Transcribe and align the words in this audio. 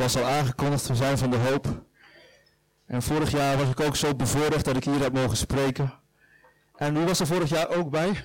Zoals 0.00 0.16
al 0.16 0.24
aangekondigd, 0.24 0.86
we 0.86 0.94
zijn 0.94 1.18
van 1.18 1.30
de 1.30 1.36
hoop. 1.36 1.84
En 2.86 3.02
vorig 3.02 3.30
jaar 3.30 3.56
was 3.56 3.68
ik 3.68 3.80
ook 3.80 3.96
zo 3.96 4.14
bevoorrecht 4.14 4.64
dat 4.64 4.76
ik 4.76 4.84
hier 4.84 5.00
heb 5.00 5.12
mogen 5.12 5.36
spreken. 5.36 5.92
En 6.76 6.94
wie 6.94 7.04
was 7.04 7.20
er 7.20 7.26
vorig 7.26 7.48
jaar 7.50 7.68
ook 7.68 7.90
bij? 7.90 8.08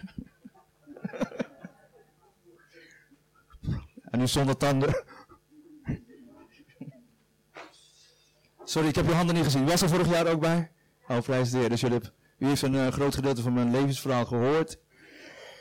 en 4.11 4.19
nu 4.19 4.27
zonder 4.27 4.57
tanden. 4.57 4.89
Sorry, 8.63 8.87
ik 8.87 8.95
heb 8.95 9.05
je 9.05 9.13
handen 9.13 9.35
niet 9.35 9.43
gezien. 9.43 9.65
Was 9.65 9.81
er 9.81 9.89
vorig 9.89 10.09
jaar 10.09 10.27
ook 10.27 10.39
bij? 10.39 10.71
Oh, 11.07 11.19
prijs 11.19 11.51
de 11.51 11.57
heer. 11.57 11.69
Dus 11.69 11.81
jullie, 11.81 11.99
u 12.37 12.47
heeft 12.47 12.61
een 12.61 12.73
uh, 12.73 12.87
groot 12.87 13.15
gedeelte 13.15 13.41
van 13.41 13.53
mijn 13.53 13.71
levensverhaal 13.71 14.25
gehoord. 14.25 14.77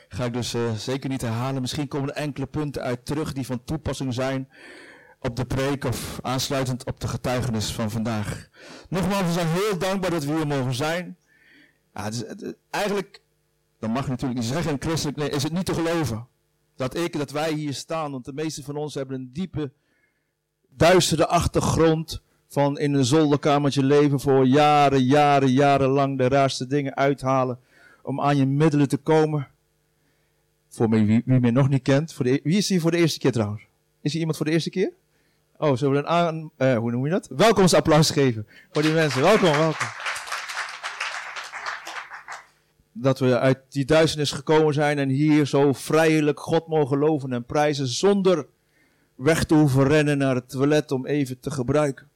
Ga 0.07 0.25
ik 0.25 0.33
dus 0.33 0.53
uh, 0.53 0.71
zeker 0.71 1.09
niet 1.09 1.21
herhalen. 1.21 1.61
Misschien 1.61 1.87
komen 1.87 2.09
er 2.09 2.15
enkele 2.15 2.45
punten 2.45 2.81
uit 2.81 3.05
terug 3.05 3.33
die 3.33 3.45
van 3.45 3.63
toepassing 3.63 4.13
zijn 4.13 4.49
op 5.19 5.35
de 5.35 5.45
preek 5.45 5.83
of 5.83 6.19
aansluitend 6.21 6.85
op 6.85 6.99
de 6.99 7.07
getuigenis 7.07 7.71
van 7.71 7.91
vandaag. 7.91 8.49
Nogmaals, 8.89 9.25
we 9.25 9.31
zijn 9.31 9.47
heel 9.47 9.77
dankbaar 9.77 10.11
dat 10.11 10.23
we 10.23 10.35
hier 10.35 10.47
mogen 10.47 10.73
zijn. 10.73 11.17
Het 11.91 12.13
is, 12.13 12.53
eigenlijk, 12.69 13.21
dat 13.79 13.89
mag 13.89 14.03
je 14.03 14.09
natuurlijk 14.09 14.39
niet 14.39 14.49
zeggen, 14.49 14.75
christelijk 14.79 15.17
nee, 15.17 15.29
is 15.29 15.43
het 15.43 15.53
niet 15.53 15.65
te 15.65 15.73
geloven. 15.73 16.27
Dat 16.75 16.95
ik, 16.95 17.17
dat 17.17 17.31
wij 17.31 17.53
hier 17.53 17.73
staan, 17.73 18.11
want 18.11 18.25
de 18.25 18.33
meeste 18.33 18.63
van 18.63 18.75
ons 18.75 18.93
hebben 18.93 19.15
een 19.15 19.29
diepe, 19.33 19.71
duistere 20.69 21.27
achtergrond 21.27 22.21
van 22.47 22.79
in 22.79 22.93
een 22.93 23.05
zolderkamertje 23.05 23.83
leven 23.83 24.19
voor 24.19 24.45
jaren, 24.45 25.03
jaren, 25.03 25.51
jarenlang 25.51 26.17
de 26.17 26.27
raarste 26.27 26.67
dingen 26.67 26.95
uithalen 26.95 27.59
om 28.01 28.21
aan 28.21 28.37
je 28.37 28.45
middelen 28.45 28.87
te 28.87 28.97
komen. 28.97 29.47
Voor 30.69 30.89
wie, 30.89 31.21
wie 31.25 31.39
mij 31.39 31.51
nog 31.51 31.69
niet 31.69 31.81
kent. 31.81 32.13
Voor 32.13 32.25
de, 32.25 32.39
wie 32.43 32.57
is 32.57 32.69
hier 32.69 32.81
voor 32.81 32.91
de 32.91 32.97
eerste 32.97 33.19
keer 33.19 33.31
trouwens? 33.31 33.67
Is 34.01 34.11
hier 34.11 34.19
iemand 34.19 34.37
voor 34.37 34.45
de 34.45 34.51
eerste 34.51 34.69
keer? 34.69 34.91
Oh, 35.57 35.77
zullen 35.77 35.93
we 35.93 35.99
een 35.99 36.07
aan, 36.07 36.51
uh, 36.57 36.77
hoe 36.77 36.91
noem 36.91 37.05
je 37.05 37.11
dat? 37.11 37.27
Welkomstapplaus 37.27 38.09
geven 38.09 38.47
voor 38.71 38.81
die 38.81 38.91
mensen. 38.91 39.21
Welkom, 39.21 39.51
welkom. 39.51 39.87
Dat 42.91 43.19
we 43.19 43.39
uit 43.39 43.59
die 43.69 43.85
duisternis 43.85 44.31
gekomen 44.31 44.73
zijn 44.73 44.99
en 44.99 45.09
hier 45.09 45.45
zo 45.45 45.73
vrijelijk 45.73 46.39
God 46.39 46.67
mogen 46.67 46.97
loven 46.97 47.33
en 47.33 47.45
prijzen 47.45 47.87
zonder 47.87 48.47
weg 49.15 49.43
te 49.43 49.53
hoeven 49.53 49.87
rennen 49.87 50.17
naar 50.17 50.35
het 50.35 50.49
toilet 50.49 50.91
om 50.91 51.05
even 51.05 51.39
te 51.39 51.51
gebruiken. 51.51 52.09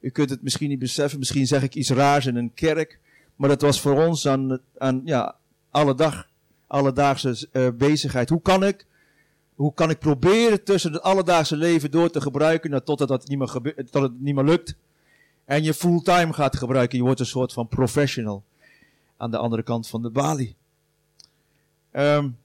U 0.00 0.10
kunt 0.10 0.30
het 0.30 0.42
misschien 0.42 0.68
niet 0.68 0.78
beseffen, 0.78 1.18
misschien 1.18 1.46
zeg 1.46 1.62
ik 1.62 1.74
iets 1.74 1.90
raars 1.90 2.26
in 2.26 2.36
een 2.36 2.54
kerk, 2.54 2.98
maar 3.36 3.48
dat 3.48 3.60
was 3.60 3.80
voor 3.80 4.06
ons 4.06 4.28
aan, 4.28 4.58
aan 4.78 5.00
ja, 5.04 5.36
alle 5.70 5.94
dag, 5.94 6.28
alledaagse 6.66 7.48
uh, 7.52 7.68
bezigheid. 7.74 8.28
Hoe 8.28 8.42
kan 8.42 8.64
ik 8.64 8.86
hoe 9.62 9.74
kan 9.74 9.90
ik 9.90 9.98
proberen 9.98 10.64
tussen 10.64 10.92
het 10.92 11.02
alledaagse 11.02 11.56
leven 11.56 11.90
door 11.90 12.10
te 12.10 12.20
gebruiken 12.20 12.70
nou, 12.70 12.82
totdat 12.82 13.08
dat 13.08 13.28
niet 13.28 13.38
meer, 13.38 13.74
tot 13.90 14.02
het 14.02 14.20
niet 14.20 14.34
meer 14.34 14.44
lukt. 14.44 14.76
En 15.44 15.62
je 15.62 15.74
fulltime 15.74 16.32
gaat 16.32 16.56
gebruiken. 16.56 16.98
Je 16.98 17.04
wordt 17.04 17.20
een 17.20 17.26
soort 17.26 17.52
van 17.52 17.68
professional. 17.68 18.42
Aan 19.16 19.30
de 19.30 19.36
andere 19.36 19.62
kant 19.62 19.88
van 19.88 20.02
de 20.02 20.10
balie. 20.10 20.56
Um, 21.92 22.38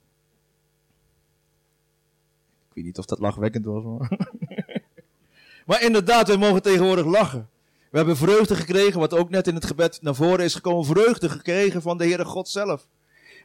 ik 2.67 2.73
weet 2.73 2.83
niet 2.83 2.97
of 2.97 3.05
dat 3.05 3.19
lachwekkend 3.19 3.65
was. 3.65 3.83
Maar, 3.83 4.19
maar 5.67 5.83
inderdaad, 5.83 6.27
wij 6.27 6.37
mogen 6.37 6.61
tegenwoordig 6.61 7.05
lachen. 7.05 7.49
We 7.91 7.97
hebben 7.97 8.17
vreugde 8.17 8.55
gekregen, 8.55 8.99
wat 8.99 9.13
ook 9.13 9.29
net 9.29 9.47
in 9.47 9.55
het 9.55 9.65
gebed 9.65 10.01
naar 10.01 10.15
voren 10.15 10.45
is 10.45 10.55
gekomen. 10.55 10.85
Vreugde 10.85 11.29
gekregen 11.29 11.81
van 11.81 11.97
de 11.97 12.03
Heere 12.03 12.25
God 12.25 12.49
zelf. 12.49 12.87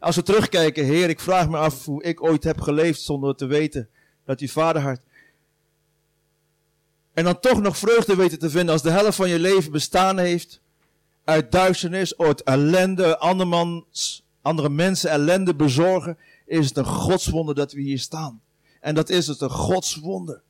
Als 0.03 0.17
we 0.17 0.23
terugkijken, 0.23 0.85
Heer, 0.85 1.09
ik 1.09 1.21
vraag 1.21 1.49
me 1.49 1.57
af 1.57 1.85
hoe 1.85 2.03
ik 2.03 2.23
ooit 2.23 2.45
heb 2.45 2.61
geleefd 2.61 3.01
zonder 3.01 3.35
te 3.35 3.47
weten 3.47 3.89
dat 4.25 4.41
u 4.41 4.49
vaderhart. 4.49 5.03
En 7.13 7.25
dan 7.25 7.41
toch 7.41 7.61
nog 7.61 7.77
vreugde 7.77 8.17
weten 8.17 8.39
te 8.39 8.51
vinden 8.51 8.73
als 8.73 8.83
de 8.83 8.91
helft 8.91 9.17
van 9.17 9.29
je 9.29 9.39
leven 9.39 9.73
bestaan 9.73 10.19
heeft 10.19 10.61
uit 11.25 11.53
duisternis, 11.53 12.19
uit 12.19 12.43
ellende, 12.43 13.19
andermans, 13.19 14.25
andere 14.41 14.69
mensen 14.69 15.11
ellende 15.11 15.55
bezorgen, 15.55 16.19
is 16.47 16.69
het 16.69 16.77
een 16.77 16.85
godswonder 16.85 17.55
dat 17.55 17.73
we 17.73 17.81
hier 17.81 17.99
staan. 17.99 18.41
En 18.81 18.95
dat 18.95 19.11
is 19.11 19.27
het, 19.27 19.41
een 19.41 19.51
godswonder. 19.51 20.43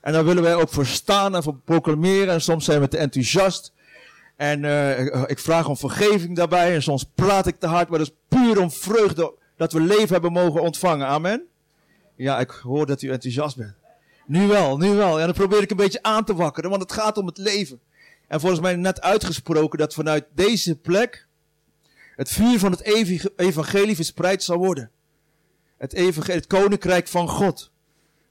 En 0.00 0.12
daar 0.12 0.24
willen 0.24 0.42
wij 0.42 0.54
ook 0.54 0.68
voor 0.68 0.86
staan 0.86 1.34
en 1.34 1.42
voor 1.42 1.56
proclameren. 1.64 2.34
En 2.34 2.40
soms 2.40 2.64
zijn 2.64 2.80
we 2.80 2.88
te 2.88 2.98
enthousiast. 2.98 3.72
En 4.42 4.62
uh, 4.62 5.22
ik 5.26 5.38
vraag 5.38 5.68
om 5.68 5.76
vergeving 5.76 6.36
daarbij. 6.36 6.74
En 6.74 6.82
soms 6.82 7.04
praat 7.14 7.46
ik 7.46 7.58
te 7.58 7.66
hard. 7.66 7.88
Maar 7.88 7.98
dat 7.98 8.08
is 8.08 8.38
puur 8.38 8.60
om 8.60 8.70
vreugde 8.70 9.34
dat 9.56 9.72
we 9.72 9.80
leven 9.80 10.12
hebben 10.12 10.32
mogen 10.32 10.62
ontvangen. 10.62 11.06
Amen. 11.06 11.46
Ja, 12.16 12.38
ik 12.40 12.50
hoor 12.50 12.86
dat 12.86 13.02
u 13.02 13.10
enthousiast 13.10 13.56
bent. 13.56 13.74
Nu 14.26 14.46
wel, 14.46 14.76
nu 14.76 14.94
wel. 14.94 15.18
En 15.20 15.24
dan 15.24 15.34
probeer 15.34 15.62
ik 15.62 15.70
een 15.70 15.76
beetje 15.76 16.02
aan 16.02 16.24
te 16.24 16.34
wakkeren. 16.34 16.70
Want 16.70 16.82
het 16.82 16.92
gaat 16.92 17.16
om 17.16 17.26
het 17.26 17.38
leven. 17.38 17.80
En 18.28 18.40
volgens 18.40 18.60
mij 18.60 18.76
net 18.76 19.00
uitgesproken 19.00 19.78
dat 19.78 19.94
vanuit 19.94 20.24
deze 20.34 20.76
plek 20.76 21.26
het 22.16 22.30
vuur 22.30 22.58
van 22.58 22.70
het 22.70 22.82
evangelie 23.36 23.96
verspreid 23.96 24.42
zal 24.42 24.56
worden. 24.56 24.90
Het, 25.76 25.92
het 26.26 26.46
koninkrijk 26.46 27.08
van 27.08 27.28
God. 27.28 27.70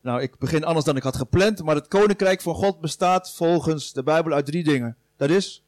Nou, 0.02 0.22
ik 0.22 0.38
begin 0.38 0.64
anders 0.64 0.86
dan 0.86 0.96
ik 0.96 1.04
had 1.04 1.16
gepland. 1.16 1.64
Maar 1.64 1.76
het 1.76 1.88
koninkrijk 1.88 2.42
van 2.42 2.56
God 2.56 2.82
bestaat 2.82 3.34
volgens 3.36 3.94
de 3.94 4.04
Bijbel 4.04 4.34
uit 4.34 4.46
drie 4.46 4.64
dingen. 4.64 4.98
Dat 5.18 5.30
is 5.30 5.64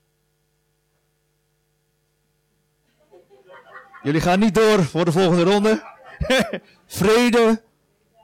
Jullie 4.04 4.22
gaan 4.22 4.40
niet 4.40 4.56
door 4.56 4.84
voor 4.84 5.06
de 5.06 5.12
volgende 5.12 5.44
ronde. 5.44 5.84
Vrede, 6.86 7.62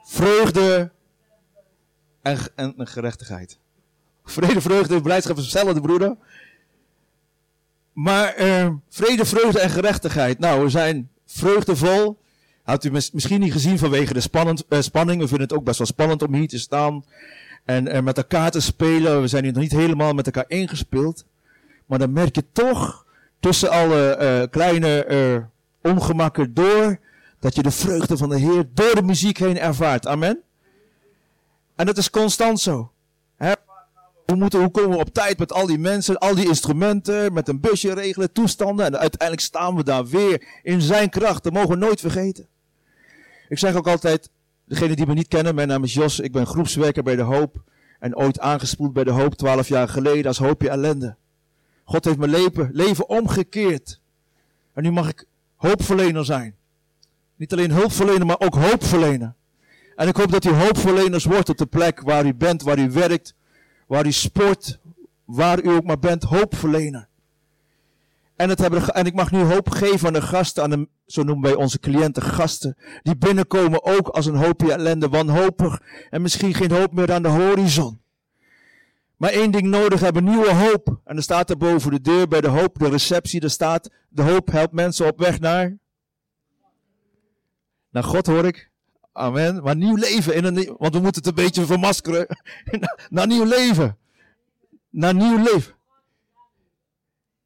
vreugde 0.03 0.91
en, 2.21 2.37
en, 2.55 2.73
gerechtigheid. 2.77 3.57
Vrede, 4.23 4.61
vreugde, 4.61 5.01
blijdschap 5.01 5.37
is 5.37 5.43
hetzelfde, 5.43 5.81
broeder. 5.81 6.15
Maar 7.93 8.39
uh, 8.39 8.69
vrede, 8.89 9.25
vreugde 9.25 9.59
en 9.59 9.69
gerechtigheid. 9.69 10.39
Nou, 10.39 10.63
we 10.63 10.69
zijn 10.69 11.09
vreugdevol. 11.25 12.19
Had 12.63 12.83
u 12.83 12.91
misschien 12.91 13.39
niet 13.39 13.51
gezien 13.51 13.77
vanwege 13.77 14.13
de 14.13 14.19
spannend, 14.19 14.63
uh, 14.69 14.81
spanning. 14.81 15.21
We 15.21 15.27
vinden 15.27 15.47
het 15.47 15.57
ook 15.57 15.63
best 15.63 15.77
wel 15.77 15.87
spannend 15.87 16.21
om 16.21 16.33
hier 16.33 16.47
te 16.47 16.59
staan. 16.59 17.05
En, 17.65 17.87
en 17.87 18.03
met 18.03 18.17
elkaar 18.17 18.51
te 18.51 18.61
spelen. 18.61 19.21
We 19.21 19.27
zijn 19.27 19.43
hier 19.43 19.53
nog 19.53 19.61
niet 19.61 19.71
helemaal 19.71 20.13
met 20.13 20.25
elkaar 20.25 20.45
ingespeeld. 20.47 21.25
Maar 21.85 21.99
dan 21.99 22.13
merk 22.13 22.35
je 22.35 22.43
toch 22.51 23.05
tussen 23.39 23.69
alle 23.69 24.17
uh, 24.21 24.49
kleine 24.51 25.05
ongemakken 25.81 26.53
door 26.53 26.99
dat 27.39 27.55
je 27.55 27.61
de 27.61 27.71
vreugde 27.71 28.17
van 28.17 28.29
de 28.29 28.39
Heer 28.39 28.69
door 28.73 28.95
de 28.95 29.03
muziek 29.03 29.37
heen 29.37 29.57
ervaart. 29.57 30.07
Amen. 30.07 30.41
En 31.75 31.85
dat 31.85 31.97
is 31.97 32.09
constant 32.09 32.59
zo. 32.59 32.91
He? 33.35 33.53
We 34.25 34.35
moeten, 34.35 34.59
hoe 34.59 34.71
komen 34.71 34.89
we 34.89 34.97
op 34.97 35.13
tijd 35.13 35.39
met 35.39 35.53
al 35.53 35.65
die 35.65 35.77
mensen, 35.77 36.17
al 36.17 36.35
die 36.35 36.47
instrumenten, 36.47 37.33
met 37.33 37.47
een 37.47 37.59
busje 37.59 37.93
regelen, 37.93 38.31
toestanden. 38.31 38.85
En 38.85 38.97
uiteindelijk 38.97 39.47
staan 39.47 39.75
we 39.75 39.83
daar 39.83 40.05
weer 40.05 40.47
in 40.63 40.81
zijn 40.81 41.09
kracht. 41.09 41.43
Dat 41.43 41.53
mogen 41.53 41.69
we 41.69 41.75
nooit 41.75 41.99
vergeten. 41.99 42.47
Ik 43.49 43.59
zeg 43.59 43.75
ook 43.75 43.87
altijd, 43.87 44.29
degene 44.65 44.95
die 44.95 45.05
me 45.05 45.13
niet 45.13 45.27
kennen, 45.27 45.55
mijn 45.55 45.67
naam 45.67 45.83
is 45.83 45.93
Jos. 45.93 46.19
Ik 46.19 46.31
ben 46.31 46.45
groepswerker 46.45 47.03
bij 47.03 47.15
De 47.15 47.21
Hoop. 47.21 47.61
En 47.99 48.15
ooit 48.17 48.39
aangespoeld 48.39 48.93
bij 48.93 49.03
De 49.03 49.11
Hoop, 49.11 49.35
twaalf 49.35 49.67
jaar 49.67 49.89
geleden, 49.89 50.25
als 50.25 50.37
hoopje 50.37 50.69
ellende. 50.69 51.15
God 51.83 52.05
heeft 52.05 52.17
mijn 52.17 52.31
leven, 52.31 52.69
leven 52.71 53.09
omgekeerd. 53.09 53.99
En 54.73 54.83
nu 54.83 54.91
mag 54.91 55.09
ik 55.09 55.25
hoopverlener 55.59 56.25
zijn. 56.25 56.55
Niet 57.35 57.53
alleen 57.53 57.71
hulpverlener, 57.71 58.25
maar 58.25 58.39
ook 58.39 58.55
hoopverlener. 58.55 59.33
En 59.95 60.07
ik 60.07 60.15
hoop 60.15 60.31
dat 60.31 60.45
u 60.45 60.49
hoopverleners 60.49 61.25
wordt 61.25 61.49
op 61.49 61.57
de 61.57 61.65
plek 61.65 62.01
waar 62.01 62.25
u 62.25 62.33
bent, 62.33 62.61
waar 62.61 62.79
u 62.79 62.91
werkt, 62.91 63.35
waar 63.87 64.05
u 64.05 64.11
sport, 64.11 64.79
waar 65.25 65.63
u 65.63 65.69
ook 65.69 65.83
maar 65.83 65.99
bent, 65.99 66.23
hoopverlener. 66.23 67.07
En, 68.35 68.49
het 68.49 68.59
hebben, 68.59 68.87
en 68.87 69.05
ik 69.05 69.13
mag 69.13 69.31
nu 69.31 69.39
hoop 69.39 69.69
geven 69.69 70.07
aan 70.07 70.13
de 70.13 70.21
gasten, 70.21 70.63
aan 70.63 70.69
de, 70.69 70.87
zo 71.05 71.23
noemen 71.23 71.49
wij 71.49 71.59
onze 71.59 71.79
cliënten 71.79 72.23
gasten, 72.23 72.77
die 73.03 73.17
binnenkomen 73.17 73.83
ook 73.83 74.07
als 74.07 74.25
een 74.25 74.35
hoopje 74.35 74.71
ellende, 74.71 75.09
wanhopig 75.09 75.81
en 76.09 76.21
misschien 76.21 76.53
geen 76.53 76.71
hoop 76.71 76.93
meer 76.93 77.13
aan 77.13 77.21
de 77.21 77.27
horizon. 77.27 77.99
Maar 79.19 79.31
één 79.31 79.51
ding 79.51 79.67
nodig 79.67 79.99
hebben, 79.99 80.23
nieuwe 80.23 80.53
hoop. 80.53 80.99
En 81.03 81.15
er 81.15 81.23
staat 81.23 81.49
er 81.49 81.57
boven 81.57 81.91
de 81.91 82.01
deur 82.01 82.27
bij 82.27 82.41
de 82.41 82.47
hoop, 82.47 82.79
de 82.79 82.89
receptie, 82.89 83.41
er 83.41 83.49
staat, 83.49 83.89
de 84.09 84.21
hoop 84.21 84.51
helpt 84.51 84.73
mensen 84.73 85.07
op 85.07 85.19
weg 85.19 85.39
naar, 85.39 85.77
naar 87.89 88.03
God 88.03 88.27
hoor 88.27 88.45
ik. 88.45 88.71
Amen. 89.11 89.63
Maar 89.63 89.75
nieuw 89.75 89.95
leven, 89.95 90.35
in 90.35 90.43
een, 90.43 90.75
want 90.77 90.93
we 90.93 91.01
moeten 91.01 91.21
het 91.23 91.27
een 91.27 91.43
beetje 91.43 91.65
vermaskeren. 91.65 92.27
naar 93.09 93.27
nieuw 93.27 93.45
leven. 93.45 93.97
Naar 94.89 95.15
nieuw 95.15 95.37
leven. 95.37 95.73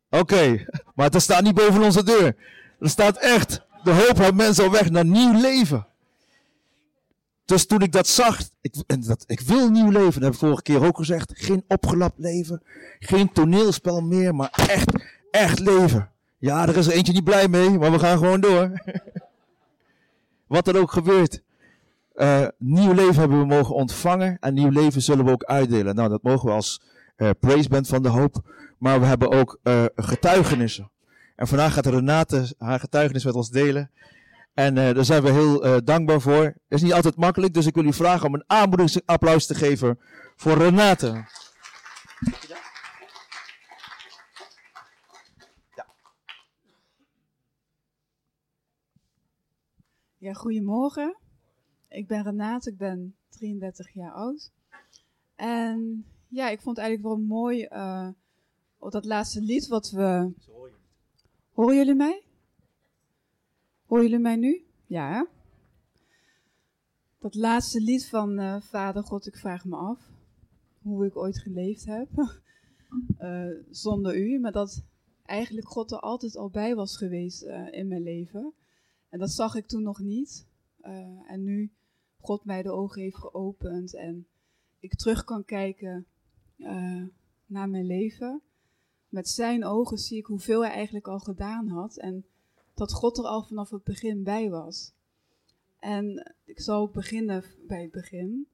Oké, 0.10 0.66
maar 0.96 1.10
het 1.10 1.22
staat 1.22 1.44
niet 1.44 1.56
boven 1.56 1.82
onze 1.82 2.04
deur. 2.04 2.36
Er 2.80 2.90
staat 2.90 3.18
echt, 3.18 3.62
de 3.84 3.92
hoop 3.92 4.18
helpt 4.18 4.36
mensen 4.36 4.66
op 4.66 4.72
weg 4.72 4.90
naar 4.90 5.06
nieuw 5.06 5.42
leven. 5.42 5.88
Dus 7.46 7.66
toen 7.66 7.82
ik 7.82 7.92
dat 7.92 8.08
zag, 8.08 8.40
ik, 8.62 8.76
en 8.88 9.02
dat, 9.02 9.24
ik 9.28 9.40
wil 9.40 9.70
nieuw 9.70 9.90
leven, 9.90 10.14
dat 10.14 10.24
heb 10.24 10.34
ik 10.34 10.40
vorige 10.40 10.62
keer 10.62 10.86
ook 10.86 10.98
gezegd. 10.98 11.32
Geen 11.36 11.64
opgelapt 11.68 12.20
leven, 12.20 12.62
geen 13.00 13.32
toneelspel 13.32 14.02
meer, 14.02 14.36
maar 14.36 14.50
echt, 14.52 14.92
echt 15.32 15.60
leven. 15.60 16.10
Ja, 16.38 16.68
er 16.68 16.78
is 16.78 16.88
er 16.88 16.94
eentje 16.94 17.14
niet 17.14 17.24
blij 17.24 17.48
mee, 17.48 17.70
maar 17.70 17.92
we 17.92 18.00
gaan 18.00 18.18
gewoon 18.18 18.42
door. 18.42 18.72
Wat 20.48 20.68
er 20.68 20.78
ook 20.78 20.92
gebeurt. 20.92 21.42
Uh, 22.16 22.48
nieuw 22.58 22.94
leven 22.94 23.16
hebben 23.16 23.40
we 23.40 23.46
mogen 23.46 23.76
ontvangen 23.76 24.38
en 24.40 24.54
nieuw 24.54 24.70
leven 24.70 25.02
zullen 25.02 25.26
we 25.26 25.32
ook 25.32 25.44
uitdelen. 25.44 25.96
Nou, 25.96 26.10
dat 26.10 26.24
mogen 26.24 26.46
we 26.46 26.54
als 26.56 26.82
uh, 27.18 27.30
praise 27.40 27.70
band 27.70 27.88
van 27.88 28.04
de 28.04 28.10
hoop. 28.10 28.42
Maar 28.78 29.00
we 29.00 29.06
hebben 29.06 29.32
ook 29.32 29.60
uh, 29.64 29.86
getuigenissen. 29.96 30.92
En 31.36 31.48
vandaag 31.48 31.74
gaat 31.74 31.86
Renate 31.86 32.56
haar 32.58 32.80
getuigenis 32.80 33.26
met 33.26 33.34
ons 33.34 33.50
delen. 33.50 33.92
En 34.54 34.76
daar 34.76 35.06
zijn 35.06 35.24
we 35.24 35.32
heel 35.32 35.84
dankbaar 35.84 36.22
voor. 36.22 36.44
Het 36.44 36.56
is 36.68 36.82
niet 36.82 36.94
altijd 36.94 37.16
makkelijk, 37.16 37.54
dus 37.54 37.66
ik 37.66 37.76
wil 37.76 37.86
u 37.86 37.94
vragen 37.94 38.28
om 38.28 38.34
een 38.34 38.44
aanmoedigingsapplaus 38.48 39.46
te 39.46 39.56
geven 39.56 40.00
voor 40.36 40.58
Renate. 40.58 41.26
Ja, 50.24 50.34
goedemorgen. 50.34 51.18
Ik 51.90 52.08
ben 52.08 52.24
Renate, 52.24 52.70
ik 52.70 52.78
ben 52.78 53.16
33 53.30 53.94
jaar 53.94 54.12
oud. 54.12 54.52
En 55.36 56.06
ja, 56.28 56.50
ik 56.50 56.62
vond 56.62 56.78
het 56.78 56.86
eigenlijk 56.86 57.16
wel 57.16 57.26
mooi 57.28 57.68
uh, 57.70 58.08
dat 58.80 59.06
laatste 59.06 59.42
lied 59.42 59.68
wat 59.68 59.90
we. 59.90 60.32
Horen 61.52 61.76
jullie 61.76 61.96
mij? 61.96 62.24
Horen 63.94 64.08
jullie 64.08 64.24
mij 64.24 64.36
nu? 64.36 64.66
Ja. 64.86 65.28
Dat 67.20 67.36
laatste 67.36 67.82
lied 67.82 68.06
van 68.06 68.40
uh, 68.40 68.62
Vader 68.62 69.04
God, 69.04 69.28
ik 69.28 69.36
vraag 69.36 69.66
me 69.66 69.76
af 69.76 70.10
hoe 70.82 71.06
ik 71.06 71.16
ooit 71.16 71.40
geleefd 71.40 71.86
heb 71.86 72.10
uh, 73.20 73.48
zonder 73.86 74.18
u, 74.18 74.40
maar 74.40 74.52
dat 74.52 74.84
eigenlijk 75.26 75.68
God 75.68 75.92
er 75.92 76.00
altijd 76.00 76.38
al 76.38 76.50
bij 76.50 76.76
was 76.76 76.98
geweest 76.98 77.42
in 77.72 77.88
mijn 77.88 78.04
leven. 78.04 78.54
En 79.10 79.20
dat 79.20 79.32
zag 79.32 79.56
ik 79.56 79.68
toen 79.68 79.84
nog 79.84 80.00
niet. 80.00 80.48
en 81.28 81.44
nu 81.44 81.72
God 82.20 82.46
mij 82.46 82.62
de 82.62 82.72
ogen 82.72 83.02
heeft 83.02 83.18
geopend 83.18 83.96
en 83.96 84.28
ik 84.80 84.96
terug 84.96 85.24
kan 85.24 85.46
kijken 85.46 86.06
naar 87.46 87.70
mijn 87.70 87.86
leven. 87.86 88.42
Met 89.10 89.30
zijn 89.30 89.66
ogen 89.66 89.98
zie 89.98 90.18
ik 90.18 90.26
hoeveel 90.26 90.62
hij 90.62 90.72
eigenlijk 90.72 91.08
al 91.08 91.20
gedaan 91.20 91.68
had 91.68 91.98
en 91.98 92.26
dat 92.74 92.94
God 92.94 93.18
er 93.18 93.24
al 93.24 93.44
vanaf 93.44 93.70
het 93.70 93.84
begin 93.84 94.24
bij 94.24 94.50
was. 94.50 94.92
En 95.80 96.34
ik 96.46 96.60
zal 96.60 96.82
ook 96.82 96.94
beginnen 96.94 97.44
bij 97.68 97.82
het 97.82 97.92
begin. 97.92 98.48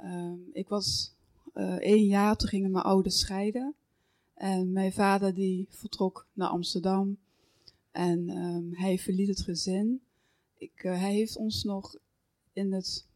Uh, 0.00 0.32
ik 0.52 0.68
was 0.68 1.14
uh, 1.54 1.74
één 1.74 2.06
jaar, 2.06 2.36
toen 2.36 2.48
gingen 2.48 2.70
mijn 2.70 2.84
ouders 2.84 3.18
scheiden. 3.18 3.74
En 4.34 4.72
mijn 4.72 4.92
vader 4.92 5.34
die 5.34 5.66
vertrok 5.70 6.26
naar 6.32 6.48
Amsterdam. 6.48 7.18
En 7.90 8.28
um, 8.28 8.74
hij 8.74 8.98
verliet 8.98 9.28
het 9.28 9.40
gezin. 9.40 10.00
Ik, 10.56 10.72
hij 10.82 11.14
heeft 11.14 11.36
ons 11.36 11.64
nog 11.64 11.96
in 12.52 12.72
het 12.72 13.06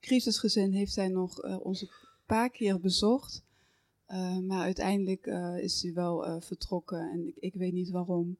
crisisgezin 0.00 0.72
heeft 0.72 0.96
hij 0.96 1.08
nog 1.08 1.44
uh, 1.44 1.56
een 1.62 1.90
paar 2.26 2.50
keer 2.50 2.80
bezocht. 2.80 3.42
Maar 4.42 4.62
uiteindelijk 4.62 5.26
is 5.60 5.82
hij 5.82 5.92
wel 5.92 6.40
vertrokken 6.40 7.10
en 7.10 7.26
ik, 7.26 7.36
ik, 7.38 7.54
weet 7.54 7.72
niet 7.72 7.90
waarom. 7.90 8.36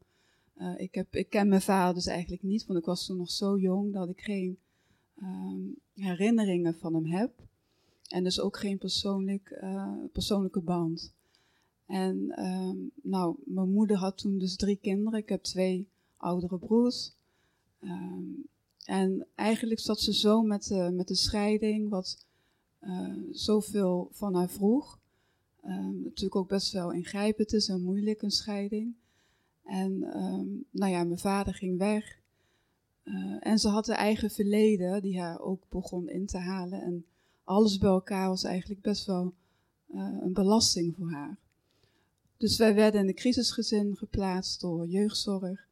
Ik, 0.77 0.95
heb, 0.95 1.17
ik 1.17 1.31
ken 1.31 1.49
mijn 1.49 1.61
vader 1.61 1.95
dus 1.95 2.07
eigenlijk 2.07 2.43
niet, 2.43 2.67
want 2.67 2.79
ik 2.79 2.85
was 2.85 3.07
toen 3.07 3.17
nog 3.17 3.31
zo 3.31 3.59
jong 3.59 3.93
dat 3.93 4.09
ik 4.09 4.21
geen 4.21 4.59
um, 5.23 5.77
herinneringen 5.95 6.75
van 6.75 6.95
hem 6.95 7.07
heb. 7.07 7.33
En 8.09 8.25
dus 8.25 8.41
ook 8.41 8.57
geen 8.57 8.79
persoonlijk, 8.79 9.65
persoonlijke 10.13 10.61
band. 10.61 11.13
En 11.87 12.45
um, 12.45 12.91
nou, 13.03 13.37
mijn 13.45 13.73
moeder 13.73 13.97
had 13.97 14.19
toen 14.19 14.39
dus 14.39 14.57
drie 14.57 14.77
kinderen. 14.77 15.19
Ik 15.19 15.29
heb 15.29 15.43
twee 15.43 15.89
oudere 16.17 16.59
broers. 16.59 17.13
Um, 17.81 18.47
en 18.85 19.27
eigenlijk 19.35 19.81
zat 19.81 20.01
ze 20.01 20.15
zo 20.15 20.43
met, 20.43 20.67
de, 20.67 20.91
met 20.93 21.09
de 21.09 21.15
scheiding, 21.15 21.89
wat 21.89 22.27
uh, 22.81 23.15
zoveel 23.31 24.09
van 24.13 24.35
haar 24.35 24.51
vroeg. 24.51 24.99
Natuurlijk 26.03 26.37
ook 26.37 26.49
best 26.49 26.73
wel 26.73 26.93
ingrijpend 26.93 27.53
is 27.53 27.69
en 27.69 27.83
moeilijk, 27.83 28.23
een 28.23 28.31
scheiding. 28.31 28.95
En 29.69 30.17
um, 30.17 30.65
nou 30.71 30.93
ja, 30.93 31.05
mijn 31.05 31.19
vader 31.19 31.55
ging 31.55 31.79
weg. 31.79 32.21
Uh, 33.05 33.37
en 33.41 33.59
ze 33.59 33.69
had 33.69 33.87
haar 33.87 33.97
eigen 33.97 34.31
verleden, 34.31 35.03
die 35.03 35.21
haar 35.21 35.41
ook 35.41 35.63
begon 35.69 36.09
in 36.09 36.27
te 36.27 36.39
halen. 36.39 36.83
En 36.83 37.07
alles 37.45 37.79
bij 37.79 37.91
elkaar 37.91 38.29
was 38.29 38.45
eigenlijk 38.45 38.81
best 38.81 39.07
wel 39.07 39.35
uh, 39.95 40.17
een 40.21 40.33
belasting 40.33 40.95
voor 40.97 41.11
haar. 41.11 41.39
Dus 42.37 42.57
wij 42.57 42.75
werden 42.75 43.01
in 43.01 43.09
een 43.09 43.15
crisisgezin 43.15 43.97
geplaatst 43.97 44.61
door 44.61 44.87
jeugdzorg, 44.87 45.67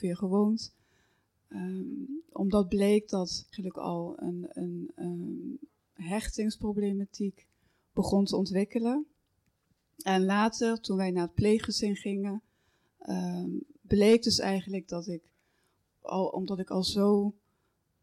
weer 0.00 0.16
gewoond. 0.16 0.74
Um, 1.48 2.22
omdat 2.32 2.68
bleek 2.68 3.08
dat 3.08 3.42
eigenlijk 3.44 3.76
al 3.76 4.14
een, 4.16 4.46
een 4.48 4.90
um, 4.96 5.58
hechtingsproblematiek 5.92 7.46
begon 7.92 8.24
te 8.24 8.36
ontwikkelen. 8.36 9.06
En 9.96 10.24
later, 10.24 10.80
toen 10.80 10.96
wij 10.96 11.10
naar 11.10 11.22
het 11.22 11.34
pleeggezin 11.34 11.96
gingen, 11.96 12.42
um, 13.08 13.64
bleek 13.80 14.22
dus 14.22 14.38
eigenlijk 14.38 14.88
dat 14.88 15.06
ik, 15.06 15.22
al, 16.00 16.26
omdat 16.26 16.58
ik 16.58 16.70
al 16.70 16.84
zo 16.84 17.34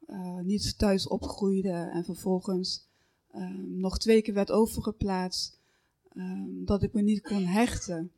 uh, 0.07 0.39
niet 0.39 0.77
thuis 0.77 1.07
opgroeide 1.07 1.89
en 1.93 2.05
vervolgens 2.05 2.85
nog 3.65 3.97
twee 3.97 4.21
keer 4.21 4.33
werd 4.33 4.51
overgeplaatst, 4.51 5.59
dat 6.47 6.83
ik 6.83 6.93
me 6.93 7.01
niet 7.01 7.21
kon 7.21 7.43
hechten. 7.43 8.11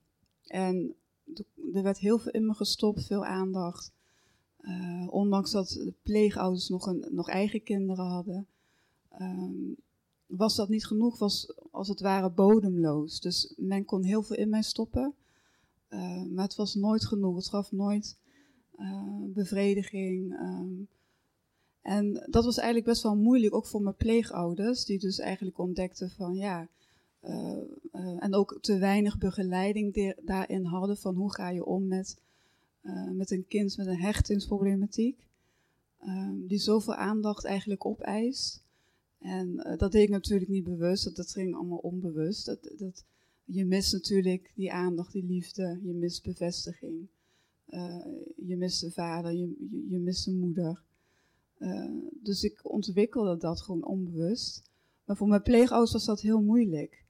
En 0.43 0.95
er 1.73 1.83
werd 1.83 1.97
heel 1.97 2.19
veel 2.19 2.31
in 2.31 2.45
me 2.45 2.53
gestopt, 2.53 3.05
veel 3.05 3.25
aandacht. 3.25 3.91
Uh, 4.61 5.07
ondanks 5.09 5.51
dat 5.51 5.69
de 5.69 5.93
pleegouders 6.03 6.69
nog, 6.69 6.85
een, 6.87 7.05
nog 7.11 7.29
eigen 7.29 7.63
kinderen 7.63 8.05
hadden, 8.05 8.47
was 10.25 10.55
dat 10.55 10.69
niet 10.69 10.85
genoeg, 10.85 11.17
was 11.17 11.53
als 11.71 11.87
het 11.87 11.99
ware 11.99 12.29
bodemloos. 12.29 13.19
Dus 13.19 13.53
men 13.57 13.85
kon 13.85 14.03
heel 14.03 14.23
veel 14.23 14.35
in 14.35 14.49
mij 14.49 14.63
stoppen, 14.63 15.13
uh, 15.89 16.24
maar 16.24 16.44
het 16.44 16.56
was 16.56 16.75
nooit 16.75 17.06
genoeg. 17.06 17.36
Het 17.36 17.50
gaf 17.50 17.71
nooit 17.71 18.18
uh, 18.80 19.24
bevrediging. 19.33 20.33
Um, 20.33 20.88
en 21.81 22.13
dat 22.30 22.45
was 22.45 22.57
eigenlijk 22.57 22.88
best 22.88 23.03
wel 23.03 23.15
moeilijk, 23.15 23.53
ook 23.53 23.65
voor 23.65 23.81
mijn 23.81 23.95
pleegouders, 23.95 24.86
die 24.86 25.00
dus 25.00 25.19
eigenlijk 25.19 25.57
ontdekten 25.57 26.09
van 26.09 26.36
ja, 26.36 26.68
en 28.19 28.33
ook 28.33 28.57
te 28.62 28.77
weinig 28.77 29.18
begeleiding 29.18 30.15
daarin 30.21 30.65
hadden 30.65 30.97
van 30.97 31.15
hoe 31.15 31.33
ga 31.33 31.50
je 31.50 31.65
om 31.65 31.88
met 31.88 32.18
met 33.12 33.31
een 33.31 33.47
kind 33.47 33.77
met 33.77 33.88
een 33.88 34.00
hechtingsproblematiek, 34.00 35.27
um, 36.06 36.47
die 36.47 36.57
zoveel 36.57 36.95
aandacht 36.95 37.45
eigenlijk 37.45 37.85
opeist. 37.85 38.63
En 39.19 39.75
dat 39.77 39.92
deed 39.92 40.03
ik 40.03 40.09
natuurlijk 40.09 40.50
niet 40.50 40.63
bewust, 40.63 41.03
dat, 41.03 41.15
dat 41.15 41.31
ging 41.31 41.56
allemaal 41.56 41.77
onbewust. 41.77 42.45
Dat, 42.45 42.69
dat, 42.77 43.03
je 43.51 43.65
mist 43.65 43.93
natuurlijk 43.93 44.51
die 44.56 44.71
aandacht, 44.71 45.11
die 45.11 45.23
liefde, 45.23 45.79
je 45.83 45.94
mist 45.94 46.23
bevestiging. 46.23 47.07
Uh, 47.69 48.06
je 48.35 48.57
mist 48.57 48.81
de 48.81 48.91
vader, 48.91 49.33
je, 49.33 49.56
je, 49.89 49.99
mist 49.99 50.25
de 50.25 50.33
moeder. 50.33 50.81
dus 52.23 52.44
ik 52.44 52.71
ontwikkelde 52.71 53.37
dat 53.37 53.61
gewoon 53.61 53.85
onbewust. 53.85 54.63
Maar 55.06 55.18
voor 55.18 55.27
mijn 55.27 55.41
pleegouders 55.41 55.91
was 55.91 56.06
dat 56.06 56.21
heel 56.21 56.41
moeilijk. 56.41 57.03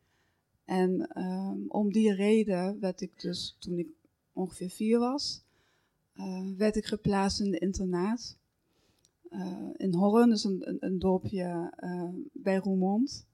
En 0.65 1.21
um, 1.21 1.65
om 1.67 1.91
die 1.91 2.13
reden 2.13 2.79
werd 2.79 3.01
ik 3.01 3.21
dus, 3.21 3.55
toen 3.59 3.77
ik 3.77 3.87
ongeveer 4.33 4.69
vier 4.69 4.99
was, 4.99 5.43
uh, 6.15 6.57
werd 6.57 6.75
ik 6.75 6.85
geplaatst 6.85 7.39
in 7.39 7.51
de 7.51 7.59
internaat. 7.59 8.37
In 9.77 9.93
Horren, 9.93 10.29
dus 10.29 10.43
een, 10.43 10.69
een, 10.69 10.77
een 10.79 10.99
dorpje 10.99 11.73
bij 12.33 12.57
Roermond. 12.57 13.27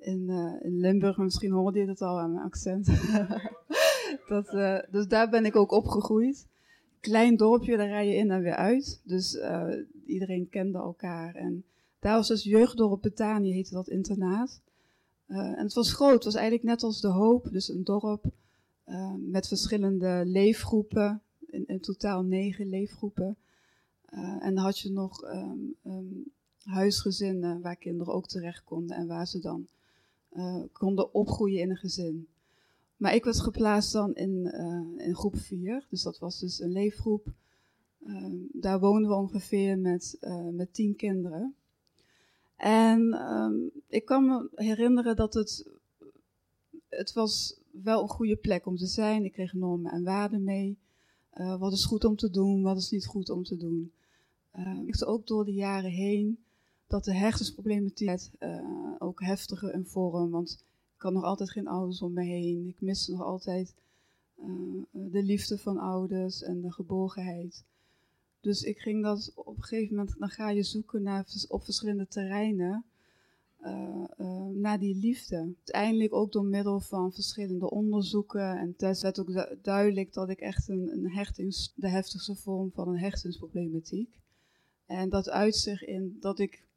In, 0.00 0.28
in, 0.62 0.80
Limburg, 0.80 1.16
misschien 1.16 1.50
hoorde 1.50 1.78
je 1.78 1.86
dat 1.86 2.02
al 2.02 2.20
aan 2.20 2.32
mijn 2.32 2.44
accent. 2.44 2.86
dat, 4.28 4.46
dus 4.90 5.06
daar 5.08 5.30
ben 5.30 5.44
ik 5.44 5.56
ook 5.56 5.72
opgegroeid. 5.72 6.46
Klein 7.00 7.36
dorpje, 7.36 7.76
daar 7.76 7.88
rij 7.88 8.08
je 8.08 8.14
in 8.14 8.30
en 8.30 8.42
weer 8.42 8.56
uit. 8.56 9.00
Dus 9.04 9.38
iedereen 10.06 10.48
kende 10.48 10.78
elkaar. 10.78 11.34
En 11.34 11.64
daar 11.98 12.16
was 12.16 12.28
dus 12.28 12.42
jeugddorp 12.42 13.02
Betanië, 13.02 13.52
heette 13.52 13.74
dat 13.74 13.88
internaat. 13.88 14.60
en 15.26 15.62
het 15.62 15.74
was 15.74 15.92
groot, 15.92 16.14
het 16.14 16.24
was 16.24 16.34
eigenlijk 16.34 16.64
net 16.64 16.82
als 16.82 17.00
de 17.00 17.08
Hoop, 17.08 17.48
dus 17.52 17.68
een 17.68 17.84
dorp 17.84 18.24
met 19.18 19.48
verschillende 19.48 20.22
leefgroepen 20.26 21.22
in, 21.50 21.80
totaal 21.80 22.22
negen 22.22 22.68
leefgroepen. 22.68 23.36
En 24.40 24.54
dan 24.54 24.64
had 24.64 24.78
je 24.78 24.90
nog 24.90 25.22
um, 25.22 25.74
um, 25.84 26.24
huisgezinnen 26.62 27.60
waar 27.60 27.76
kinderen 27.76 28.14
ook 28.14 28.28
terecht 28.28 28.64
konden 28.64 28.96
en 28.96 29.06
waar 29.06 29.26
ze 29.26 29.40
dan 29.40 29.66
konden 30.72 31.14
opgroeien 31.14 31.60
in 31.60 31.70
een 31.70 31.76
gezin. 31.76 32.28
Maar 32.96 33.14
ik 33.14 33.24
werd 33.24 33.40
geplaatst 33.40 33.92
dan 33.92 34.14
in, 34.14 34.50
uh, 34.54 35.06
in 35.06 35.14
groep 35.14 35.36
4, 35.36 35.86
dus 35.90 36.02
dat 36.02 36.18
was 36.18 36.40
dus 36.40 36.60
een 36.60 36.72
leefgroep. 36.72 37.32
Um, 38.06 38.48
daar 38.52 38.80
woonden 38.80 39.10
we 39.10 39.16
ongeveer 39.16 39.78
met, 39.78 40.18
met 40.52 40.74
tien 40.74 40.96
kinderen. 40.96 41.54
En 42.56 43.72
ik 43.88 44.04
kan 44.04 44.26
me 44.26 44.48
herinneren 44.54 45.16
dat 45.16 45.34
het, 45.34 45.68
het 46.88 47.12
was 47.12 47.60
wel 47.70 48.02
een 48.02 48.08
goede 48.08 48.36
plek 48.36 48.66
om 48.66 48.76
te 48.76 48.86
zijn. 48.86 49.24
Ik 49.24 49.32
kreeg 49.32 49.52
normen 49.52 49.92
en 49.92 50.04
waarden 50.04 50.44
mee. 50.44 50.78
Wat 51.58 51.72
is 51.72 51.84
goed 51.84 52.04
om 52.04 52.16
te 52.16 52.30
doen, 52.30 52.62
wat 52.62 52.76
is 52.76 52.90
niet 52.90 53.06
goed 53.06 53.30
om 53.30 53.44
te 53.44 53.56
doen. 53.56 53.92
Uh, 54.58 54.78
ik 54.86 55.08
ook 55.08 55.26
door 55.26 55.44
de 55.44 55.52
jaren 55.52 55.90
heen 55.90 56.38
dat 56.90 57.04
de 57.04 57.14
hersensproblematiek 57.14 58.30
uh, 58.40 58.94
ook 58.98 59.20
heftiger 59.20 59.72
in 59.72 59.84
vorm. 59.84 60.30
Want 60.30 60.64
ik 60.96 61.02
had 61.02 61.12
nog 61.12 61.24
altijd 61.24 61.50
geen 61.50 61.68
ouders 61.68 62.02
om 62.02 62.12
me 62.12 62.24
heen. 62.24 62.68
Ik 62.68 62.80
miste 62.80 63.10
nog 63.10 63.22
altijd 63.22 63.74
de 64.90 65.22
liefde 65.22 65.58
van 65.58 65.78
ouders 65.78 66.42
en 66.42 66.60
de 66.60 66.72
geborgenheid. 66.72 67.64
Dus 68.40 68.62
ik 68.62 68.78
ging 68.78 69.02
dat 69.02 69.32
op 69.34 69.56
een 69.56 69.62
gegeven 69.62 69.96
moment, 69.96 70.18
dan 70.18 70.28
ga 70.28 70.50
je 70.50 70.62
zoeken 70.62 71.02
naar, 71.02 71.26
op 71.48 71.64
verschillende 71.64 72.06
terreinen 72.06 72.84
uh, 73.62 74.46
naar 74.52 74.78
die 74.78 74.96
liefde. 74.96 75.36
Uiteindelijk 75.36 76.12
ook 76.12 76.32
door 76.32 76.44
middel 76.44 76.80
van 76.80 77.12
verschillende 77.12 77.70
onderzoeken 77.70 78.58
en 78.58 78.76
tests 78.76 79.02
werd 79.02 79.20
ook 79.20 79.58
duidelijk 79.62 80.12
dat 80.12 80.28
ik 80.28 80.40
echt 80.40 80.68
een, 80.68 80.92
een 80.92 81.10
hechtings, 81.10 81.72
de 81.74 81.88
heftigste 81.88 82.34
vorm 82.34 82.70
van 82.72 82.88
een 82.88 82.98
hechtingsproblematiek. 82.98 84.18
En 84.86 85.08
dat 85.08 85.28
uit 85.28 85.56
zich 85.56 85.84
in 85.84 86.16
dat 86.20 86.38
ik 86.38 86.68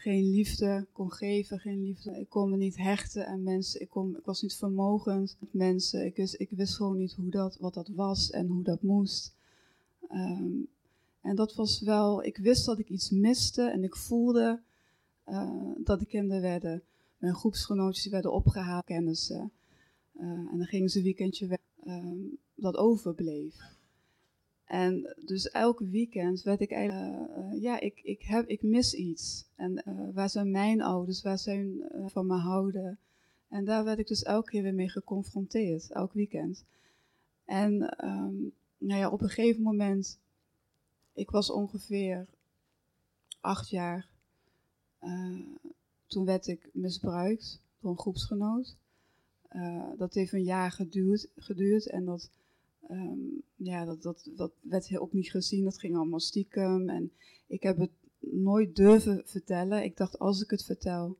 geen 0.00 0.30
liefde 0.30 0.86
kon 0.92 1.12
geven, 1.12 1.58
geen 1.58 1.82
liefde. 1.82 2.20
Ik 2.20 2.28
kon 2.28 2.50
me 2.50 2.56
niet 2.56 2.76
hechten 2.76 3.26
aan 3.26 3.42
mensen. 3.42 3.80
Ik, 3.80 3.88
kon, 3.88 4.16
ik 4.16 4.24
was 4.24 4.42
niet 4.42 4.54
vermogend 4.54 5.36
met 5.38 5.52
mensen. 5.52 6.04
Ik 6.04 6.16
wist, 6.16 6.34
ik 6.40 6.50
wist 6.50 6.76
gewoon 6.76 6.96
niet 6.96 7.14
hoe 7.14 7.30
dat, 7.30 7.56
wat 7.58 7.74
dat 7.74 7.88
was 7.88 8.30
en 8.30 8.46
hoe 8.46 8.62
dat 8.62 8.82
moest. 8.82 9.34
Um, 10.10 10.68
en 11.20 11.36
dat 11.36 11.54
was 11.54 11.80
wel, 11.80 12.24
ik 12.24 12.36
wist 12.36 12.64
dat 12.66 12.78
ik 12.78 12.88
iets 12.88 13.10
miste 13.10 13.62
en 13.62 13.84
ik 13.84 13.96
voelde 13.96 14.60
uh, 15.28 15.72
dat 15.78 16.00
de 16.00 16.06
kinderen 16.06 16.42
werden, 16.42 16.82
mijn 17.18 17.34
groepsgenootjes 17.34 18.06
werden 18.06 18.32
opgehaald, 18.32 18.84
kennissen. 18.84 19.52
Uh, 20.16 20.22
en 20.22 20.56
dan 20.56 20.66
gingen 20.66 20.88
ze 20.88 20.98
een 20.98 21.04
weekendje 21.04 21.46
weg, 21.46 21.58
uh, 21.84 22.12
dat 22.54 22.76
overbleef. 22.76 23.54
En 24.70 25.14
dus 25.24 25.50
elk 25.50 25.80
weekend 25.80 26.42
werd 26.42 26.60
ik 26.60 26.70
eigenlijk, 26.70 27.30
uh, 27.36 27.62
ja, 27.62 27.80
ik, 27.80 28.00
ik, 28.02 28.22
heb, 28.22 28.48
ik 28.48 28.62
mis 28.62 28.94
iets. 28.94 29.44
En 29.56 29.82
waar 30.14 30.30
zijn 30.30 30.50
mijn 30.50 30.80
ouders, 30.80 31.22
waar 31.22 31.38
zijn 31.38 31.82
van 32.06 32.26
me 32.26 32.36
houden? 32.36 32.98
En 33.48 33.64
daar 33.64 33.84
werd 33.84 33.98
ik 33.98 34.06
dus 34.06 34.22
elke 34.22 34.50
keer 34.50 34.62
weer 34.62 34.74
mee 34.74 34.88
geconfronteerd, 34.88 35.90
elk 35.90 36.12
weekend. 36.12 36.64
En 37.44 38.04
um, 38.06 38.52
nou 38.78 39.00
ja, 39.00 39.10
op 39.10 39.20
een 39.20 39.28
gegeven 39.28 39.62
moment 39.62 40.18
ik 41.12 41.30
was 41.30 41.50
ongeveer 41.50 42.26
acht 43.40 43.68
jaar. 43.68 44.08
Toen 46.06 46.24
werd 46.24 46.46
ik 46.46 46.68
misbruikt 46.72 47.60
door 47.80 47.90
een 47.90 47.98
groepsgenoot. 47.98 48.76
Dat 49.96 50.14
heeft 50.14 50.32
een 50.32 50.42
jaar 50.42 50.70
geduurd, 50.70 51.28
geduurd 51.36 51.86
en 51.86 52.04
dat, 52.04 52.30
um, 52.88 53.42
ja, 53.56 53.84
dat, 53.84 54.02
dat, 54.02 54.28
dat 54.34 54.52
werd 54.60 54.98
ook 54.98 55.12
niet 55.12 55.30
gezien. 55.30 55.64
Dat 55.64 55.78
ging 55.78 55.96
allemaal 55.96 56.20
stiekem. 56.20 56.88
En 56.88 57.12
ik 57.46 57.62
heb 57.62 57.78
het 57.78 57.90
nooit 58.18 58.76
durven 58.76 59.22
vertellen. 59.24 59.84
Ik 59.84 59.96
dacht, 59.96 60.18
als 60.18 60.42
ik 60.42 60.50
het 60.50 60.64
vertel, 60.64 61.16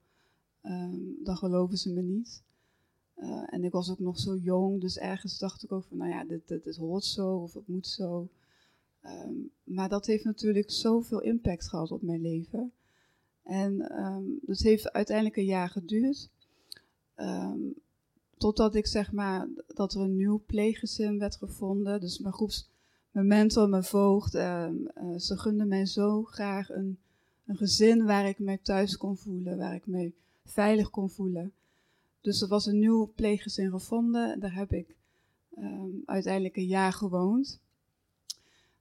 um, 0.63 1.17
dan 1.23 1.37
geloven 1.37 1.79
ze 1.79 1.93
me 1.93 2.03
niet. 2.03 2.43
Uh, 3.17 3.43
en 3.47 3.65
ik 3.65 3.73
was 3.73 3.91
ook 3.91 3.99
nog 3.99 4.19
zo 4.19 4.37
jong, 4.37 4.81
dus 4.81 4.99
ergens 4.99 5.39
dacht 5.39 5.63
ik 5.63 5.73
ook 5.73 5.85
van, 5.85 5.97
nou 5.97 6.11
ja, 6.11 6.25
dit, 6.25 6.49
dit, 6.49 6.77
hoort 6.77 7.05
zo 7.05 7.37
of 7.37 7.55
het 7.55 7.69
moet 7.69 7.87
zo. 7.87 8.29
Um, 9.05 9.51
maar 9.65 9.89
dat 9.89 10.07
heeft 10.07 10.25
natuurlijk 10.25 10.71
zoveel 10.71 11.21
impact 11.21 11.69
gehad 11.69 11.91
op 11.91 12.03
mijn 12.03 12.21
leven. 12.21 12.73
En 13.43 14.03
um, 14.05 14.39
dat 14.43 14.59
heeft 14.59 14.93
uiteindelijk 14.93 15.37
een 15.37 15.45
jaar 15.45 15.69
geduurd. 15.69 16.31
Totdat 18.41 18.75
ik 18.75 18.87
zeg 18.87 19.13
maar, 19.13 19.49
dat 19.67 19.95
er 19.95 20.01
een 20.01 20.17
nieuw 20.17 20.43
pleeggezin 20.47 21.19
werd 21.19 21.37
gevonden. 21.37 22.01
Dus 22.01 22.19
mijn 22.19 22.35
groeps, 22.35 22.71
mijn 23.11 23.27
mentor, 23.27 23.69
mijn 23.69 23.85
voogd, 23.85 24.35
uh, 24.35 24.69
ze 25.17 25.39
gunden 25.39 25.69
mij 25.69 25.87
zo 25.87 26.23
graag 26.23 26.71
een, 26.71 26.99
een 27.47 27.57
gezin 27.57 28.05
waar 28.05 28.29
ik 28.29 28.39
mij 28.39 28.59
thuis 28.59 28.97
kon 28.97 29.17
voelen, 29.17 29.59
waar 29.59 29.75
ik 29.75 29.87
me 29.87 30.13
veilig 30.45 30.91
kon 30.91 31.11
voelen. 31.11 31.53
Dus 32.21 32.43
er 32.43 32.49
was 32.49 32.67
een 32.67 32.79
nieuw 32.79 33.13
pleeggezin 33.15 33.71
gevonden. 33.71 34.41
Daar 34.41 34.55
heb 34.55 34.73
ik 34.73 34.97
uiteindelijk 36.05 36.57
een 36.57 36.67
jaar 36.67 36.93
gewoond. 36.93 37.61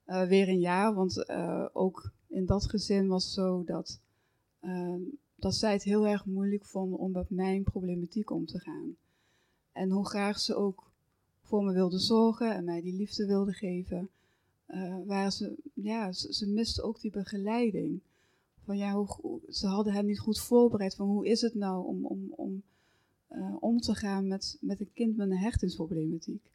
Uh, 0.05 0.27
weer 0.27 0.47
een 0.47 0.59
jaar, 0.59 0.93
want 0.93 1.23
uh, 1.29 1.65
ook 1.73 2.11
in 2.27 2.45
dat 2.45 2.69
gezin 2.69 3.07
was 3.07 3.33
zo 3.33 3.63
dat, 3.63 3.99
uh, 4.61 4.95
dat 5.35 5.55
zij 5.55 5.73
het 5.73 5.83
heel 5.83 6.07
erg 6.07 6.25
moeilijk 6.25 6.65
vonden 6.65 6.99
om 6.99 7.11
met 7.11 7.29
mijn 7.29 7.63
problematiek 7.63 8.29
om 8.29 8.45
te 8.45 8.59
gaan. 8.59 8.95
En 9.79 9.89
hoe 9.89 10.05
graag 10.05 10.39
ze 10.39 10.55
ook 10.55 10.91
voor 11.41 11.63
me 11.63 11.73
wilden 11.73 11.99
zorgen 11.99 12.55
en 12.55 12.63
mij 12.63 12.81
die 12.81 12.93
liefde 12.93 13.25
wilden 13.25 13.53
geven, 13.53 14.09
waren 15.05 15.31
ze, 15.31 15.55
ja, 15.73 16.11
ze, 16.11 16.47
misten 16.47 16.83
ook 16.83 17.01
die 17.01 17.11
begeleiding. 17.11 17.99
Van 18.63 18.77
ja, 18.77 18.93
hoe, 18.93 19.39
ze 19.49 19.67
hadden 19.67 19.93
hen 19.93 20.05
niet 20.05 20.19
goed 20.19 20.39
voorbereid 20.39 20.95
van 20.95 21.07
hoe 21.07 21.27
is 21.27 21.41
het 21.41 21.53
nou 21.53 21.87
om, 21.87 22.05
om, 22.05 22.33
om, 22.35 22.63
om 23.59 23.79
te 23.79 23.95
gaan 23.95 24.27
met, 24.27 24.57
met 24.61 24.79
een 24.79 24.93
kind 24.93 25.17
met 25.17 25.29
een 25.29 25.37
hechtingsproblematiek. 25.37 26.51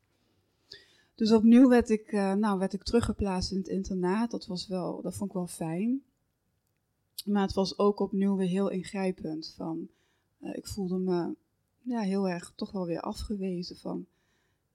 Dus 1.15 1.33
opnieuw 1.33 1.69
werd 1.69 1.91
ik, 1.91 2.13
uh, 2.13 2.33
nou, 2.35 2.59
werd 2.59 2.73
ik 2.73 2.83
teruggeplaatst 2.83 3.51
in 3.51 3.57
het 3.57 3.69
internaat. 3.69 4.31
Dat, 4.31 4.47
was 4.47 4.67
wel, 4.67 5.03
dat 5.03 5.15
vond 5.15 5.31
ik 5.31 5.37
wel 5.37 5.47
fijn. 5.47 6.03
Maar 7.25 7.43
het 7.43 7.55
was 7.55 7.79
ook 7.79 8.01
opnieuw 8.01 8.37
weer 8.37 8.49
heel 8.49 8.69
ingrijpend. 8.71 9.55
Van, 9.57 9.89
ik 10.41 10.67
voelde 10.67 10.99
me 10.99 11.35
ja, 11.85 12.01
heel 12.01 12.29
erg 12.29 12.53
toch 12.57 12.71
wel 12.73 12.87
weer 12.87 13.01
afgewezen 13.01 13.77
van 13.77 14.07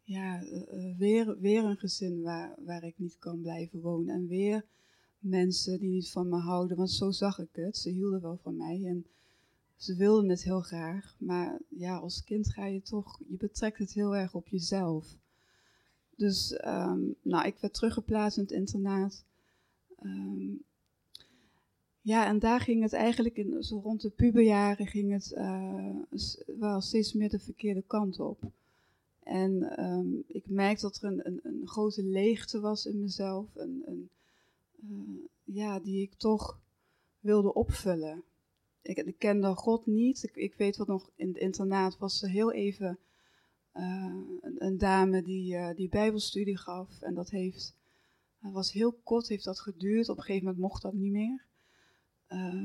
ja, 0.03 0.43
uh, 0.43 0.97
weer, 0.97 1.39
weer 1.39 1.63
een 1.63 1.77
gezin 1.77 2.21
waar, 2.21 2.55
waar 2.65 2.83
ik 2.83 2.93
niet 2.97 3.17
kan 3.19 3.41
blijven 3.41 3.81
wonen. 3.81 4.15
En 4.15 4.27
weer 4.27 4.65
mensen 5.19 5.79
die 5.79 5.89
niet 5.89 6.11
van 6.11 6.29
me 6.29 6.37
houden. 6.37 6.77
Want 6.77 6.91
zo 6.91 7.11
zag 7.11 7.39
ik 7.39 7.49
het. 7.51 7.77
Ze 7.77 7.89
hielden 7.89 8.21
wel 8.21 8.37
van 8.41 8.57
mij 8.57 8.85
en 8.85 9.05
ze 9.75 9.95
wilden 9.95 10.29
het 10.29 10.43
heel 10.43 10.61
graag. 10.61 11.15
Maar 11.17 11.59
ja, 11.67 11.97
als 11.97 12.23
kind 12.23 12.53
ga 12.53 12.65
je 12.65 12.81
toch, 12.81 13.19
je 13.27 13.37
betrekt 13.37 13.77
het 13.77 13.93
heel 13.93 14.15
erg 14.15 14.33
op 14.33 14.47
jezelf. 14.47 15.17
Dus 16.15 16.51
um, 16.65 17.15
nou, 17.21 17.45
ik 17.47 17.57
werd 17.59 17.73
teruggeplaatst 17.73 18.37
in 18.37 18.43
het 18.43 18.51
internaat. 18.51 19.23
Um, 20.03 20.63
ja, 22.01 22.25
en 22.27 22.39
daar 22.39 22.59
ging 22.59 22.81
het 22.81 22.93
eigenlijk 22.93 23.37
in, 23.37 23.63
zo 23.63 23.79
rond 23.79 24.01
de 24.01 24.09
puberjaren 24.09 24.87
ging 24.87 25.11
het 25.11 25.33
uh, 25.37 25.95
wel 26.59 26.81
steeds 26.81 27.13
meer 27.13 27.29
de 27.29 27.39
verkeerde 27.39 27.83
kant 27.87 28.19
op. 28.19 28.39
En 29.23 29.83
um, 29.83 30.23
ik 30.27 30.49
merkte 30.49 30.81
dat 30.81 30.97
er 30.97 31.03
een, 31.03 31.27
een, 31.27 31.39
een, 31.43 31.67
grote 31.67 32.03
leegte 32.03 32.59
was 32.59 32.85
in 32.85 32.99
mezelf. 32.99 33.45
Een, 33.55 33.83
een 33.85 34.09
uh, 34.89 35.23
ja, 35.43 35.79
die 35.79 36.01
ik 36.01 36.13
toch 36.13 36.59
wilde 37.19 37.53
opvullen. 37.53 38.23
Ik, 38.81 39.15
kende 39.17 39.55
God 39.55 39.85
niet. 39.85 40.23
Ik, 40.23 40.35
ik 40.35 40.53
weet 40.55 40.77
wat 40.77 40.87
nog, 40.87 41.09
in 41.15 41.27
het 41.27 41.37
internaat 41.37 41.97
was 41.97 42.19
ze 42.19 42.27
heel 42.27 42.51
even 42.51 42.97
uh, 43.75 44.15
een, 44.57 44.77
dame 44.77 45.21
die, 45.23 45.73
die 45.73 45.89
bijbelstudie 45.89 46.57
gaf. 46.57 47.01
En 47.01 47.13
dat 47.13 47.29
heeft, 47.29 47.75
was 48.39 48.71
heel 48.71 48.91
kort, 49.03 49.27
heeft 49.27 49.43
dat 49.43 49.59
geduurd. 49.59 50.09
Op 50.09 50.17
een 50.17 50.23
gegeven 50.23 50.45
moment 50.45 50.63
mocht 50.63 50.81
dat 50.81 50.93
niet 50.93 51.11
meer. 51.11 51.47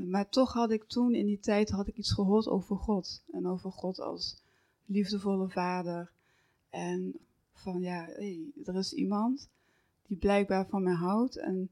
Maar 0.09 0.29
toch 0.29 0.53
had 0.53 0.71
ik 0.71 0.83
toen 0.83 1.13
in 1.13 1.25
die 1.25 1.39
tijd 1.39 1.69
had 1.69 1.87
ik 1.87 1.95
iets 1.95 2.11
gehoord 2.11 2.47
over 2.47 2.75
God. 2.77 3.23
En 3.31 3.47
over 3.47 3.71
God 3.71 3.99
als 3.99 4.41
liefdevolle 4.85 5.49
vader. 5.49 6.11
En 6.69 7.15
van 7.53 7.81
ja, 7.81 8.07
er 8.65 8.75
is 8.75 8.93
iemand 8.93 9.49
die 10.07 10.17
blijkbaar 10.17 10.67
van 10.67 10.83
mij 10.83 10.93
houdt. 10.93 11.37
En, 11.37 11.69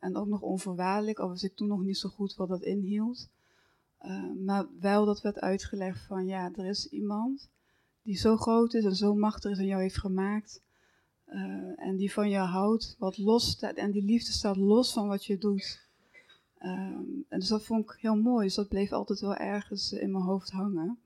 en 0.00 0.16
ook 0.16 0.26
nog 0.26 0.40
onvoorwaardelijk, 0.40 1.18
al 1.18 1.28
was 1.28 1.42
ik 1.42 1.56
toen 1.56 1.68
nog 1.68 1.82
niet 1.82 1.98
zo 1.98 2.08
goed 2.08 2.34
wat 2.34 2.48
dat 2.48 2.62
inhield. 2.62 3.28
maar 4.44 4.66
wel 4.80 5.04
dat 5.04 5.20
werd 5.20 5.40
uitgelegd 5.40 6.06
van 6.06 6.26
ja, 6.26 6.50
er 6.54 6.66
is 6.66 6.88
iemand 6.88 7.48
die 8.02 8.16
zo 8.16 8.36
groot 8.36 8.74
is 8.74 8.84
en 8.84 8.96
zo 8.96 9.14
machtig 9.14 9.50
is 9.50 9.58
en 9.58 9.66
jou 9.66 9.82
heeft 9.82 9.98
gemaakt. 9.98 10.62
En 11.76 11.96
die 11.96 12.12
van 12.12 12.30
je 12.30 12.38
houdt, 12.38 12.96
wat 12.98 13.18
los 13.18 13.50
staat. 13.50 13.76
En 13.76 13.90
die 13.90 14.04
liefde 14.04 14.32
staat 14.32 14.56
los 14.56 14.92
van 14.92 15.08
wat 15.08 15.24
je 15.24 15.38
doet. 15.38 15.81
Um, 16.64 17.24
en 17.28 17.38
dus 17.38 17.48
dat 17.48 17.64
vond 17.64 17.84
ik 17.90 17.96
heel 18.00 18.16
mooi. 18.16 18.44
Dus 18.46 18.54
dat 18.54 18.68
bleef 18.68 18.92
altijd 18.92 19.20
wel 19.20 19.34
ergens 19.34 19.92
in 19.92 20.10
mijn 20.10 20.24
hoofd 20.24 20.50
hangen. 20.50 20.98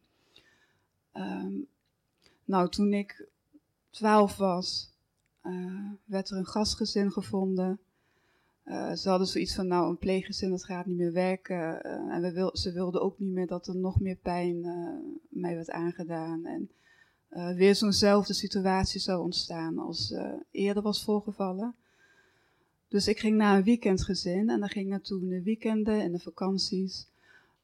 Um, 1.14 1.66
nou, 2.44 2.68
toen 2.68 2.92
ik 2.92 3.28
twaalf 3.90 4.36
was, 4.36 4.94
uh, 5.42 5.90
werd 6.04 6.30
er 6.30 6.36
een 6.36 6.46
gastgezin 6.46 7.12
gevonden. 7.12 7.78
Uh, 8.64 8.92
ze 8.92 9.08
hadden 9.08 9.26
zoiets 9.26 9.54
van, 9.54 9.66
nou, 9.66 9.88
een 9.88 9.98
pleeggezin, 9.98 10.50
dat 10.50 10.64
gaat 10.64 10.86
niet 10.86 10.96
meer 10.96 11.12
werken. 11.12 11.82
en 11.84 12.22
we 12.22 12.32
wil, 12.32 12.56
ze 12.56 12.72
wilden 12.72 13.02
ook 13.02 13.18
niet 13.18 13.32
meer 13.32 13.46
dat 13.46 13.66
er 13.66 13.76
nog 13.76 14.00
meer 14.00 14.16
pijn 14.16 14.60
mij 15.28 15.54
werd 15.54 15.70
aangedaan. 15.70 16.46
En 16.46 16.70
weer 17.56 17.75
zo'nzelfde 17.75 18.32
situatie 18.32 19.00
zou 19.00 19.22
ontstaan 19.22 19.78
als 19.78 20.14
eerder 20.50 20.82
was 20.82 21.04
voorgevallen. 21.04 21.75
Dus 22.88 23.08
ik 23.08 23.18
ging 23.18 23.36
naar 23.36 23.56
een 23.56 23.64
weekendgezin 23.64 24.50
en 24.50 24.60
daar 24.60 24.70
ging 24.70 24.84
ik 24.84 24.90
naartoe 24.90 25.20
in 25.20 25.28
de 25.28 25.42
weekenden 25.42 26.00
en 26.00 26.12
de 26.12 26.18
vakanties. 26.18 27.06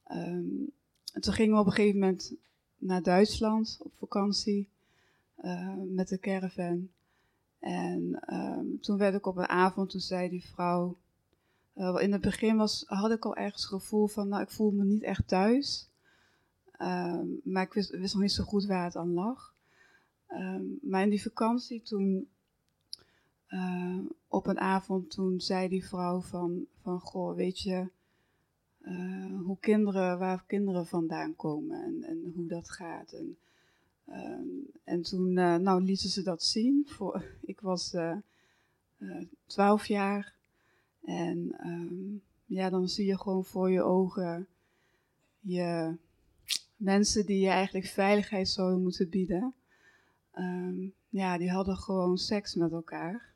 En 0.04 0.72
toen 1.20 1.32
gingen 1.32 1.54
we 1.54 1.60
op 1.60 1.66
een 1.66 1.72
gegeven 1.72 2.00
moment 2.00 2.32
naar 2.78 3.02
Duitsland 3.02 3.78
op 3.82 3.92
vakantie 3.98 4.68
uh, 5.44 5.74
met 5.88 6.08
de 6.08 6.18
caravan. 6.18 6.88
En 7.58 8.22
um, 8.34 8.80
toen 8.80 8.98
werd 8.98 9.14
ik 9.14 9.26
op 9.26 9.36
een 9.36 9.48
avond, 9.48 9.90
toen 9.90 10.00
zei 10.00 10.28
die 10.28 10.44
vrouw, 10.44 10.96
Uh, 11.76 11.96
in 12.00 12.12
het 12.12 12.20
begin 12.20 12.56
was, 12.56 12.84
had 12.86 13.10
ik 13.10 13.24
al 13.24 13.36
ergens 13.36 13.62
het 13.62 13.70
gevoel 13.70 14.06
van, 14.06 14.28
nou, 14.28 14.42
ik 14.42 14.50
voel 14.50 14.70
me 14.70 14.84
niet 14.84 15.02
echt 15.02 15.28
thuis. 15.28 15.88
Ehm, 16.72 17.26
maar 17.44 17.62
ik 17.62 17.72
wist, 17.72 17.90
wist, 17.90 18.14
nog 18.14 18.22
niet 18.22 18.32
zo 18.32 18.44
goed 18.44 18.66
waar 18.66 18.84
het 18.84 18.96
aan 18.96 19.12
lag. 19.12 19.54
Ehm, 20.26 20.64
maar 20.82 21.02
in 21.02 21.10
die 21.10 21.22
vakantie 21.22 21.82
toen, 21.82 22.28
uh, 23.52 23.98
op 24.28 24.46
een 24.46 24.58
avond, 24.58 25.10
toen 25.10 25.40
zei 25.40 25.68
die 25.68 25.84
vrouw 25.84 26.20
van, 26.20 26.66
van 26.80 27.00
goh, 27.00 27.34
weet 27.34 27.60
je, 27.60 27.88
uh, 28.82 29.40
hoe 29.40 29.58
kinderen, 29.60 30.18
waar 30.18 30.44
kinderen 30.46 30.86
vandaan 30.86 31.36
komen 31.36 31.82
en, 31.82 32.02
en 32.02 32.32
hoe 32.34 32.46
dat 32.46 32.70
gaat. 32.70 33.12
En, 33.12 33.36
um, 34.08 34.66
en 34.84 35.02
toen 35.02 35.36
uh, 35.36 35.56
nou, 35.56 35.82
lieten 35.82 36.08
ze 36.08 36.22
dat 36.22 36.42
zien. 36.42 36.86
Voor, 36.88 37.24
ik 37.52 37.60
was 37.60 37.96
twaalf 39.46 39.86
jaar 39.86 40.34
en 41.04 41.54
um, 41.66 42.22
ja, 42.46 42.70
dan 42.70 42.88
zie 42.88 43.06
je 43.06 43.18
gewoon 43.18 43.44
voor 43.44 43.70
je 43.70 43.82
ogen 43.82 44.46
je 45.40 45.96
mensen 46.76 47.26
die 47.26 47.40
je 47.40 47.48
eigenlijk 47.48 47.86
veiligheid 47.86 48.48
zouden 48.48 48.82
moeten 48.82 49.08
bieden. 49.08 49.54
Um, 50.34 50.94
ja, 51.08 51.38
die 51.38 51.50
hadden 51.50 51.76
gewoon 51.76 52.18
seks 52.18 52.54
met 52.54 52.72
elkaar. 52.72 53.31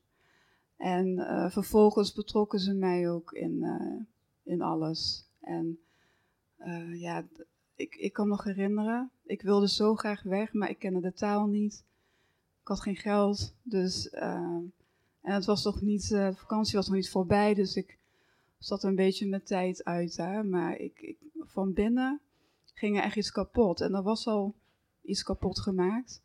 En 0.77 1.07
uh, 1.07 1.51
vervolgens 1.51 2.13
betrokken 2.13 2.59
ze 2.59 2.73
mij 2.73 3.11
ook 3.11 3.33
in, 3.33 3.53
uh, 3.53 4.01
in 4.43 4.63
alles. 4.63 5.25
En 5.41 5.79
uh, 6.59 7.01
ja, 7.01 7.25
ik, 7.75 7.95
ik 7.95 8.13
kan 8.13 8.25
me 8.25 8.31
nog 8.31 8.45
herinneren, 8.45 9.11
ik 9.23 9.43
wilde 9.43 9.69
zo 9.69 9.95
graag 9.95 10.23
weg, 10.23 10.53
maar 10.53 10.71
ik 10.71 10.79
kende 10.79 11.01
de 11.01 11.13
taal 11.13 11.47
niet. 11.47 11.85
Ik 12.61 12.69
had 12.69 12.81
geen 12.81 12.97
geld, 12.97 13.55
dus... 13.63 14.11
en 14.11 14.73
het 15.21 15.45
was 15.45 15.63
toch 15.63 15.81
niet, 15.81 16.09
de 16.09 16.33
vakantie 16.37 16.77
was 16.77 16.87
nog 16.87 16.97
niet 16.97 17.11
voorbij, 17.11 17.55
dus 17.55 17.77
ik 17.77 17.99
zat 18.59 18.83
een 18.83 18.95
beetje 18.95 19.27
mijn 19.27 19.43
tijd 19.43 19.85
uit. 19.85 20.17
Hè? 20.17 20.43
Maar 20.43 20.77
ik, 20.77 21.01
ik, 21.01 21.17
van 21.41 21.73
binnen 21.73 22.21
ging 22.75 22.97
er 22.97 23.03
echt 23.03 23.17
iets 23.17 23.33
kapot. 23.33 23.81
En 23.81 23.95
er 23.95 24.03
was 24.03 24.27
al 24.27 24.55
iets 25.03 25.23
kapot 25.23 25.61
gemaakt. 25.61 26.23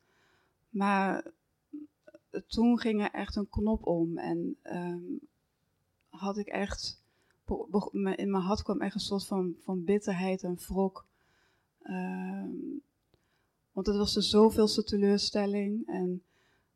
Maar 0.70 1.32
toen 2.48 2.80
ging 2.80 3.02
er 3.02 3.12
echt 3.12 3.36
een 3.36 3.50
knop 3.50 3.86
om. 3.86 4.18
En 4.18 4.58
um, 4.64 5.20
had 6.10 6.38
ik 6.38 6.48
echt. 6.48 7.00
In 7.92 8.32
mijn 8.32 8.44
hart 8.44 8.64
kwam 8.64 8.82
echt 8.82 8.94
een 8.94 9.00
soort 9.00 9.26
van, 9.26 9.56
van 9.60 9.84
bitterheid 9.84 10.44
en 10.44 10.58
wrok. 10.68 11.06
Um, 11.84 12.82
want 13.72 13.88
het 13.88 13.96
was 13.96 14.16
er 14.16 14.24
zoveelste 14.24 14.84
teleurstelling. 14.84 15.88
En 15.88 16.24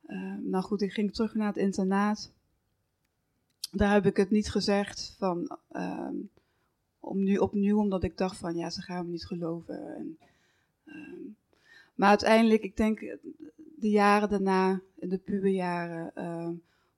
um, 0.08 0.50
nou 0.50 0.64
goed, 0.64 0.82
ik 0.82 0.94
ging 0.94 1.14
terug 1.14 1.34
naar 1.34 1.48
het 1.48 1.58
internaat. 1.58 2.32
Daar 3.72 3.94
heb 3.94 4.06
ik 4.06 4.18
het 4.18 4.30
niet 4.30 4.50
gezegd 4.50 5.16
van 5.18 5.58
om 7.00 7.24
nu 7.24 7.38
opnieuw, 7.38 7.80
omdat 7.80 8.04
ik 8.04 8.18
dacht 8.18 8.38
van 8.38 8.56
ja, 8.56 8.70
ze 8.70 8.82
gaan 8.82 9.06
me 9.06 9.12
niet 9.12 9.26
geloven. 9.26 9.96
En, 9.96 10.18
maar 11.96 12.10
uiteindelijk, 12.10 12.64
ik 12.64 12.78
denk 12.78 13.18
de 13.86 13.92
jaren 13.92 14.30
daarna, 14.30 14.82
in 14.96 15.10
de 15.10 15.18
puberjaren, 15.18 16.12
uh, 16.16 16.50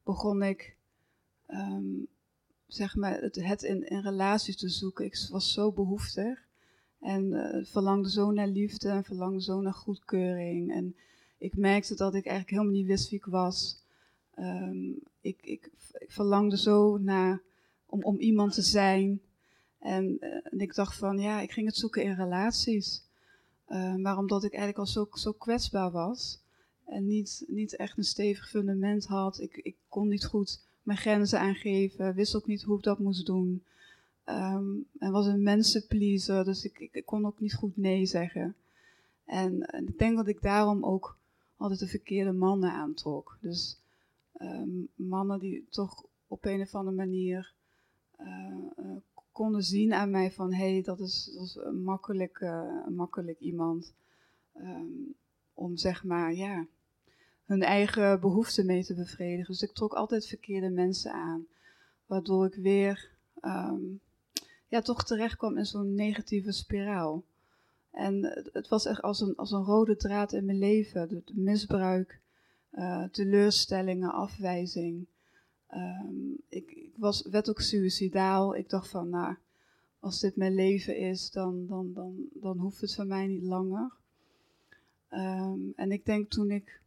begon 0.04 0.44
ik 0.44 0.76
um, 1.48 2.08
zeg 2.68 2.96
maar 2.96 3.22
het, 3.22 3.36
het 3.36 3.64
in, 3.64 3.90
in 3.90 4.00
relaties 4.00 4.58
te 4.58 4.70
zoeken. 4.70 5.06
Ik 5.06 5.28
was 5.32 5.54
zo 5.54 5.72
behoeftig 5.72 6.48
en 7.00 7.24
uh, 7.26 7.66
verlangde 7.66 8.10
zo 8.10 8.32
naar 8.32 8.48
liefde 8.48 8.90
en 8.90 9.04
verlangde 9.04 9.42
zo 9.42 9.62
naar 9.62 9.74
goedkeuring. 9.74 10.72
En 10.72 10.96
ik 11.38 11.58
merkte 11.58 11.96
dat 11.96 12.16
ik 12.16 12.26
eigenlijk 12.26 12.50
helemaal 12.50 12.80
niet 12.80 12.88
wist 12.88 13.10
wie 13.10 13.20
ik 13.20 13.26
was. 13.26 13.84
Um, 14.40 15.00
ik, 15.22 15.40
ik, 15.42 15.72
verlangde 16.08 16.58
zo 16.58 16.98
naar 16.98 17.42
om, 17.86 18.04
om 18.04 18.20
iemand 18.20 18.54
te 18.54 18.62
zijn 18.62 19.22
en, 19.80 20.18
uh, 20.20 20.34
en, 20.44 20.60
ik 20.60 20.76
dacht 20.76 20.96
van, 20.96 21.20
ja, 21.20 21.42
ik 21.42 21.52
ging 21.52 21.68
het 21.68 21.78
zoeken 21.78 22.04
in 22.04 22.16
relaties. 22.16 23.06
Maar 23.98 24.18
omdat 24.18 24.44
ik 24.44 24.54
eigenlijk 24.54 24.80
al 24.80 24.88
zo, 24.88 25.08
zo 25.12 25.32
kwetsbaar 25.32 25.92
was 25.92 26.46
en 26.88 27.08
niet, 27.08 27.44
niet 27.48 27.76
echt 27.76 27.98
een 27.98 28.04
stevig 28.04 28.50
fundament 28.50 29.06
had, 29.06 29.40
ik, 29.42 29.58
ik 29.58 29.76
kon 29.90 30.08
niet 30.08 30.26
goed 30.26 30.62
mijn 30.84 30.98
grenzen 30.98 31.40
aangeven, 31.40 32.14
wist 32.14 32.36
ook 32.36 32.48
niet 32.48 32.64
hoe 32.64 32.78
ik 32.78 32.84
dat 32.84 33.00
moest 33.00 33.26
doen. 33.26 33.64
Um, 34.26 34.86
en 35.00 35.12
was 35.12 35.26
een 35.26 35.44
mensenpleaser, 35.44 36.46
dus 36.46 36.66
ik, 36.66 36.90
ik, 36.92 37.06
kon 37.06 37.26
ook 37.26 37.40
niet 37.40 37.54
goed 37.54 37.78
nee 37.78 38.06
zeggen. 38.06 38.56
En, 39.26 39.66
en, 39.66 39.88
ik 39.88 39.98
denk 39.98 40.16
dat 40.16 40.28
ik 40.28 40.42
daarom 40.42 40.86
ook 40.86 41.18
altijd 41.58 41.80
de 41.80 41.88
verkeerde 41.88 42.32
mannen 42.32 42.72
aantrok. 42.72 43.38
Dus 43.42 43.78
um, 44.42 44.88
mannen 44.96 45.40
die 45.40 45.66
toch 45.70 46.06
op 46.28 46.46
een 46.46 46.62
of 46.62 46.76
andere 46.76 46.96
manier 46.96 47.54
uh, 48.20 48.96
konden 49.32 49.64
zien 49.64 49.94
aan 49.94 50.10
mij 50.10 50.32
van 50.32 50.54
hé, 50.54 50.72
hey, 50.72 50.82
dat, 50.82 51.00
is, 51.00 51.58
een 51.64 51.84
makkelijk, 51.84 52.46
makkelijk 52.90 53.40
iemand. 53.40 53.94
Um, 54.56 55.16
om 55.58 55.78
zeg 55.78 56.04
maar, 56.04 56.34
ja, 56.34 56.66
hun 57.48 57.64
eigen 57.64 58.20
behoeften 58.20 58.66
mee 58.66 58.84
te 58.84 58.94
bevredigen. 58.94 59.52
Dus 59.52 59.62
ik 59.62 59.74
trok 59.74 59.94
altijd 59.94 60.28
verkeerde 60.28 60.70
mensen 60.70 61.12
aan. 61.12 61.46
Waardoor 62.06 62.46
ik 62.46 62.56
weer 62.56 63.10
um, 63.42 64.00
ja, 64.68 64.82
toch 64.82 65.04
terecht 65.04 65.38
kwam 65.38 65.58
in 65.58 65.66
zo'n 65.66 65.96
negatieve 65.96 66.52
spiraal. 66.52 67.24
En 67.92 68.44
het 68.54 68.68
was 68.68 68.86
echt 68.86 69.02
als 69.02 69.22
een, 69.22 69.36
als 69.36 69.52
een 69.52 69.64
rode 69.64 69.96
draad 69.96 70.34
in 70.34 70.46
mijn 70.46 70.58
leven. 70.58 71.24
Misbruik, 71.34 72.20
uh, 72.74 73.04
teleurstellingen, 73.04 74.12
afwijzing. 74.12 75.06
Um, 75.74 76.38
ik, 76.50 76.72
ik, 76.72 76.94
was, 76.96 77.28
werd 77.32 77.50
ook 77.50 77.62
suicidaal. 77.62 78.56
Ik 78.56 78.70
dacht 78.70 78.90
van, 78.90 79.10
nou, 79.10 79.36
als 80.00 80.20
dit 80.20 80.36
mijn 80.36 80.56
leven 80.56 80.98
is, 80.98 81.32
dan, 81.32 81.68
dan, 81.68 81.94
dan, 81.94 82.16
dan 82.34 82.58
hoeft 82.58 82.82
het 82.82 82.96
voor 82.96 83.08
mij 83.08 83.28
niet 83.28 83.44
langer. 83.44 83.92
Um, 85.12 85.74
en 85.76 85.92
ik 85.92 86.06
denk 86.06 86.30
toen 86.30 86.52
ik 86.52 86.82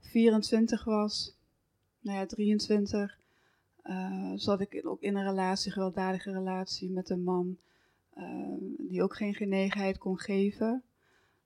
24 0.00 0.84
was, 0.84 1.36
nou 2.00 2.18
ja, 2.18 2.26
23, 2.26 3.18
uh, 3.84 4.32
zat 4.34 4.60
ik 4.60 4.80
ook 4.84 5.00
in 5.00 5.16
een 5.16 5.24
relatie, 5.24 5.72
gewelddadige 5.72 6.32
relatie 6.32 6.90
met 6.90 7.10
een 7.10 7.22
man 7.22 7.56
uh, 8.16 8.56
die 8.78 9.02
ook 9.02 9.16
geen 9.16 9.34
genegenheid 9.34 9.98
kon 9.98 10.18
geven. 10.18 10.82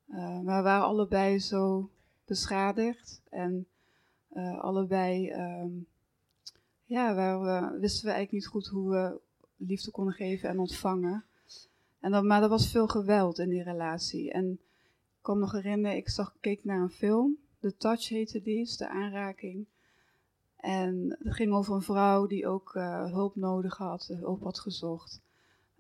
Uh, 0.08 0.40
maar 0.40 0.56
we 0.56 0.62
waren 0.62 0.86
allebei 0.86 1.38
zo 1.38 1.90
beschadigd 2.24 3.22
en 3.30 3.66
allebei, 4.58 5.32
um, 5.32 5.86
ja, 6.84 7.14
wisten 7.78 8.04
we 8.04 8.12
eigenlijk 8.12 8.30
niet 8.32 8.46
goed 8.46 8.66
hoe 8.66 8.90
we 8.90 9.20
liefde 9.56 9.90
konden 9.90 10.14
geven 10.14 10.48
en 10.48 10.58
ontvangen. 10.58 11.24
En 12.00 12.26
maar 12.26 12.42
er 12.42 12.48
was 12.48 12.70
veel 12.70 12.86
geweld 12.86 13.38
in 13.38 13.48
die 13.48 13.62
relatie. 13.62 14.32
En 14.32 14.52
ik 14.52 14.58
kan 15.20 15.34
me 15.34 15.40
nog 15.40 15.52
herinneren, 15.52 15.96
ik 15.96 16.08
zag, 16.08 16.36
keek 16.40 16.64
naar 16.64 16.80
een 16.80 16.90
film. 16.90 17.36
The 17.62 17.76
Touch 17.76 18.08
heette 18.08 18.42
die, 18.42 18.76
de 18.76 18.88
aanraking. 18.88 19.66
En 20.56 21.16
het 21.18 21.34
ging 21.34 21.52
over 21.52 21.74
een 21.74 21.82
vrouw 21.82 22.26
die 22.26 22.46
ook 22.46 22.74
uh, 22.74 23.12
hulp 23.12 23.36
nodig 23.36 23.76
had, 23.76 24.06
hulp 24.06 24.42
had 24.42 24.58
gezocht. 24.58 25.20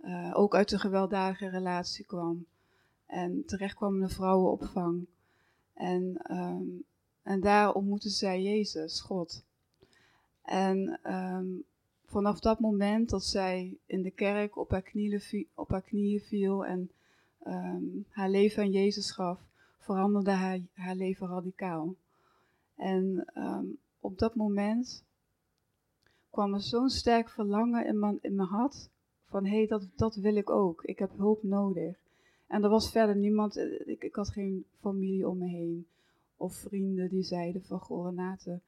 Uh, 0.04 0.30
ook 0.34 0.54
uit 0.54 0.72
een 0.72 0.80
gewelddadige 0.80 1.48
relatie 1.48 2.04
kwam. 2.04 2.46
En 3.06 3.44
terecht 3.46 3.74
kwam 3.74 4.02
een 4.02 4.10
vrouwenopvang. 4.10 5.06
En 5.74 6.20
um, 6.30 6.84
en 7.22 7.40
daar 7.40 7.72
ontmoette 7.72 8.08
zij 8.08 8.42
Jezus, 8.42 9.00
God. 9.00 9.44
En 10.42 11.00
um, 11.04 11.64
vanaf 12.04 12.40
dat 12.40 12.60
moment 12.60 13.10
dat 13.10 13.24
zij 13.24 13.76
in 13.86 14.02
de 14.02 14.10
kerk 14.10 14.56
op 14.56 14.70
haar 14.70 14.82
knieën, 14.82 15.46
op 15.54 15.70
haar 15.70 15.82
knieën 15.82 16.20
viel 16.20 16.64
en 16.64 16.90
um, 17.46 18.06
haar 18.08 18.30
leven 18.30 18.62
aan 18.62 18.70
Jezus 18.70 19.10
gaf, 19.10 19.40
veranderde 19.82 20.30
haar, 20.30 20.60
haar 20.74 20.94
leven 20.94 21.26
radicaal. 21.26 21.94
En 22.76 23.32
um, 23.34 23.78
op 24.00 24.18
dat 24.18 24.34
moment 24.34 25.04
kwam 26.30 26.54
er 26.54 26.62
zo'n 26.62 26.90
sterk 26.90 27.28
verlangen 27.28 27.86
in 27.86 27.98
mijn, 27.98 28.18
in 28.20 28.34
mijn 28.34 28.48
hart 28.48 28.90
van 29.24 29.44
hé, 29.44 29.56
hey, 29.56 29.66
dat, 29.66 29.88
dat 29.96 30.14
wil 30.14 30.36
ik 30.36 30.50
ook. 30.50 30.82
Ik 30.84 30.98
heb 30.98 31.10
hulp 31.16 31.42
nodig. 31.42 31.96
En 32.46 32.62
er 32.62 32.70
was 32.70 32.90
verder 32.90 33.16
niemand, 33.16 33.56
eh, 33.56 33.88
ik, 33.88 34.02
ik 34.02 34.14
had 34.14 34.28
geen 34.28 34.64
familie 34.80 35.28
om 35.28 35.38
me 35.38 35.48
heen 35.48 35.86
of 36.36 36.54
vrienden 36.54 37.08
die 37.08 37.22
zeiden 37.22 37.64
van, 37.64 37.80
goh 37.80 38.06
Renate, 38.06 38.60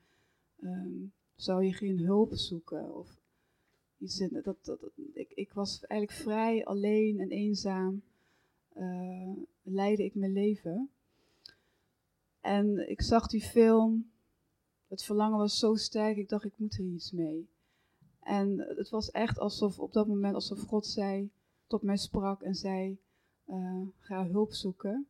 um, 0.61 1.13
zou 1.37 1.65
je 1.65 1.73
geen 1.73 1.99
hulp 1.99 2.35
zoeken? 2.35 2.95
Of 2.95 3.17
iets 3.99 4.21
in, 4.21 4.41
dat, 4.43 4.57
dat, 4.65 4.79
ik, 5.13 5.31
ik 5.35 5.53
was 5.53 5.85
eigenlijk 5.87 6.21
vrij 6.21 6.65
alleen 6.65 7.21
en 7.21 7.31
eenzaam, 7.31 8.03
uh, 8.77 9.37
leidde 9.63 10.05
ik 10.05 10.15
mijn 10.15 10.33
leven. 10.33 10.91
En 12.45 12.91
ik 12.91 13.03
zag 13.03 13.27
die 13.27 13.43
film, 13.43 14.11
het 14.89 15.03
verlangen 15.03 15.39
was 15.39 15.59
zo 15.59 15.75
sterk, 15.75 16.17
ik 16.17 16.29
dacht 16.29 16.45
ik 16.45 16.53
moet 16.57 16.79
er 16.79 16.85
iets 16.85 17.11
mee. 17.11 17.49
En 18.21 18.59
het 18.59 18.91
was 18.91 19.11
echt 19.11 19.39
alsof 19.39 19.79
op 19.79 19.93
dat 19.93 20.07
moment, 20.07 20.35
alsof 20.35 20.61
God 20.61 20.87
zei, 20.87 21.31
tot 21.67 21.83
mij 21.83 21.97
sprak 21.97 22.43
en 22.43 22.55
zei, 22.55 22.99
uh, 23.47 23.81
ga 23.99 24.27
hulp 24.27 24.53
zoeken. 24.53 25.07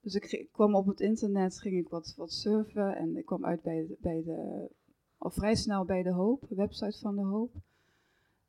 Dus 0.00 0.14
ik, 0.14 0.48
kwam 0.52 0.74
op 0.74 0.86
het 0.86 1.00
internet, 1.00 1.60
ging 1.60 1.76
ik 1.76 1.88
wat, 1.88 2.14
wat 2.16 2.32
surfen 2.32 2.96
en 2.96 3.16
ik 3.16 3.26
kwam 3.26 3.44
uit 3.44 3.62
bij 3.62 3.86
bij 4.00 4.22
de, 4.22 4.68
al 5.18 5.30
vrij 5.30 5.54
snel 5.54 5.84
bij 5.84 6.02
de 6.02 6.12
Hoop, 6.12 6.44
de 6.48 6.54
website 6.54 6.98
van 6.98 7.16
de 7.16 7.22
Hoop. 7.22 7.52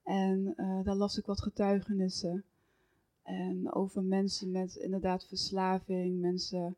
En 0.04 0.54
uh, 0.58 0.84
daar 0.84 0.96
las 0.96 1.18
ik 1.18 1.26
wat 1.26 1.42
getuigenissen. 1.42 2.44
En 3.24 3.74
over 3.74 4.04
mensen 4.04 4.52
met 4.52 4.76
inderdaad 4.76 5.28
verslaving, 5.28 6.20
mensen 6.20 6.76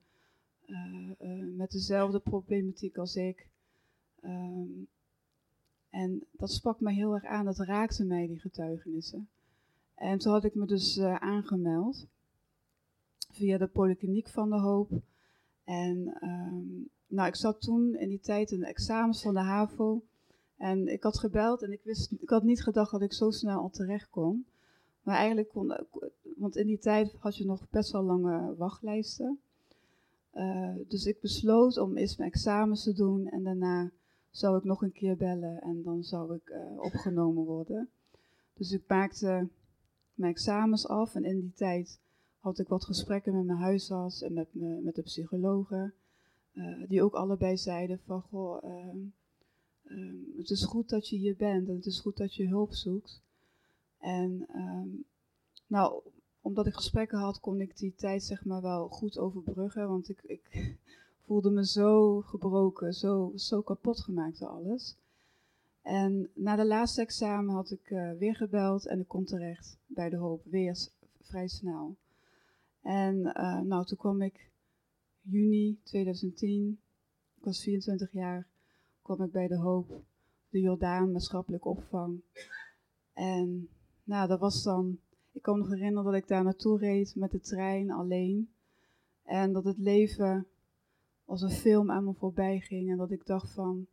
met 1.56 1.72
dezelfde 1.72 2.20
problematiek 2.20 2.98
als 2.98 3.16
ik. 3.16 3.48
Um, 4.24 4.88
en 5.90 6.24
dat 6.32 6.52
sprak 6.52 6.80
mij 6.80 6.94
heel 6.94 7.14
erg 7.14 7.26
aan, 7.26 7.46
dat 7.46 7.58
raakte 7.58 8.04
mij, 8.06 8.28
die 8.28 8.40
getuigenissen. 8.40 9.28
En 9.96 10.18
toen 10.18 10.32
had 10.32 10.44
ik 10.44 10.56
me 10.56 10.66
dus 10.66 10.98
uh, 10.98 11.16
aangemeld 11.16 12.08
via 13.32 13.58
de 13.58 13.68
Polykliniek 13.68 14.30
van 14.30 14.50
de 14.50 14.60
Hoop. 14.60 14.92
En 15.64 16.18
um, 16.22 16.90
nou, 17.08 17.28
ik 17.28 17.36
zat 17.36 17.62
toen 17.62 17.96
in 17.96 18.10
die 18.10 18.20
tijd 18.20 18.52
in 18.52 18.60
de 18.60 18.66
examens 18.66 19.22
van 19.22 19.34
de 19.34 19.40
HAVO. 19.40 20.04
En 20.58 20.88
ik 20.88 21.04
had 21.04 21.20
gebeld 21.20 21.62
en 21.62 21.72
ik, 21.72 21.82
wist, 21.84 22.12
ik 22.12 22.30
had 22.30 22.44
niet 22.44 22.64
gedacht 22.64 22.92
dat 22.92 23.02
ik 23.02 23.14
zo 23.14 23.32
snel 23.32 23.60
al 23.60 23.70
terecht 23.70 24.10
kon. 24.10 24.46
Maar 25.02 25.16
eigenlijk 25.16 25.50
kon, 25.50 25.78
want 26.36 26.56
in 26.56 26.68
die 26.68 26.80
tijd 26.80 27.16
had 27.20 27.38
je 27.38 27.46
nog 27.46 27.70
best 27.70 27.92
wel 27.92 28.04
lange 28.04 28.56
wachtlijsten. 28.56 29.40
Uh, 30.36 30.76
dus 30.88 31.06
ik 31.06 31.22
besloot 31.22 31.78
om 31.78 31.98
eerst 31.98 32.18
mijn 32.18 32.32
examens 32.32 32.84
te 32.84 32.94
doen 32.94 33.28
en 33.28 33.44
daarna 33.44 33.92
zou 34.30 34.58
ik 34.58 34.64
nog 34.64 34.82
een 34.82 34.92
keer 34.92 35.18
bellen 35.18 35.62
en 35.62 35.84
dan 35.84 36.04
zou 36.04 36.36
ik 36.36 36.50
uh, 36.50 36.80
opgenomen 36.80 37.44
worden. 37.44 37.90
Dus 38.54 38.72
ik 38.72 38.84
maakte 38.88 39.48
mijn 40.14 40.32
examens 40.32 40.88
af 40.88 41.16
en 41.16 41.24
in 41.24 41.40
die 41.40 41.54
tijd 41.54 42.00
had 42.40 42.60
ik 42.60 42.68
wat 42.68 42.86
gesprekken 42.86 43.36
met 43.36 43.46
mijn 43.46 43.60
huisarts 43.60 44.22
en 44.22 44.34
met, 44.34 44.48
me, 44.52 44.80
met 44.82 44.96
de 44.96 45.02
psychologen. 45.02 45.94
Uh, 46.54 46.88
die 46.88 47.04
ook 47.04 47.14
allebei 47.14 47.58
zeiden 47.58 48.00
van, 48.06 48.22
goh, 48.22 48.64
uh, 48.64 48.96
uh, 49.84 50.38
het 50.38 50.50
is 50.50 50.64
goed 50.64 50.90
dat 50.90 51.10
je 51.10 51.18
hier 51.18 51.36
bent 51.36 51.68
en 51.68 51.76
het 51.76 51.86
is 51.86 52.00
goed 52.00 52.18
dat 52.18 52.36
je 52.36 52.48
hulp 52.48 52.74
zoekt. 52.74 53.22
En 54.00 54.46
ehm, 54.54 54.88
nou, 55.68 56.02
omdat 56.46 56.68
ik 56.68 56.74
gesprekken 56.74 57.18
had, 57.18 57.40
kon 57.40 57.62
ik 57.62 57.78
die 57.78 57.96
tijd 57.96 58.24
zeg 58.24 58.46
maar 58.46 58.62
wel 58.62 58.88
goed 58.88 59.18
overbruggen, 59.18 59.88
want 59.88 60.10
ik, 60.10 60.22
ik 60.24 60.76
voelde 61.26 61.50
me 61.50 61.66
zo 61.66 62.22
gebroken, 62.22 62.94
zo, 62.94 63.32
zo 63.36 63.62
kapot 63.62 64.00
gemaakt 64.00 64.40
door 64.40 64.50
alles. 64.50 64.96
En 65.82 66.30
na 66.34 66.56
de 66.56 66.66
laatste 66.66 67.02
examen 67.02 67.56
had 67.56 67.72
ik 67.72 67.90
uh, 67.90 68.12
weer 68.12 68.36
gebeld 68.36 68.88
en 68.88 69.00
ik 69.00 69.08
kon 69.08 69.24
terecht 69.24 69.78
bij 69.86 70.10
de 70.10 70.16
hoop, 70.16 70.42
weer 70.46 70.78
vrij 71.22 71.48
snel. 71.48 71.96
En 72.82 73.16
uh, 73.16 73.60
nou, 73.60 73.86
toen 73.86 73.98
kwam 73.98 74.22
ik 74.22 74.50
juni 75.22 75.80
2010, 75.84 76.80
ik 77.38 77.44
was 77.44 77.64
24 77.64 78.12
jaar, 78.12 78.48
kwam 79.02 79.24
ik 79.24 79.32
bij 79.32 79.48
de 79.48 79.58
hoop, 79.58 80.02
de 80.50 80.60
Jordaan, 80.60 81.12
maatschappelijk 81.12 81.66
opvang. 81.66 82.22
En 83.14 83.70
nou, 84.04 84.28
dat 84.28 84.40
was 84.40 84.64
dan, 84.64 85.00
ik 85.36 85.42
kan 85.42 85.58
me 85.58 85.64
nog 85.64 85.70
herinneren 85.70 86.12
dat 86.12 86.22
ik 86.22 86.28
daar 86.28 86.44
naartoe 86.44 86.78
reed 86.78 87.16
met 87.16 87.32
de 87.32 87.40
trein 87.40 87.92
alleen. 87.92 88.50
En 89.24 89.54
dat 89.54 89.64
het 89.64 89.78
leven 89.78 90.48
als 91.26 91.42
een 91.42 91.52
film 91.52 91.92
aan 91.92 92.04
me 92.04 92.14
voorbij 92.14 92.60
ging. 92.60 92.92
En 92.92 92.98
dat 92.98 93.12
ik 93.12 93.26
dacht 93.26 93.52
van, 93.52 93.88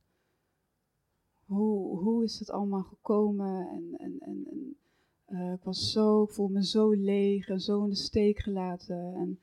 hoe, 1.44 1.98
hoe 1.98 2.24
is 2.24 2.38
het 2.38 2.50
allemaal 2.50 2.82
gekomen? 2.82 3.68
En, 3.68 3.94
en, 3.98 4.20
en, 4.20 4.76
uh, 5.28 5.52
ik 5.52 5.62
was 5.62 5.92
zo, 5.92 6.26
voelde 6.26 6.52
me 6.52 6.66
zo 6.66 6.90
leeg 6.90 7.48
en 7.48 7.60
zo 7.60 7.82
in 7.82 7.88
de 7.88 7.94
steek 7.94 8.38
gelaten. 8.38 9.14
En 9.14 9.38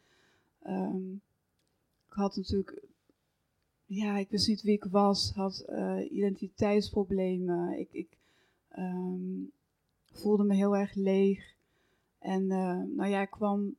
um, 0.73 1.21
ik 2.07 2.13
had 2.13 2.35
natuurlijk, 2.35 2.83
ja, 3.85 4.17
ik 4.17 4.29
wist 4.29 4.47
niet 4.47 4.62
wie 4.62 4.75
ik 4.75 4.83
was, 4.83 5.31
had 5.35 5.65
uh, 5.69 6.12
identiteitsproblemen. 6.12 7.79
Ik, 7.79 7.89
ik 7.91 8.17
um, 8.77 9.51
voelde 10.12 10.43
me 10.43 10.55
heel 10.55 10.77
erg 10.77 10.93
leeg. 10.93 11.57
En 12.19 12.43
uh, 12.43 12.82
nou 12.95 13.10
ja, 13.10 13.21
ik 13.21 13.29
kwam 13.29 13.75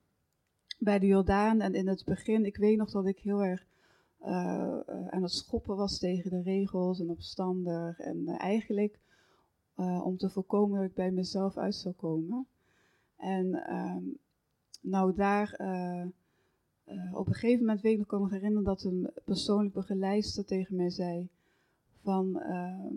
bij 0.79 0.98
de 0.98 1.07
Jordaan 1.07 1.61
en 1.61 1.74
in 1.74 1.88
het 1.88 2.05
begin, 2.05 2.44
ik 2.44 2.57
weet 2.57 2.76
nog 2.76 2.90
dat 2.90 3.07
ik 3.07 3.18
heel 3.18 3.44
erg 3.44 3.66
uh, 4.22 4.81
aan 5.09 5.22
het 5.22 5.33
schoppen 5.33 5.76
was 5.76 5.98
tegen 5.98 6.31
de 6.31 6.42
regels 6.42 7.00
en 7.00 7.11
opstandig. 7.11 7.98
En 7.98 8.26
eigenlijk 8.26 8.98
om 10.03 10.16
te 10.16 10.31
voorkomen 10.31 10.81
dat 10.81 10.88
ik 10.88 10.94
bij 10.94 11.11
mezelf 11.11 11.57
uit 11.57 11.74
zou 11.74 11.94
komen. 11.94 12.46
En 13.16 13.74
um, 13.76 14.18
nou 14.81 15.14
daar, 15.14 15.53
op 17.12 17.26
een 17.26 17.35
gegeven 17.35 17.59
moment 17.59 17.81
weet 17.81 17.92
ik 17.92 17.98
nog, 17.98 18.07
kan 18.07 18.22
me 18.22 18.29
herinneren 18.29 18.64
dat 18.64 18.83
een 18.83 19.11
persoonlijk 19.24 19.74
begeleidster 19.74 20.44
tegen 20.44 20.76
mij 20.76 20.90
zei 20.90 21.29
van... 22.03 22.40
Ehm, 22.40 22.94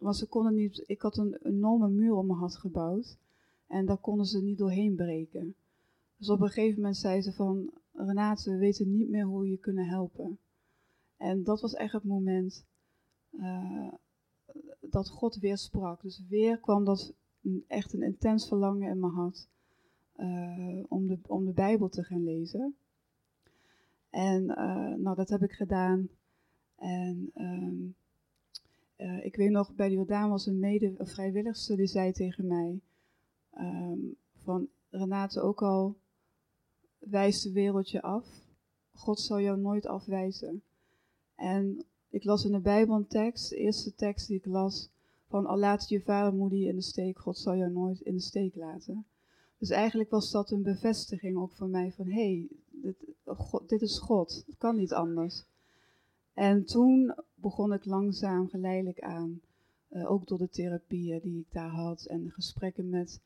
want 0.00 0.16
ze 0.16 0.26
konden 0.26 0.54
niet, 0.54 0.84
ik 0.86 1.02
had 1.02 1.16
een 1.16 1.38
enorme 1.42 1.88
muur 1.88 2.14
om 2.14 2.26
me 2.26 2.34
had 2.34 2.56
gebouwd. 2.56 3.16
En 3.70 3.86
daar 3.86 3.98
konden 3.98 4.26
ze 4.26 4.42
niet 4.42 4.58
doorheen 4.58 4.94
breken. 4.94 5.54
Dus 6.16 6.28
op 6.28 6.40
een 6.40 6.48
gegeven 6.48 6.76
moment 6.76 6.96
zei 6.96 7.22
ze 7.22 7.32
van, 7.32 7.70
Renate, 7.92 8.50
we 8.50 8.56
weten 8.56 8.96
niet 8.96 9.08
meer 9.08 9.24
hoe 9.24 9.40
we 9.40 9.50
je 9.50 9.58
kunnen 9.58 9.86
helpen. 9.86 10.38
En 11.16 11.42
dat 11.42 11.60
was 11.60 11.74
echt 11.74 11.92
het 11.92 12.04
moment 12.04 12.64
uh, 13.30 13.92
dat 14.80 15.08
God 15.08 15.36
weer 15.36 15.58
sprak. 15.58 16.02
Dus 16.02 16.22
weer 16.28 16.58
kwam 16.58 16.84
dat 16.84 17.12
echt 17.66 17.92
een 17.92 18.02
intens 18.02 18.48
verlangen 18.48 18.90
in 18.90 19.00
me 19.00 19.08
had 19.08 19.48
uh, 20.16 20.84
om, 20.88 21.06
de, 21.06 21.18
om 21.26 21.44
de 21.44 21.52
Bijbel 21.52 21.88
te 21.88 22.04
gaan 22.04 22.24
lezen. 22.24 22.74
En 24.10 24.42
uh, 24.42 24.94
nou, 24.94 25.16
dat 25.16 25.28
heb 25.28 25.42
ik 25.42 25.52
gedaan. 25.52 26.08
En 26.76 27.32
uh, 28.96 29.24
ik 29.24 29.36
weet 29.36 29.50
nog, 29.50 29.74
bij 29.74 29.88
de 29.88 29.94
Jordaan 29.94 30.30
was 30.30 30.46
een 30.46 30.58
mede 30.58 30.94
vrijwilligster 30.98 31.76
die 31.76 31.86
zei 31.86 32.12
tegen 32.12 32.46
mij: 32.46 32.80
um, 33.58 34.16
van 34.42 34.68
Renate, 34.90 35.40
ook 35.40 35.62
al 35.62 35.96
wijst 36.98 37.42
de 37.42 37.52
wereld 37.52 37.90
je 37.90 38.02
af, 38.02 38.26
God 38.92 39.20
zal 39.20 39.40
jou 39.40 39.58
nooit 39.58 39.86
afwijzen. 39.86 40.62
En 41.34 41.84
ik 42.08 42.24
las 42.24 42.44
in 42.44 42.52
de 42.52 42.60
Bijbel 42.60 42.96
een 42.96 43.06
tekst, 43.06 43.48
de 43.48 43.56
eerste 43.56 43.94
tekst 43.94 44.26
die 44.26 44.36
ik 44.36 44.46
las, 44.46 44.90
van 45.26 45.46
al 45.46 45.58
laat 45.58 45.88
je 45.88 46.00
vader 46.00 46.34
moeder 46.34 46.58
je 46.58 46.68
in 46.68 46.76
de 46.76 46.82
steek, 46.82 47.18
God 47.18 47.38
zal 47.38 47.56
jou 47.56 47.70
nooit 47.70 48.00
in 48.00 48.14
de 48.14 48.20
steek 48.20 48.54
laten. 48.54 49.04
Dus 49.58 49.70
eigenlijk 49.70 50.10
was 50.10 50.30
dat 50.30 50.50
een 50.50 50.62
bevestiging 50.62 51.36
ook 51.36 51.52
voor 51.52 51.68
mij 51.68 51.92
van, 51.92 52.06
hé, 52.06 52.12
hey, 52.12 52.48
dit, 52.70 52.96
dit 53.66 53.82
is 53.82 53.98
God, 53.98 54.44
het 54.46 54.56
kan 54.58 54.76
niet 54.76 54.92
anders. 54.92 55.44
En 56.34 56.64
toen 56.64 57.14
begon 57.34 57.72
ik 57.72 57.84
langzaam 57.84 58.48
geleidelijk 58.48 59.00
aan, 59.00 59.40
uh, 59.90 60.10
ook 60.10 60.26
door 60.26 60.38
de 60.38 60.48
therapieën 60.48 61.20
die 61.20 61.38
ik 61.38 61.52
daar 61.52 61.70
had 61.70 62.04
en 62.04 62.24
de 62.24 62.30
gesprekken 62.30 62.88
met, 62.88 63.20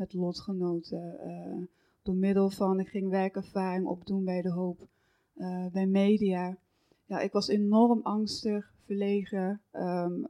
met 0.00 0.12
lotgenoten, 0.12 1.16
uh, 1.26 1.66
door 2.02 2.14
middel 2.14 2.50
van, 2.50 2.80
ik 2.80 2.88
ging 2.88 3.08
werkervaring 3.08 3.86
opdoen 3.86 4.24
bij 4.24 4.42
de 4.42 4.50
hoop, 4.50 4.88
uh, 5.36 5.66
bij 5.66 5.86
media. 5.86 6.56
Ja, 7.06 7.20
ik 7.20 7.32
was 7.32 7.48
enorm 7.48 8.00
angstig, 8.02 8.72
verlegen. 8.84 9.60
Um, 9.72 10.26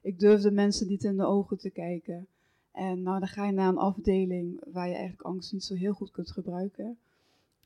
ik 0.00 0.18
durfde 0.18 0.50
mensen 0.50 0.88
niet 0.88 1.04
in 1.04 1.16
de 1.16 1.24
ogen 1.24 1.58
te 1.58 1.70
kijken. 1.70 2.26
En 2.72 3.02
nou, 3.02 3.18
dan 3.18 3.28
ga 3.28 3.46
je 3.46 3.52
naar 3.52 3.68
een 3.68 3.78
afdeling 3.78 4.60
waar 4.72 4.88
je 4.88 4.94
eigenlijk 4.94 5.28
angst 5.28 5.52
niet 5.52 5.64
zo 5.64 5.74
heel 5.74 5.92
goed 5.92 6.10
kunt 6.10 6.30
gebruiken 6.30 6.96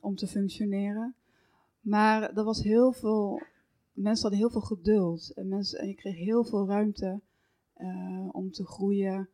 om 0.00 0.14
te 0.16 0.26
functioneren. 0.26 1.14
Maar 1.80 2.36
er 2.36 2.44
was 2.44 2.62
heel 2.62 2.92
veel 2.92 3.40
mensen 3.92 4.22
hadden 4.22 4.40
heel 4.40 4.50
veel 4.50 4.76
geduld 4.76 5.32
en, 5.34 5.48
mensen, 5.48 5.78
en 5.78 5.88
je 5.88 5.94
kreeg 5.94 6.16
heel 6.16 6.44
veel 6.44 6.66
ruimte 6.66 7.20
om 8.32 8.50
te 8.50 8.64
groeien, 8.64 9.28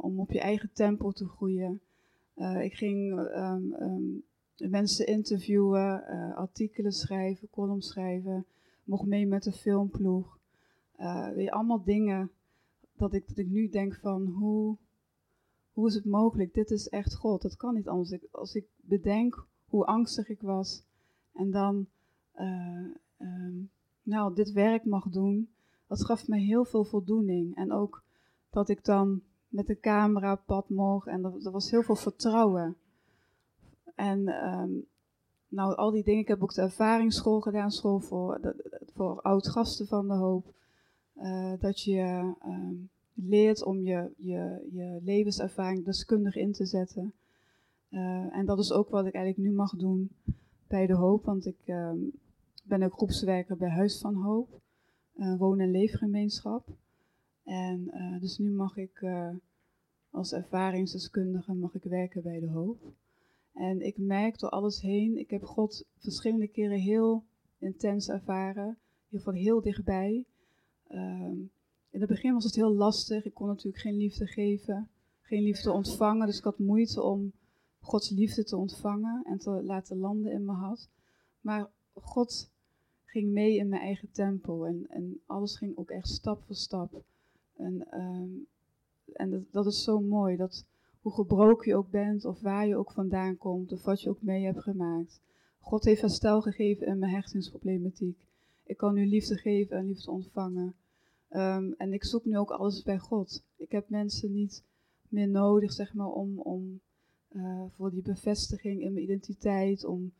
om 0.00 0.20
op 0.20 0.30
je 0.30 0.40
eigen 0.40 0.70
tempo 0.72 1.10
te 1.10 1.28
groeien. 1.28 1.80
Uh, 2.36 2.64
ik 2.64 2.74
ging 2.74 3.18
um, 3.18 3.74
um, 3.80 4.22
mensen 4.70 5.06
interviewen, 5.06 6.04
artikelen 6.34 6.92
schrijven, 6.92 7.50
columns 7.50 7.88
schrijven, 7.88 8.46
mocht 8.84 9.06
mee 9.06 9.26
met 9.26 9.42
de 9.42 9.52
filmploeg. 9.52 10.38
weer 11.34 11.50
allemaal 11.50 11.82
dingen 11.82 12.30
dat 12.96 13.14
ik, 13.14 13.28
dat 13.28 13.38
ik 13.38 13.48
nu 13.48 13.68
denk 13.68 13.94
van 13.94 14.26
hoe, 14.26 14.76
hoe 15.72 15.88
is 15.88 15.94
het 15.94 16.04
mogelijk? 16.04 16.54
Dit 16.54 16.70
is 16.70 16.88
echt 16.88 17.14
God, 17.14 17.42
dat 17.42 17.56
kan 17.56 17.74
niet 17.74 17.88
anders. 17.88 18.10
Ik, 18.10 18.22
als 18.30 18.54
ik 18.54 18.66
bedenk 18.76 19.46
hoe 19.68 19.84
angstig 19.84 20.28
ik 20.28 20.40
was 20.40 20.82
en 21.32 21.50
dan 21.50 21.86
um, 22.38 23.70
nou, 24.02 24.34
dit 24.34 24.52
werk 24.52 24.84
mag 24.84 25.08
doen, 25.08 25.48
dat 25.86 26.04
gaf 26.04 26.28
me 26.28 26.38
heel 26.38 26.64
veel 26.64 26.84
voldoening. 26.84 27.56
En 27.56 27.72
ook 27.72 28.02
dat 28.50 28.68
ik 28.68 28.84
dan 28.84 29.22
met 29.50 29.66
de 29.66 29.80
camera 29.80 30.34
pad 30.34 30.68
mocht 30.68 31.06
en 31.06 31.24
er, 31.24 31.50
was 31.50 31.70
heel 31.70 31.82
veel 31.82 31.96
vertrouwen. 31.96 32.76
En 33.94 34.28
um, 34.48 34.86
nou, 35.48 35.76
al 35.76 35.90
die 35.90 36.04
dingen. 36.04 36.20
Ik 36.20 36.28
heb 36.28 36.42
ook 36.42 36.54
de 36.54 36.62
ervaringsschool 36.62 37.40
gedaan, 37.40 37.70
school 37.70 38.00
voor, 38.00 38.54
voor 38.94 39.20
oud-gasten 39.20 39.86
van 39.86 40.08
de 40.08 40.14
hoop. 40.14 40.54
Uh, 41.16 41.52
dat 41.58 41.80
je 41.82 42.34
um, 42.44 42.90
leert 43.14 43.64
om 43.64 43.80
je, 43.80 44.10
je, 44.16 44.68
je 44.72 45.00
levenservaring 45.02 45.84
deskundig 45.84 46.36
in 46.36 46.52
te 46.52 46.66
zetten. 46.66 47.12
Uh, 47.90 48.36
en 48.36 48.46
dat 48.46 48.58
is 48.58 48.72
ook 48.72 48.88
wat 48.88 49.06
ik 49.06 49.14
eigenlijk 49.14 49.48
nu 49.48 49.56
mag 49.56 49.76
doen 49.76 50.10
bij 50.66 50.86
de 50.86 50.94
hoop, 50.94 51.24
want 51.24 51.46
ik 51.46 51.58
um, 51.66 52.12
ben 52.64 52.82
ook 52.82 52.92
groepswerker 52.92 53.56
bij 53.56 53.70
Huis 53.70 53.98
van 53.98 54.14
Hoop, 54.14 54.60
uh, 55.16 55.38
woon- 55.38 55.60
en 55.60 55.70
leefgemeenschap. 55.70 56.68
En 57.44 57.90
uh, 57.94 58.20
dus 58.20 58.38
nu 58.38 58.50
mag 58.50 58.76
ik 58.76 59.00
uh, 59.00 59.34
als 60.10 60.32
ervaringsdeskundige 60.32 61.52
mag 61.52 61.74
ik 61.74 61.82
werken 61.82 62.22
bij 62.22 62.40
de 62.40 62.48
hoop. 62.48 62.92
En 63.52 63.80
ik 63.80 63.98
merk 63.98 64.38
door 64.38 64.50
alles 64.50 64.80
heen, 64.80 65.18
ik 65.18 65.30
heb 65.30 65.42
God 65.42 65.84
verschillende 65.98 66.48
keren 66.48 66.78
heel 66.78 67.24
intens 67.58 68.08
ervaren, 68.08 68.66
in 68.66 68.76
ieder 69.04 69.18
geval 69.18 69.32
heel 69.32 69.60
dichtbij. 69.60 70.24
Um, 70.90 71.50
in 71.90 72.00
het 72.00 72.08
begin 72.08 72.32
was 72.32 72.44
het 72.44 72.54
heel 72.54 72.74
lastig. 72.74 73.24
Ik 73.24 73.34
kon 73.34 73.46
natuurlijk 73.46 73.82
geen 73.82 73.96
liefde 73.96 74.26
geven, 74.26 74.88
geen 75.20 75.42
liefde 75.42 75.72
ontvangen. 75.72 76.26
Dus 76.26 76.38
ik 76.38 76.44
had 76.44 76.58
moeite 76.58 77.02
om 77.02 77.32
Gods 77.80 78.10
liefde 78.10 78.44
te 78.44 78.56
ontvangen 78.56 79.24
en 79.24 79.38
te 79.38 79.50
laten 79.50 79.96
landen 79.96 80.32
in 80.32 80.44
mijn 80.44 80.58
hart. 80.58 80.88
Maar 81.40 81.70
God 81.94 82.50
ging 83.04 83.30
mee 83.30 83.56
in 83.56 83.68
mijn 83.68 83.82
eigen 83.82 84.10
tempo 84.10 84.64
en, 84.64 84.86
en 84.88 85.20
alles 85.26 85.56
ging 85.56 85.76
ook 85.76 85.90
echt 85.90 86.08
stap 86.08 86.42
voor 86.42 86.54
stap. 86.54 87.02
En, 87.60 88.00
um, 88.00 88.46
en 89.12 89.30
dat, 89.30 89.42
dat, 89.50 89.66
is 89.66 89.82
zo 89.82 90.00
mooi, 90.00 90.36
dat 90.36 90.64
hoe 91.00 91.12
gebroken 91.12 91.68
je 91.68 91.76
ook 91.76 91.90
bent 91.90 92.24
of 92.24 92.40
waar 92.40 92.66
je 92.66 92.76
ook 92.76 92.92
vandaan 92.92 93.36
komt 93.36 93.72
of 93.72 93.84
wat 93.84 94.02
je 94.02 94.10
ook 94.10 94.22
mee 94.22 94.44
hebt 94.44 94.62
gemaakt. 94.62 95.20
God 95.60 95.84
heeft 95.84 96.00
herstel 96.00 96.40
gegeven 96.40 96.86
in 96.86 96.98
mijn 96.98 97.12
hechtingsproblematiek. 97.12 98.26
Ik 98.64 98.76
kan 98.76 98.94
nu 98.94 99.06
liefde 99.06 99.36
geven 99.36 99.76
en 99.76 99.86
liefde 99.86 100.10
ontvangen. 100.10 100.74
Um, 101.30 101.74
en 101.78 101.92
ik 101.92 102.04
zoek 102.04 102.24
nu 102.24 102.38
ook 102.38 102.50
alles 102.50 102.82
bij 102.82 102.98
God. 102.98 103.42
Ik 103.56 103.72
heb 103.72 103.88
mensen 103.88 104.32
niet 104.32 104.64
meer 105.08 105.28
nodig, 105.28 105.72
zeg 105.72 105.94
maar, 105.94 106.10
om, 106.10 106.38
om 106.38 106.80
uh, 107.32 107.62
voor 107.76 107.90
die 107.90 108.02
bevestiging 108.02 108.80
in 108.80 108.92
mijn 108.92 109.04
identiteit. 109.04 109.84
Om, 109.84 110.12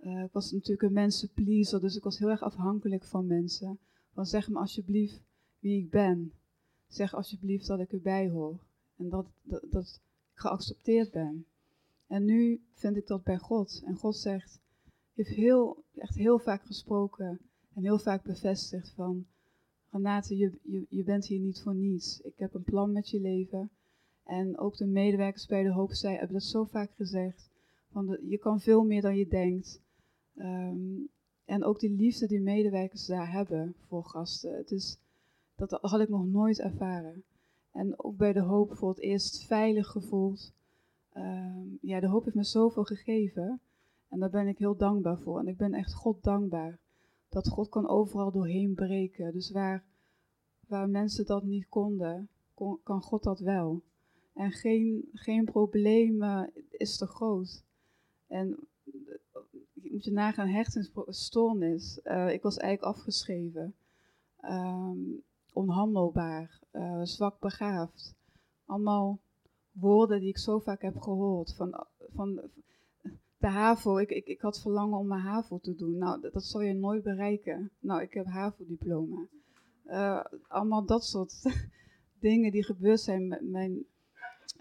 uh, 0.00 0.22
ik 0.22 0.32
was 0.32 0.52
natuurlijk 0.52 0.82
een 0.82 0.92
mensenpleaser, 0.92 1.80
dus 1.80 1.96
ik 1.96 2.02
was 2.02 2.18
heel 2.18 2.30
erg 2.30 2.42
afhankelijk 2.42 3.04
van 3.04 3.26
mensen. 3.26 3.78
Van 4.12 4.26
zeg 4.26 4.48
me 4.48 4.58
alsjeblieft 4.58 5.22
wie 5.58 5.78
ik 5.78 5.90
ben. 5.90 6.32
Zeg 6.94 7.14
alsjeblieft 7.14 7.66
dat 7.66 7.80
ik 7.80 7.92
erbij 7.92 8.28
hoor. 8.28 8.58
En 8.96 9.08
dat, 9.08 9.26
dat, 9.42 9.66
dat 9.70 10.00
ik 10.32 10.40
geaccepteerd 10.40 11.10
ben. 11.10 11.46
En 12.06 12.24
nu 12.24 12.64
vind 12.72 12.96
ik 12.96 13.06
dat 13.06 13.22
bij 13.22 13.38
God. 13.38 13.82
En 13.84 13.96
God 13.96 14.16
zegt, 14.16 14.60
heeft 15.14 15.28
heel, 15.28 15.84
echt 15.94 16.14
heel 16.14 16.38
vaak 16.38 16.64
gesproken 16.64 17.40
en 17.74 17.82
heel 17.82 17.98
vaak 17.98 18.22
bevestigd 18.22 18.90
van 18.90 19.26
Renate, 19.90 20.36
je, 20.36 20.58
je, 20.62 20.86
je 20.88 21.04
bent 21.04 21.26
hier 21.26 21.40
niet 21.40 21.62
voor 21.62 21.74
niets. 21.74 22.20
Ik 22.20 22.38
heb 22.38 22.54
een 22.54 22.64
plan 22.64 22.92
met 22.92 23.08
je 23.08 23.20
leven. 23.20 23.70
En 24.24 24.58
ook 24.58 24.76
de 24.76 24.86
medewerkers 24.86 25.46
bij 25.46 25.62
de 25.62 25.72
hoop 25.72 25.92
zij 25.92 26.12
hebben 26.12 26.32
dat 26.32 26.42
zo 26.42 26.64
vaak 26.64 26.90
gezegd. 26.94 27.50
Van 27.90 28.18
je 28.22 28.38
kan 28.38 28.60
veel 28.60 28.84
meer 28.84 29.02
dan 29.02 29.16
je 29.16 29.28
denkt. 29.28 29.80
Um, 30.36 31.08
en 31.44 31.64
ook 31.64 31.80
die 31.80 31.90
liefde 31.90 32.26
die 32.26 32.40
medewerkers 32.40 33.06
daar 33.06 33.32
hebben 33.32 33.74
voor 33.88 34.04
gasten. 34.04 34.56
Het 34.56 34.70
is, 34.70 34.98
dat 35.56 35.78
had 35.80 36.00
ik 36.00 36.08
nog 36.08 36.26
nooit 36.26 36.60
ervaren. 36.60 37.24
En 37.72 38.04
ook 38.04 38.16
bij 38.16 38.32
de 38.32 38.40
hoop 38.40 38.76
voor 38.76 38.88
het 38.88 39.00
eerst 39.00 39.46
veilig 39.46 39.86
gevoeld. 39.86 40.52
Um, 41.16 41.78
ja, 41.80 42.00
de 42.00 42.08
hoop 42.08 42.24
heeft 42.24 42.36
me 42.36 42.44
zoveel 42.44 42.84
gegeven. 42.84 43.60
En 44.08 44.18
daar 44.18 44.30
ben 44.30 44.48
ik 44.48 44.58
heel 44.58 44.76
dankbaar 44.76 45.18
voor. 45.18 45.38
En 45.38 45.48
ik 45.48 45.56
ben 45.56 45.74
echt 45.74 45.94
God 45.94 46.22
dankbaar 46.22 46.78
dat 47.28 47.48
God 47.48 47.68
kan 47.68 47.88
overal 47.88 48.30
doorheen 48.30 48.74
breken. 48.74 49.32
Dus 49.32 49.50
waar, 49.50 49.84
waar 50.66 50.88
mensen 50.88 51.26
dat 51.26 51.44
niet 51.44 51.68
konden, 51.68 52.28
kan 52.82 53.02
God 53.02 53.22
dat 53.22 53.40
wel. 53.40 53.82
En 54.34 54.52
geen, 54.52 55.08
geen 55.12 55.44
probleem 55.44 56.22
is 56.70 56.96
te 56.96 57.06
groot. 57.06 57.62
En 58.26 58.58
je 59.72 59.90
moet 59.90 60.04
je 60.04 60.12
nagaan, 60.12 60.48
hechtingsstoornis. 60.48 62.00
Uh, 62.04 62.32
ik 62.32 62.42
was 62.42 62.56
eigenlijk 62.56 62.96
afgeschreven. 62.96 63.74
Um, 64.42 65.22
onhandelbaar, 65.54 66.60
uh, 66.72 67.00
zwak 67.02 67.40
begaafd. 67.40 68.14
Allemaal 68.64 69.18
woorden 69.72 70.20
die 70.20 70.28
ik 70.28 70.38
zo 70.38 70.58
vaak 70.58 70.82
heb 70.82 71.00
gehoord. 71.00 71.54
Van, 71.54 71.86
van, 72.14 72.50
de 73.38 73.46
HAVO, 73.46 73.96
ik, 73.96 74.10
ik, 74.10 74.26
ik 74.26 74.40
had 74.40 74.60
verlangen 74.60 74.98
om 74.98 75.06
mijn 75.06 75.20
HAVO 75.20 75.58
te 75.58 75.74
doen. 75.74 75.98
Nou, 75.98 76.20
dat, 76.20 76.44
zal 76.44 76.60
je 76.60 76.72
nooit 76.72 77.02
bereiken. 77.02 77.70
Nou, 77.80 78.02
ik 78.02 78.14
heb 78.14 78.26
HAVO-diploma. 78.26 79.26
Uh, 79.86 80.24
allemaal 80.48 80.86
dat 80.86 81.04
soort 81.04 81.42
dingen 82.20 82.52
die 82.52 82.64
gebeurd 82.64 83.00
zijn. 83.00 83.38
Mijn, 83.50 83.84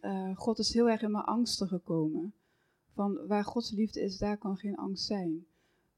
uh, 0.02 0.38
God 0.38 0.60
is 0.60 0.74
heel 0.74 0.90
erg 0.90 1.02
in 1.02 1.12
mijn 1.12 1.24
angsten 1.24 1.68
gekomen. 1.68 2.34
Van 2.94 3.28
waar 3.28 3.44
Gods 3.44 3.72
liefde 3.72 4.02
is, 4.02 4.18
daar 4.18 4.38
kan 4.38 4.58
geen 4.58 4.76
angst 4.76 5.06
zijn. 5.06 5.46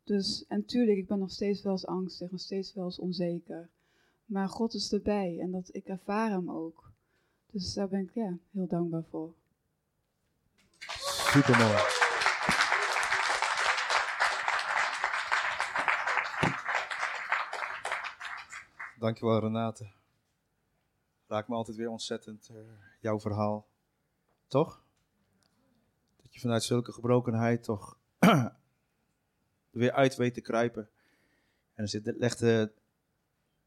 Dus, 0.03 0.45
en 0.47 0.65
tuurlijk, 0.65 0.97
ik 0.97 1.08
ben 1.08 1.19
nog 1.19 1.31
steeds 1.31 1.62
wel 1.62 1.71
eens 1.71 1.86
angstig, 1.86 2.31
nog 2.31 2.39
steeds 2.39 2.73
wel 2.73 2.86
eens 2.86 2.99
onzeker. 2.99 3.69
Maar 4.25 4.49
God 4.49 4.73
is 4.73 4.93
erbij 4.93 5.39
en 5.39 5.51
dat, 5.51 5.69
ik 5.71 5.88
ervaar 5.88 6.29
hem 6.29 6.51
ook. 6.51 6.91
Dus 7.51 7.73
daar 7.73 7.88
ben 7.88 7.99
ik 7.99 8.13
ja, 8.13 8.38
heel 8.51 8.67
dankbaar 8.67 9.03
voor. 9.09 9.33
Supermooi. 11.31 11.77
Dankjewel 18.99 19.39
Renate. 19.39 19.91
Raakt 21.27 21.47
me 21.47 21.55
altijd 21.55 21.77
weer 21.77 21.89
ontzettend 21.89 22.49
uh, 22.51 22.57
jouw 22.99 23.19
verhaal. 23.19 23.67
Toch? 24.47 24.83
Dat 26.21 26.33
je 26.33 26.39
vanuit 26.39 26.63
zulke 26.63 26.91
gebrokenheid 26.91 27.63
toch 27.63 27.97
er 28.19 28.51
weer 29.71 29.91
uit 29.91 30.15
weet 30.15 30.33
te 30.33 30.41
kruipen. 30.41 30.83
En 30.83 31.75
dan 31.75 31.88
zit, 31.88 32.13
legt 32.17 32.39
de 32.39 32.71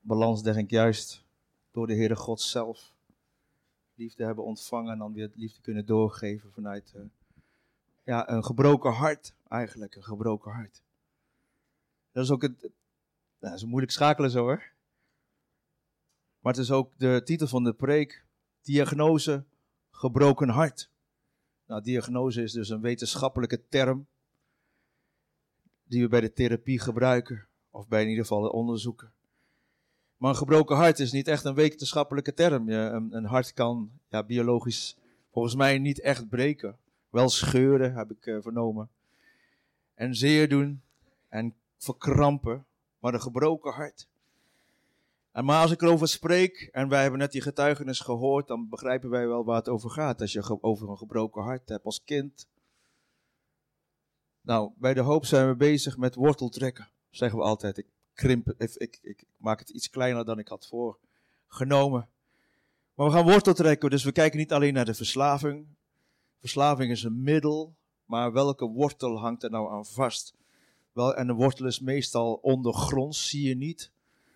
balans 0.01 0.43
denk 0.43 0.57
ik 0.57 0.71
juist 0.71 1.25
door 1.71 1.87
de 1.87 1.95
Heere 1.95 2.17
God 2.17 2.41
zelf. 2.41 2.95
Liefde 3.95 4.25
hebben 4.25 4.45
ontvangen 4.45 4.93
en 4.93 4.99
dan 4.99 5.13
weer 5.13 5.31
liefde 5.35 5.61
kunnen 5.61 5.87
doorgeven 5.87 6.53
vanuit 6.53 6.93
uh, 6.97 7.03
ja, 8.05 8.31
een 8.31 8.45
gebroken 8.45 8.93
hart. 8.93 9.35
Eigenlijk, 9.49 9.95
een 9.95 10.05
gebroken 10.05 10.53
hart. 10.53 10.83
Dat 12.13 12.25
is 12.25 12.31
ook 12.31 12.43
het, 12.43 12.61
nou, 12.61 12.73
dat 13.39 13.55
is 13.55 13.65
moeilijk 13.65 13.93
schakelen 13.93 14.31
zo 14.31 14.41
hoor. 14.41 14.73
Maar 16.39 16.53
het 16.53 16.63
is 16.63 16.71
ook 16.71 16.99
de 16.99 17.23
titel 17.25 17.47
van 17.47 17.65
de 17.65 17.73
preek: 17.73 18.25
Diagnose 18.63 19.45
gebroken 19.91 20.49
hart. 20.49 20.91
Nou, 21.67 21.83
diagnose 21.83 22.43
is 22.43 22.53
dus 22.53 22.69
een 22.69 22.81
wetenschappelijke 22.81 23.67
term 23.69 24.07
die 25.85 26.03
we 26.03 26.09
bij 26.09 26.21
de 26.21 26.33
therapie 26.33 26.79
gebruiken, 26.79 27.49
of 27.71 27.89
bij 27.89 28.03
in 28.03 28.09
ieder 28.09 28.25
geval 28.25 28.43
de 28.43 28.53
onderzoeken. 28.53 29.13
Maar 30.19 30.31
een 30.31 30.37
gebroken 30.37 30.77
hart 30.77 30.99
is 30.99 31.13
niet 31.13 31.29
echt 31.29 31.45
een 31.45 31.55
wetenschappelijke 31.55 32.35
term. 32.35 32.69
Een, 32.69 33.17
een 33.17 33.25
hart 33.25 33.53
kan 33.53 33.91
ja, 34.09 34.23
biologisch 34.23 34.97
volgens 35.33 35.55
mij 35.55 35.79
niet 35.79 36.01
echt 36.01 36.29
breken. 36.29 36.77
Wel 37.11 37.29
scheuren, 37.29 37.95
heb 37.95 38.11
ik 38.11 38.27
uh, 38.27 38.43
vernomen. 38.43 38.89
En 39.95 40.15
zeer 40.15 40.49
doen 40.49 40.83
en 41.29 41.55
verkrampen. 41.77 42.67
Maar 42.99 43.15
een 43.15 43.21
gebroken 43.21 43.73
hart, 43.73 44.09
en 45.39 45.45
maar 45.45 45.63
als 45.63 45.71
ik 45.71 45.83
erover 45.83 46.09
spreek, 46.09 46.69
en 46.73 46.89
wij 46.89 47.03
hebben 47.03 47.19
net 47.19 47.33
die 47.33 47.41
getuigenis 47.41 48.01
gehoord, 48.01 48.47
dan 48.47 48.69
begrijpen 48.69 49.11
wij 49.11 49.29
wel 49.29 49.45
waar 49.45 49.57
het 49.57 49.69
over 49.69 49.91
gaat. 49.91 50.21
Als 50.21 50.33
je 50.33 50.63
over 50.63 50.89
een 50.89 50.97
gebroken 50.97 51.43
hart 51.43 51.69
hebt 51.69 51.85
als 51.85 52.05
kind. 52.05 52.47
Nou, 54.41 54.73
bij 54.77 54.95
de 54.95 55.01
hoop 55.01 55.25
zijn 55.25 55.49
we 55.49 55.57
bezig 55.57 55.97
met 55.97 56.15
worteltrekken, 56.15 56.89
zeggen 57.11 57.39
we 57.39 57.45
altijd. 57.45 57.79
Ik 57.79 57.87
krimp, 58.19 58.55
ik, 58.57 58.75
ik, 58.75 58.99
ik 59.03 59.25
maak 59.37 59.59
het 59.59 59.69
iets 59.69 59.91
kleiner 59.91 60.25
dan 60.25 60.39
ik 60.39 60.49
had 60.49 60.67
voorgenomen. 60.67 62.09
Maar 62.95 63.07
we 63.07 63.13
gaan 63.13 63.25
worteltrekken, 63.25 63.91
dus 63.91 64.05
we 64.05 64.13
kijken 64.13 64.39
niet 64.39 64.53
alleen 64.53 64.75
naar 64.75 64.85
de 64.85 64.95
verslaving. 64.95 65.67
Verslaving 66.41 66.91
is 66.91 67.03
een 67.03 67.23
middel, 67.23 67.75
maar 68.05 68.33
welke 68.33 68.67
wortel 68.67 69.19
hangt 69.19 69.43
er 69.43 69.51
nou 69.51 69.73
aan 69.73 69.87
vast? 69.87 70.35
Wel, 70.93 71.15
en 71.15 71.27
de 71.27 71.33
wortel 71.33 71.67
is 71.67 71.81
meestal 71.81 72.35
ondergronds, 72.35 73.29
zie 73.29 73.49
je 73.49 73.55
niet. 73.55 73.91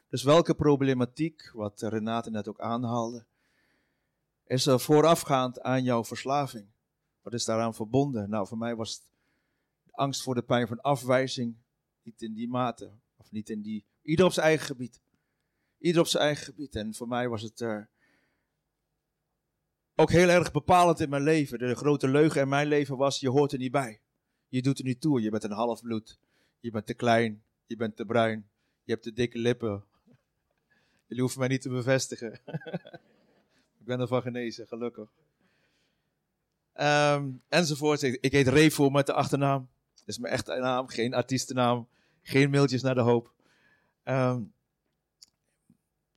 Dus 0.08 0.22
welke 0.22 0.54
problematiek, 0.54 1.50
wat 1.54 1.80
Renate 1.80 2.30
net 2.30 2.48
ook 2.48 2.60
aanhaalde, 2.60 3.24
is 4.46 4.66
er 4.66 4.80
voorafgaand 4.80 5.60
aan 5.60 5.82
jouw 5.82 6.04
verslaving? 6.04 6.66
Wat 7.22 7.32
is 7.32 7.44
daaraan 7.44 7.74
verbonden? 7.74 8.30
Nou, 8.30 8.46
voor 8.46 8.58
mij 8.58 8.76
was 8.76 8.92
het 8.92 9.02
angst 9.90 10.22
voor 10.22 10.34
de 10.34 10.42
pijn 10.42 10.68
van 10.68 10.80
afwijzing 10.80 11.54
niet 12.02 12.22
in 12.22 12.34
die 12.34 12.48
mate, 12.48 12.90
of 13.22 13.30
niet 13.30 13.50
in 13.50 13.62
die, 13.62 13.84
ieder 14.02 14.24
op 14.24 14.32
zijn 14.32 14.46
eigen 14.46 14.66
gebied. 14.66 15.00
Ieder 15.78 16.00
op 16.00 16.06
zijn 16.06 16.24
eigen 16.24 16.44
gebied. 16.44 16.76
En 16.76 16.94
voor 16.94 17.08
mij 17.08 17.28
was 17.28 17.42
het 17.42 17.60
uh, 17.60 17.82
ook 19.94 20.10
heel 20.10 20.28
erg 20.28 20.52
bepalend 20.52 21.00
in 21.00 21.08
mijn 21.08 21.22
leven. 21.22 21.58
De 21.58 21.74
grote 21.74 22.08
leugen 22.08 22.40
in 22.40 22.48
mijn 22.48 22.66
leven 22.66 22.96
was, 22.96 23.20
je 23.20 23.28
hoort 23.28 23.52
er 23.52 23.58
niet 23.58 23.72
bij. 23.72 24.00
Je 24.48 24.62
doet 24.62 24.78
er 24.78 24.84
niet 24.84 25.00
toe, 25.00 25.22
je 25.22 25.30
bent 25.30 25.44
een 25.44 25.50
halfbloed. 25.50 26.18
Je 26.60 26.70
bent 26.70 26.86
te 26.86 26.94
klein, 26.94 27.42
je 27.66 27.76
bent 27.76 27.96
te 27.96 28.04
bruin, 28.04 28.48
je 28.84 28.92
hebt 28.92 29.04
te 29.04 29.12
dikke 29.12 29.38
lippen, 29.38 29.84
Jullie 31.06 31.22
hoeven 31.22 31.40
mij 31.40 31.48
niet 31.48 31.62
te 31.62 31.68
bevestigen. 31.68 32.32
ik 33.78 33.84
ben 33.84 34.00
ervan 34.00 34.22
genezen, 34.22 34.66
gelukkig. 34.66 35.10
Um, 36.80 37.42
enzovoort. 37.48 38.02
Ik, 38.02 38.18
ik 38.20 38.32
heet 38.32 38.48
Revo 38.48 38.90
met 38.90 39.06
de 39.06 39.12
achternaam. 39.12 39.68
Dat 39.94 40.08
is 40.08 40.18
mijn 40.18 40.32
echte 40.32 40.54
naam, 40.54 40.88
geen 40.88 41.14
artiestennaam. 41.14 41.88
Geen 42.22 42.50
mailtjes 42.50 42.82
naar 42.82 42.94
de 42.94 43.00
hoop. 43.00 43.32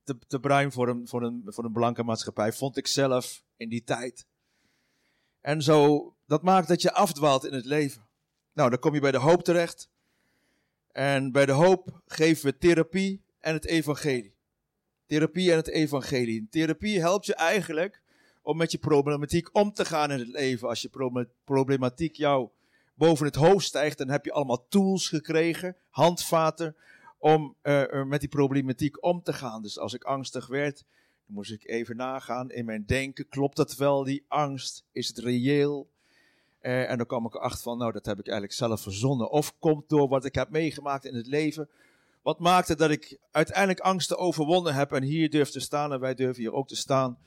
Te, 0.04 0.18
te 0.26 0.40
bruin 0.40 0.72
voor 0.72 0.88
een, 0.88 1.08
voor, 1.08 1.22
een, 1.22 1.42
voor 1.46 1.64
een 1.64 1.72
blanke 1.72 2.02
maatschappij, 2.02 2.52
vond 2.52 2.76
ik 2.76 2.86
zelf 2.86 3.44
in 3.56 3.68
die 3.68 3.84
tijd. 3.84 4.26
En 5.40 5.62
zo, 5.62 6.14
dat 6.26 6.42
maakt 6.42 6.68
dat 6.68 6.82
je 6.82 6.92
afdwaalt 6.92 7.44
in 7.44 7.52
het 7.52 7.64
leven. 7.64 8.06
Nou, 8.52 8.70
dan 8.70 8.78
kom 8.78 8.94
je 8.94 9.00
bij 9.00 9.12
de 9.12 9.18
hoop 9.18 9.42
terecht. 9.42 9.90
En 10.92 11.32
bij 11.32 11.46
de 11.46 11.52
hoop 11.52 12.00
geven 12.06 12.44
we 12.44 12.58
therapie 12.58 13.24
en 13.40 13.54
het 13.54 13.64
evangelie. 13.64 14.34
Therapie 15.06 15.50
en 15.50 15.56
het 15.56 15.68
evangelie. 15.68 16.46
Therapie 16.50 17.00
helpt 17.00 17.26
je 17.26 17.34
eigenlijk 17.34 18.02
om 18.42 18.56
met 18.56 18.70
je 18.70 18.78
problematiek 18.78 19.48
om 19.52 19.72
te 19.72 19.84
gaan 19.84 20.10
in 20.10 20.18
het 20.18 20.28
leven. 20.28 20.68
Als 20.68 20.82
je 20.82 21.16
problematiek 21.44 22.16
jou 22.16 22.48
boven 22.96 23.26
het 23.26 23.34
hoofd 23.34 23.66
stijgt, 23.66 23.98
dan 23.98 24.08
heb 24.08 24.24
je 24.24 24.32
allemaal 24.32 24.66
tools 24.68 25.08
gekregen, 25.08 25.76
handvaten, 25.90 26.76
om 27.18 27.54
uh, 27.62 28.04
met 28.04 28.20
die 28.20 28.28
problematiek 28.28 29.04
om 29.04 29.22
te 29.22 29.32
gaan. 29.32 29.62
Dus 29.62 29.78
als 29.78 29.94
ik 29.94 30.04
angstig 30.04 30.46
werd, 30.46 30.84
dan 31.26 31.34
moest 31.34 31.52
ik 31.52 31.68
even 31.68 31.96
nagaan 31.96 32.50
in 32.50 32.64
mijn 32.64 32.84
denken. 32.86 33.28
Klopt 33.28 33.56
dat 33.56 33.76
wel, 33.76 34.04
die 34.04 34.24
angst? 34.28 34.84
Is 34.92 35.08
het 35.08 35.18
reëel? 35.18 35.88
Uh, 36.62 36.90
en 36.90 36.96
dan 36.96 37.06
kwam 37.06 37.26
ik 37.26 37.34
erachter 37.34 37.62
van, 37.62 37.78
nou, 37.78 37.92
dat 37.92 38.06
heb 38.06 38.18
ik 38.18 38.26
eigenlijk 38.26 38.58
zelf 38.58 38.80
verzonnen. 38.80 39.30
Of 39.30 39.58
komt 39.58 39.88
door 39.88 40.08
wat 40.08 40.24
ik 40.24 40.34
heb 40.34 40.50
meegemaakt 40.50 41.04
in 41.04 41.14
het 41.14 41.26
leven. 41.26 41.68
Wat 42.22 42.38
maakte 42.38 42.76
dat 42.76 42.90
ik 42.90 43.18
uiteindelijk 43.30 43.80
angsten 43.80 44.18
overwonnen 44.18 44.74
heb 44.74 44.92
en 44.92 45.02
hier 45.02 45.30
durf 45.30 45.50
te 45.50 45.60
staan 45.60 45.92
en 45.92 46.00
wij 46.00 46.14
durven 46.14 46.42
hier 46.42 46.52
ook 46.52 46.68
te 46.68 46.76
staan. 46.76 47.18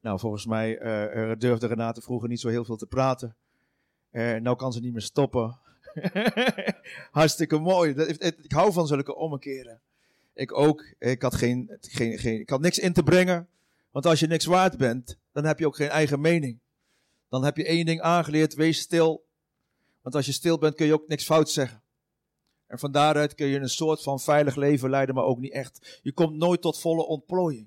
Nou, 0.00 0.18
volgens 0.18 0.46
mij 0.46 0.80
uh, 0.80 1.32
durfde 1.38 1.66
Renate 1.66 2.00
vroeger 2.00 2.28
niet 2.28 2.40
zo 2.40 2.48
heel 2.48 2.64
veel 2.64 2.76
te 2.76 2.86
praten. 2.86 3.36
Uh, 4.12 4.34
nou 4.34 4.56
kan 4.56 4.72
ze 4.72 4.80
niet 4.80 4.92
meer 4.92 5.02
stoppen. 5.02 5.58
Hartstikke 7.10 7.58
mooi. 7.58 7.90
Ik 8.18 8.52
hou 8.52 8.72
van 8.72 8.86
zulke 8.86 9.14
omkeren. 9.14 9.80
Ik 10.34 10.58
ook. 10.58 10.84
Ik 10.98 11.22
had, 11.22 11.34
geen, 11.34 11.78
geen, 11.80 12.18
geen, 12.18 12.40
ik 12.40 12.50
had 12.50 12.60
niks 12.60 12.78
in 12.78 12.92
te 12.92 13.02
brengen. 13.02 13.48
Want 13.90 14.06
als 14.06 14.20
je 14.20 14.26
niks 14.26 14.44
waard 14.44 14.76
bent, 14.76 15.18
dan 15.32 15.44
heb 15.44 15.58
je 15.58 15.66
ook 15.66 15.76
geen 15.76 15.88
eigen 15.88 16.20
mening. 16.20 16.58
Dan 17.28 17.44
heb 17.44 17.56
je 17.56 17.64
één 17.64 17.86
ding 17.86 18.00
aangeleerd, 18.00 18.54
wees 18.54 18.78
stil. 18.78 19.24
Want 20.02 20.14
als 20.14 20.26
je 20.26 20.32
stil 20.32 20.58
bent, 20.58 20.74
kun 20.74 20.86
je 20.86 20.92
ook 20.92 21.08
niks 21.08 21.24
fout 21.24 21.50
zeggen. 21.50 21.82
En 22.66 22.78
van 22.78 22.92
daaruit 22.92 23.34
kun 23.34 23.46
je 23.46 23.58
een 23.58 23.68
soort 23.68 24.02
van 24.02 24.20
veilig 24.20 24.56
leven 24.56 24.90
leiden, 24.90 25.14
maar 25.14 25.24
ook 25.24 25.38
niet 25.38 25.52
echt. 25.52 26.00
Je 26.02 26.12
komt 26.12 26.36
nooit 26.36 26.60
tot 26.60 26.80
volle 26.80 27.06
ontplooiing. 27.06 27.66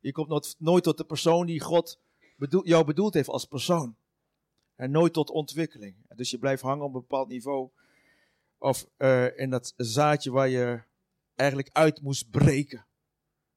Je 0.00 0.12
komt 0.12 0.28
nooit, 0.28 0.54
nooit 0.58 0.84
tot 0.84 0.96
de 0.96 1.04
persoon 1.04 1.46
die 1.46 1.60
God 1.60 1.98
jou 2.62 2.84
bedoeld 2.84 3.14
heeft 3.14 3.28
als 3.28 3.44
persoon. 3.44 3.96
En 4.78 4.90
nooit 4.90 5.12
tot 5.12 5.30
ontwikkeling. 5.30 5.94
Dus 6.16 6.30
je 6.30 6.38
blijft 6.38 6.62
hangen 6.62 6.84
op 6.84 6.94
een 6.94 7.00
bepaald 7.00 7.28
niveau. 7.28 7.70
Of 8.58 8.86
uh, 8.98 9.38
in 9.38 9.50
dat 9.50 9.74
zaadje 9.76 10.30
waar 10.30 10.48
je 10.48 10.82
eigenlijk 11.34 11.68
uit 11.72 12.00
moest 12.00 12.30
breken. 12.30 12.86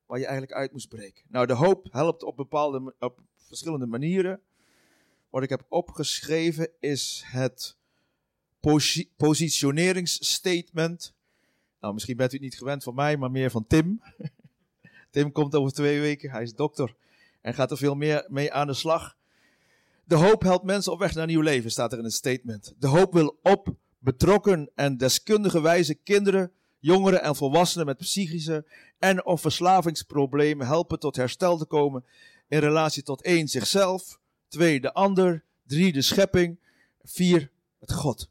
Waar 0.05 0.19
je 0.19 0.25
eigenlijk 0.25 0.53
uit 0.57 0.71
moest 0.71 0.89
breken. 0.89 1.23
Nou, 1.27 1.45
de 1.45 1.53
hoop 1.53 1.87
helpt 1.91 2.23
op 2.23 2.35
bepaalde, 2.35 2.95
op 2.99 3.21
verschillende 3.35 3.85
manieren. 3.85 4.41
Wat 5.29 5.43
ik 5.43 5.49
heb 5.49 5.65
opgeschreven 5.69 6.69
is 6.79 7.23
het 7.25 7.77
posi 8.59 9.11
positioneringsstatement. 9.17 11.13
Nou, 11.79 11.93
misschien 11.93 12.17
bent 12.17 12.31
u 12.31 12.35
het 12.35 12.43
niet 12.43 12.57
gewend 12.57 12.83
van 12.83 12.95
mij, 12.95 13.17
maar 13.17 13.31
meer 13.31 13.51
van 13.51 13.67
Tim. 13.67 14.01
Tim 15.11 15.31
komt 15.31 15.55
over 15.55 15.73
twee 15.73 15.99
weken, 15.99 16.31
hij 16.31 16.43
is 16.43 16.53
dokter 16.53 16.95
en 17.41 17.53
gaat 17.53 17.71
er 17.71 17.77
veel 17.77 17.95
meer 17.95 18.25
mee 18.27 18.53
aan 18.53 18.67
de 18.67 18.73
slag. 18.73 19.19
De 20.11 20.17
hoop 20.17 20.41
helpt 20.41 20.65
mensen 20.65 20.91
op 20.91 20.99
weg 20.99 21.13
naar 21.13 21.25
nieuw 21.25 21.41
leven, 21.41 21.71
staat 21.71 21.91
er 21.91 21.97
in 21.97 22.03
het 22.03 22.13
statement. 22.13 22.73
De 22.79 22.87
hoop 22.87 23.13
wil 23.13 23.39
op 23.43 23.75
betrokken 23.99 24.71
en 24.75 24.97
deskundige 24.97 25.61
wijze 25.61 25.93
kinderen, 25.93 26.51
jongeren 26.79 27.21
en 27.21 27.35
volwassenen 27.35 27.85
met 27.85 27.97
psychische 27.97 28.65
en 28.99 29.25
of 29.25 29.41
verslavingsproblemen 29.41 30.67
helpen 30.67 30.99
tot 30.99 31.15
herstel 31.15 31.57
te 31.57 31.65
komen 31.65 32.05
in 32.47 32.59
relatie 32.59 33.03
tot 33.03 33.21
één 33.21 33.47
zichzelf, 33.47 34.19
twee 34.47 34.79
de 34.81 34.93
ander, 34.93 35.43
drie 35.63 35.93
de 35.93 36.01
schepping, 36.01 36.59
vier 37.03 37.51
het 37.79 37.93
God. 37.93 38.29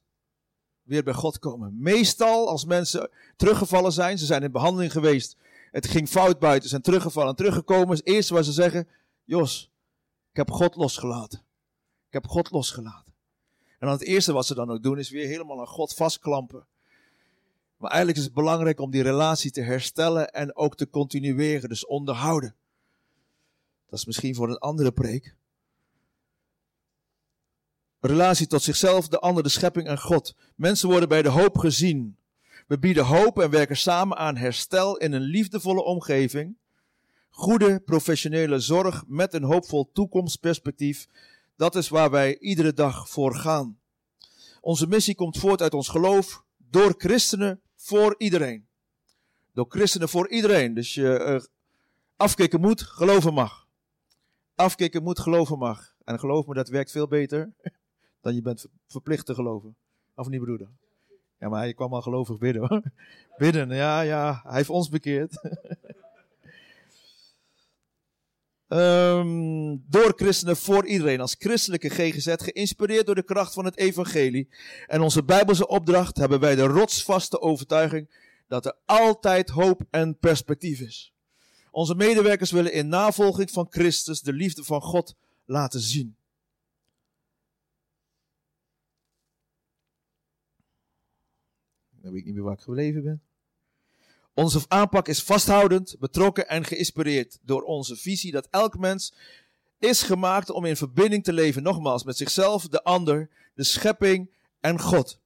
Weer 0.83 1.05
bij 1.05 1.15
God 1.15 1.39
komen. 1.39 1.77
Meestal 1.79 2.49
als 2.49 2.65
mensen 2.65 3.11
teruggevallen 3.37 3.93
zijn, 3.93 4.19
ze 4.19 4.27
zijn 4.27 4.43
in 4.43 4.53
behandeling 4.53 4.93
geweest, 4.93 5.37
het 5.71 5.87
ging 5.87 6.09
fout 6.09 6.39
buiten, 6.39 6.63
ze 6.63 6.69
zijn 6.69 6.83
teruggevallen 6.83 7.31
en 7.31 7.37
teruggekomen, 7.37 7.93
is 7.93 7.99
het 7.99 8.09
eerste 8.09 8.35
wat 8.35 8.45
ze 8.45 8.53
zeggen, 8.53 8.89
Jos, 9.25 9.71
ik 10.31 10.37
heb 10.37 10.51
God 10.51 10.77
losgelaten. 10.77 11.49
Ik 12.11 12.23
heb 12.23 12.27
God 12.27 12.51
losgelaten. 12.51 13.13
En 13.79 13.87
dan 13.87 13.91
het 13.91 14.03
eerste 14.03 14.33
wat 14.33 14.47
ze 14.47 14.55
dan 14.55 14.71
ook 14.71 14.83
doen 14.83 14.99
is 14.99 15.11
weer 15.11 15.27
helemaal 15.27 15.61
aan 15.61 15.67
God 15.67 15.95
vastklampen. 15.95 16.67
Maar 17.77 17.91
eigenlijk 17.91 18.19
is 18.19 18.25
het 18.25 18.35
belangrijk 18.35 18.81
om 18.81 18.91
die 18.91 19.03
relatie 19.03 19.51
te 19.51 19.61
herstellen 19.61 20.33
en 20.33 20.57
ook 20.57 20.77
te 20.77 20.89
continueren, 20.89 21.69
dus 21.69 21.87
onderhouden. 21.87 22.55
Dat 23.89 23.99
is 23.99 24.05
misschien 24.05 24.35
voor 24.35 24.49
een 24.49 24.59
andere 24.59 24.93
preek. 24.93 25.35
Relatie 28.01 28.47
tot 28.47 28.63
zichzelf, 28.63 29.09
de 29.09 29.19
ander, 29.19 29.43
de 29.43 29.49
schepping 29.49 29.87
en 29.87 29.99
God. 29.99 30.35
Mensen 30.55 30.89
worden 30.89 31.09
bij 31.09 31.23
de 31.23 31.29
hoop 31.29 31.59
gezien. 31.59 32.17
We 32.67 32.79
bieden 32.79 33.05
hoop 33.05 33.39
en 33.39 33.51
werken 33.51 33.77
samen 33.77 34.17
aan 34.17 34.37
herstel 34.37 34.97
in 34.97 35.13
een 35.13 35.23
liefdevolle 35.23 35.83
omgeving. 35.83 36.57
Goede 37.31 37.81
professionele 37.81 38.61
zorg 38.61 39.05
met 39.07 39.35
een 39.35 39.43
hoopvol 39.43 39.91
toekomstperspectief 39.93 41.09
dat 41.61 41.75
is 41.75 41.89
waar 41.89 42.11
wij 42.11 42.39
iedere 42.39 42.73
dag 42.73 43.09
voor 43.09 43.35
gaan. 43.35 43.79
Onze 44.61 44.87
missie 44.87 45.15
komt 45.15 45.39
voort 45.39 45.63
uit 45.63 45.75
ons 45.75 45.89
geloof 45.89 46.45
door 46.57 46.95
christenen 46.97 47.61
voor 47.77 48.15
iedereen. 48.19 48.67
Door 49.53 49.67
christenen 49.69 50.09
voor 50.09 50.29
iedereen. 50.29 50.75
Dus 50.75 50.95
je 50.95 51.25
uh, 51.27 51.41
afkicken 52.17 52.61
moet, 52.61 52.83
geloven 52.83 53.35
mag. 53.35 53.67
Afkicken 54.55 55.03
moet, 55.03 55.19
geloven 55.19 55.59
mag. 55.59 55.95
En 56.05 56.19
geloof 56.19 56.47
me, 56.47 56.55
dat 56.55 56.69
werkt 56.69 56.91
veel 56.91 57.09
beter 57.09 57.53
dan 58.23 58.35
je 58.35 58.43
bent 58.43 58.67
verplicht 58.87 59.27
te 59.27 59.35
geloven. 59.35 59.77
Of 60.15 60.29
niet, 60.29 60.41
broeder? 60.41 60.69
Ja, 61.39 61.49
maar 61.49 61.61
hij 61.61 61.75
kwam 61.75 61.95
al 61.95 62.03
gelovig 62.03 62.39
bidden 62.39 62.69
hoor. 62.69 62.83
Bidden, 63.37 63.71
ja, 63.71 64.01
ja. 64.01 64.41
Hij 64.43 64.57
heeft 64.57 64.71
ons 64.71 64.89
bekeerd. 64.89 65.41
Um, 68.73 69.85
door 69.89 70.13
christenen 70.17 70.57
voor 70.57 70.87
iedereen. 70.87 71.21
Als 71.21 71.37
christelijke 71.39 71.89
GGZ, 71.89 72.35
geïnspireerd 72.37 73.07
door 73.07 73.15
de 73.15 73.23
kracht 73.23 73.53
van 73.55 73.65
het 73.65 73.77
evangelie. 73.77 74.49
En 74.87 75.01
onze 75.01 75.25
bijbelse 75.25 75.67
opdracht 75.67 76.17
hebben 76.17 76.41
wij 76.41 76.55
de 76.55 76.67
rotsvaste 76.67 77.41
overtuiging 77.41 78.09
dat 78.49 78.67
er 78.67 78.77
altijd 78.85 79.49
hoop 79.49 79.83
en 79.91 80.19
perspectief 80.19 80.81
is. 80.81 81.15
Onze 81.71 81.95
medewerkers 81.95 82.51
willen 82.51 82.73
in 82.73 82.89
navolging 82.89 83.51
van 83.51 83.67
Christus 83.71 84.21
de 84.21 84.33
liefde 84.33 84.65
van 84.65 84.83
God 84.83 85.15
laten 85.45 85.81
zien. 85.81 86.17
Dan 91.91 92.13
weet 92.13 92.21
ik 92.21 92.27
niet 92.27 92.35
meer 92.35 92.45
waar 92.45 92.55
ik 92.55 92.61
gebleven 92.61 93.03
ben. 93.03 93.23
Onze 94.41 94.61
aanpak 94.69 95.09
is 95.09 95.23
vasthoudend, 95.23 95.97
betrokken 95.99 96.49
en 96.49 96.65
geïnspireerd 96.65 97.39
door 97.43 97.63
onze 97.63 97.97
visie 97.97 98.33
dat 98.33 98.49
elk 98.51 98.79
mens 98.79 99.15
is 99.79 100.03
gemaakt 100.03 100.51
om 100.51 100.65
in 100.65 100.77
verbinding 100.77 101.25
te 101.25 101.33
leven, 101.33 101.63
nogmaals, 101.63 102.05
met 102.05 102.17
zichzelf, 102.17 102.69
de 102.69 102.83
ander, 102.83 103.31
de 103.55 103.65
schepping 103.65 104.31
en 104.61 104.81
God. 104.81 105.21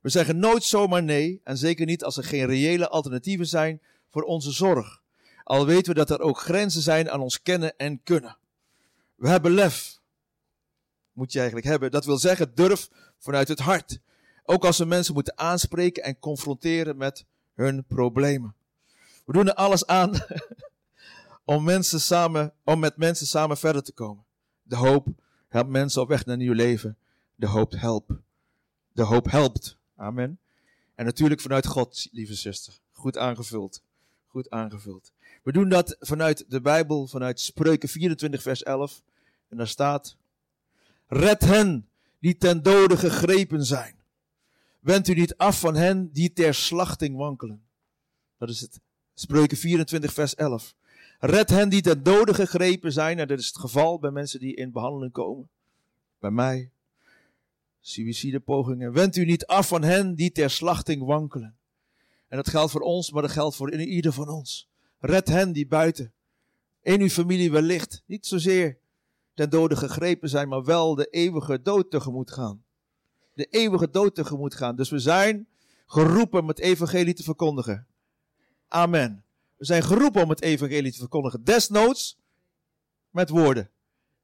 We 0.00 0.08
zeggen 0.08 0.38
nooit 0.38 0.64
zomaar 0.64 1.02
nee, 1.02 1.40
en 1.44 1.56
zeker 1.56 1.86
niet 1.86 2.04
als 2.04 2.16
er 2.16 2.24
geen 2.24 2.46
reële 2.46 2.88
alternatieven 2.88 3.46
zijn 3.46 3.80
voor 4.10 4.22
onze 4.22 4.50
zorg. 4.50 5.02
Al 5.42 5.66
weten 5.66 5.92
we 5.92 5.98
dat 5.98 6.10
er 6.10 6.20
ook 6.20 6.38
grenzen 6.38 6.82
zijn 6.82 7.10
aan 7.10 7.20
ons 7.20 7.42
kennen 7.42 7.76
en 7.76 8.02
kunnen. 8.02 8.36
We 9.14 9.28
hebben 9.28 9.52
lef. 9.52 9.98
Moet 11.12 11.32
je 11.32 11.38
eigenlijk 11.38 11.68
hebben. 11.68 11.90
Dat 11.90 12.04
wil 12.04 12.18
zeggen 12.18 12.54
durf 12.54 12.88
vanuit 13.18 13.48
het 13.48 13.60
hart. 13.60 13.98
Ook 14.44 14.64
als 14.64 14.78
we 14.78 14.84
mensen 14.84 15.14
moeten 15.14 15.38
aanspreken 15.38 16.02
en 16.02 16.18
confronteren 16.18 16.96
met 16.96 17.24
hun 17.54 17.84
problemen. 17.84 18.54
We 19.24 19.32
doen 19.32 19.48
er 19.48 19.54
alles 19.54 19.86
aan 19.86 20.12
om, 21.44 21.64
mensen 21.64 22.00
samen, 22.00 22.52
om 22.64 22.78
met 22.78 22.96
mensen 22.96 23.26
samen 23.26 23.56
verder 23.56 23.82
te 23.82 23.92
komen. 23.92 24.24
De 24.62 24.76
hoop 24.76 25.08
helpt 25.48 25.70
mensen 25.70 26.02
op 26.02 26.08
weg 26.08 26.24
naar 26.24 26.36
nieuw 26.36 26.52
leven. 26.52 26.96
De 27.34 27.46
hoop 27.46 27.72
helpt. 27.72 28.12
De 28.92 29.02
hoop 29.02 29.30
helpt. 29.30 29.76
Amen. 29.96 30.38
En 30.94 31.04
natuurlijk 31.04 31.40
vanuit 31.40 31.66
God, 31.66 32.08
lieve 32.10 32.34
zuster. 32.34 32.78
Goed 32.92 33.18
aangevuld. 33.18 33.82
Goed 34.26 34.50
aangevuld. 34.50 35.12
We 35.42 35.52
doen 35.52 35.68
dat 35.68 35.96
vanuit 36.00 36.44
de 36.48 36.60
Bijbel, 36.60 37.06
vanuit 37.06 37.40
Spreuken 37.40 37.88
24, 37.88 38.42
vers 38.42 38.62
11. 38.62 39.02
En 39.48 39.56
daar 39.56 39.68
staat: 39.68 40.16
Red 41.06 41.40
hen 41.40 41.88
die 42.18 42.36
ten 42.36 42.62
dode 42.62 42.96
gegrepen 42.96 43.64
zijn. 43.64 43.93
Wend 44.84 45.08
u 45.08 45.14
niet 45.14 45.36
af 45.36 45.60
van 45.60 45.74
hen 45.74 46.10
die 46.12 46.32
ter 46.32 46.54
slachting 46.54 47.16
wankelen. 47.16 47.64
Dat 48.38 48.48
is 48.48 48.60
het. 48.60 48.80
Spreuken 49.14 49.56
24, 49.56 50.12
vers 50.12 50.34
11. 50.34 50.74
Red 51.18 51.50
hen 51.50 51.68
die 51.68 51.82
ter 51.82 52.02
dode 52.02 52.34
gegrepen 52.34 52.92
zijn. 52.92 53.18
En 53.18 53.28
dat 53.28 53.38
is 53.38 53.46
het 53.46 53.58
geval 53.58 53.98
bij 53.98 54.10
mensen 54.10 54.40
die 54.40 54.54
in 54.54 54.72
behandeling 54.72 55.12
komen. 55.12 55.48
Bij 56.18 56.30
mij. 56.30 56.70
Suïcidepogingen. 57.80 58.92
Wend 58.92 59.16
u 59.16 59.24
niet 59.24 59.46
af 59.46 59.68
van 59.68 59.82
hen 59.82 60.14
die 60.14 60.32
ter 60.32 60.50
slachting 60.50 61.04
wankelen. 61.04 61.56
En 62.28 62.36
dat 62.36 62.48
geldt 62.48 62.72
voor 62.72 62.80
ons, 62.80 63.10
maar 63.10 63.22
dat 63.22 63.30
geldt 63.30 63.56
voor 63.56 63.72
ieder 63.72 64.12
van 64.12 64.28
ons. 64.28 64.68
Red 64.98 65.28
hen 65.28 65.52
die 65.52 65.66
buiten 65.66 66.12
in 66.82 67.00
uw 67.00 67.08
familie 67.08 67.50
wellicht 67.50 68.02
niet 68.06 68.26
zozeer 68.26 68.78
ten 69.34 69.50
dode 69.50 69.76
gegrepen 69.76 70.28
zijn, 70.28 70.48
maar 70.48 70.64
wel 70.64 70.94
de 70.94 71.06
eeuwige 71.06 71.62
dood 71.62 71.90
tegemoet 71.90 72.30
gaan. 72.30 72.63
De 73.34 73.44
eeuwige 73.44 73.90
dood 73.90 74.14
tegemoet 74.14 74.54
gaan. 74.54 74.76
Dus 74.76 74.90
we 74.90 74.98
zijn 74.98 75.46
geroepen 75.86 76.40
om 76.40 76.48
het 76.48 76.58
evangelie 76.58 77.14
te 77.14 77.22
verkondigen. 77.22 77.86
Amen. 78.68 79.24
We 79.56 79.64
zijn 79.64 79.82
geroepen 79.82 80.22
om 80.22 80.28
het 80.28 80.42
evangelie 80.42 80.92
te 80.92 80.98
verkondigen. 80.98 81.44
Desnoods 81.44 82.18
met 83.10 83.28
woorden. 83.28 83.70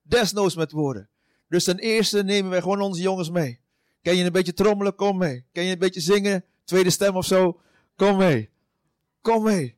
Desnoods 0.02 0.54
met 0.54 0.72
woorden. 0.72 1.08
Dus 1.48 1.64
ten 1.64 1.78
eerste 1.78 2.22
nemen 2.24 2.50
wij 2.50 2.60
gewoon 2.60 2.80
onze 2.80 3.02
jongens 3.02 3.30
mee. 3.30 3.60
Ken 4.02 4.16
je 4.16 4.24
een 4.24 4.32
beetje 4.32 4.54
trommelen? 4.54 4.94
Kom 4.94 5.18
mee. 5.18 5.44
Ken 5.52 5.64
je 5.64 5.72
een 5.72 5.78
beetje 5.78 6.00
zingen? 6.00 6.44
Tweede 6.64 6.90
stem 6.90 7.16
of 7.16 7.24
zo? 7.24 7.60
Kom 7.96 8.16
mee. 8.16 8.50
Kom 9.20 9.42
mee. 9.42 9.76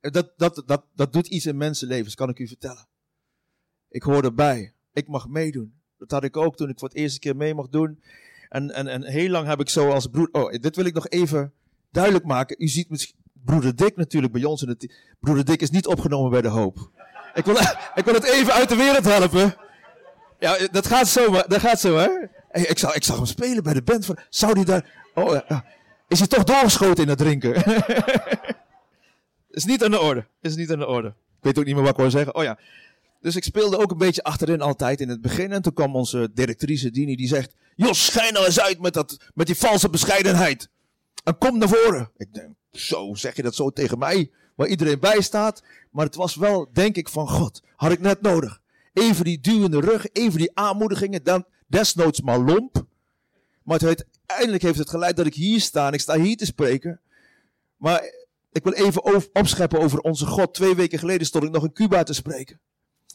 Dat, 0.00 0.32
dat, 0.36 0.62
dat, 0.66 0.84
dat 0.94 1.12
doet 1.12 1.26
iets 1.26 1.46
in 1.46 1.56
mensenlevens, 1.56 2.14
kan 2.14 2.28
ik 2.28 2.38
u 2.38 2.48
vertellen. 2.48 2.86
Ik 3.88 4.02
hoor 4.02 4.24
erbij. 4.24 4.72
Ik 4.92 5.08
mag 5.08 5.28
meedoen. 5.28 5.74
Dat 5.98 6.10
had 6.10 6.24
ik 6.24 6.36
ook 6.36 6.56
toen 6.56 6.68
ik 6.68 6.78
voor 6.78 6.88
het 6.88 6.96
eerste 6.96 7.18
keer 7.18 7.36
mee 7.36 7.54
mag 7.54 7.68
doen. 7.68 8.02
En, 8.54 8.70
en, 8.74 8.86
en 8.88 9.04
heel 9.04 9.28
lang 9.28 9.46
heb 9.46 9.60
ik 9.60 9.68
zo 9.68 9.90
als 9.90 10.06
broeder. 10.06 10.42
Oh, 10.42 10.52
dit 10.52 10.76
wil 10.76 10.84
ik 10.84 10.94
nog 10.94 11.08
even 11.08 11.52
duidelijk 11.90 12.24
maken. 12.24 12.56
U 12.58 12.68
ziet 12.68 12.90
misschien. 12.90 13.16
Broeder 13.44 13.76
Dick 13.76 13.96
natuurlijk 13.96 14.32
bij 14.32 14.44
ons 14.44 14.62
in. 14.62 14.90
Broeder 15.20 15.44
Dick 15.44 15.60
is 15.60 15.70
niet 15.70 15.86
opgenomen 15.86 16.30
bij 16.30 16.42
de 16.42 16.48
hoop. 16.48 16.90
Ik 17.34 17.44
wil, 17.44 17.56
ik 18.00 18.04
wil 18.04 18.14
het 18.14 18.24
even 18.24 18.52
uit 18.52 18.68
de 18.68 18.76
wereld 18.76 19.04
helpen. 19.04 19.54
Ja, 20.38 20.56
dat 20.70 20.86
gaat 20.86 21.08
zo, 21.08 21.32
dat 21.32 21.60
gaat 21.60 21.80
zo, 21.80 21.96
hè? 21.96 22.08
Ik 22.52 22.78
zag, 22.78 22.94
ik 22.94 23.04
hem 23.04 23.26
spelen 23.26 23.62
bij 23.62 23.74
de 23.74 23.82
band. 23.82 24.08
Zou 24.28 24.54
die 24.54 24.64
daar. 24.64 24.90
Oh. 25.14 25.40
Is 26.08 26.18
hij 26.18 26.28
toch 26.28 26.44
doorgeschoten 26.44 27.02
in 27.02 27.08
het 27.08 27.18
drinken? 27.18 27.54
is 29.50 29.64
niet 29.64 29.84
aan 29.84 29.90
de 29.90 30.00
orde. 30.00 30.26
Is 30.40 30.56
niet 30.56 30.72
aan 30.72 30.78
de 30.78 30.86
orde. 30.86 31.08
Ik 31.08 31.14
weet 31.40 31.58
ook 31.58 31.64
niet 31.64 31.74
meer 31.74 31.82
wat 31.82 31.92
ik 31.92 31.98
wil 31.98 32.10
zeggen. 32.10 32.34
Oh 32.34 32.42
ja. 32.42 32.58
Dus 33.24 33.36
ik 33.36 33.44
speelde 33.44 33.78
ook 33.78 33.90
een 33.90 33.98
beetje 33.98 34.22
achterin 34.22 34.60
altijd 34.60 35.00
in 35.00 35.08
het 35.08 35.20
begin. 35.20 35.52
En 35.52 35.62
toen 35.62 35.72
kwam 35.72 35.96
onze 35.96 36.30
directrice 36.34 36.90
Dini 36.90 37.16
die 37.16 37.28
zegt... 37.28 37.54
Jos, 37.76 38.04
schijn 38.04 38.32
nou 38.32 38.46
eens 38.46 38.60
uit 38.60 38.80
met, 38.80 38.94
dat, 38.94 39.16
met 39.34 39.46
die 39.46 39.56
valse 39.56 39.90
bescheidenheid. 39.90 40.68
En 41.22 41.38
kom 41.38 41.58
naar 41.58 41.68
voren. 41.68 42.10
Ik 42.16 42.34
denk, 42.34 42.48
zo 42.72 43.14
zeg 43.14 43.36
je 43.36 43.42
dat 43.42 43.54
zo 43.54 43.70
tegen 43.70 43.98
mij, 43.98 44.30
waar 44.54 44.68
iedereen 44.68 45.00
bij 45.00 45.20
staat. 45.20 45.62
Maar 45.90 46.04
het 46.04 46.14
was 46.14 46.34
wel, 46.34 46.68
denk 46.72 46.96
ik, 46.96 47.08
van 47.08 47.28
God. 47.28 47.62
Had 47.76 47.92
ik 47.92 48.00
net 48.00 48.20
nodig. 48.20 48.60
Even 48.92 49.24
die 49.24 49.40
duwende 49.40 49.80
rug, 49.80 50.06
even 50.12 50.38
die 50.38 50.50
aanmoedigingen. 50.54 51.22
Dan 51.22 51.44
desnoods 51.66 52.20
maar 52.20 52.38
lomp. 52.38 52.86
Maar 53.62 53.78
het, 53.78 53.84
uiteindelijk 53.86 54.62
heeft 54.62 54.78
het 54.78 54.90
geleid 54.90 55.16
dat 55.16 55.26
ik 55.26 55.34
hier 55.34 55.60
sta 55.60 55.86
en 55.86 55.92
ik 55.92 56.00
sta 56.00 56.20
hier 56.20 56.36
te 56.36 56.46
spreken. 56.46 57.00
Maar 57.76 58.02
ik 58.52 58.64
wil 58.64 58.72
even 58.72 59.32
opscheppen 59.34 59.80
over 59.80 59.98
onze 60.00 60.26
God. 60.26 60.54
Twee 60.54 60.74
weken 60.74 60.98
geleden 60.98 61.26
stond 61.26 61.44
ik 61.44 61.50
nog 61.50 61.64
in 61.64 61.72
Cuba 61.72 62.02
te 62.02 62.14
spreken 62.14 62.60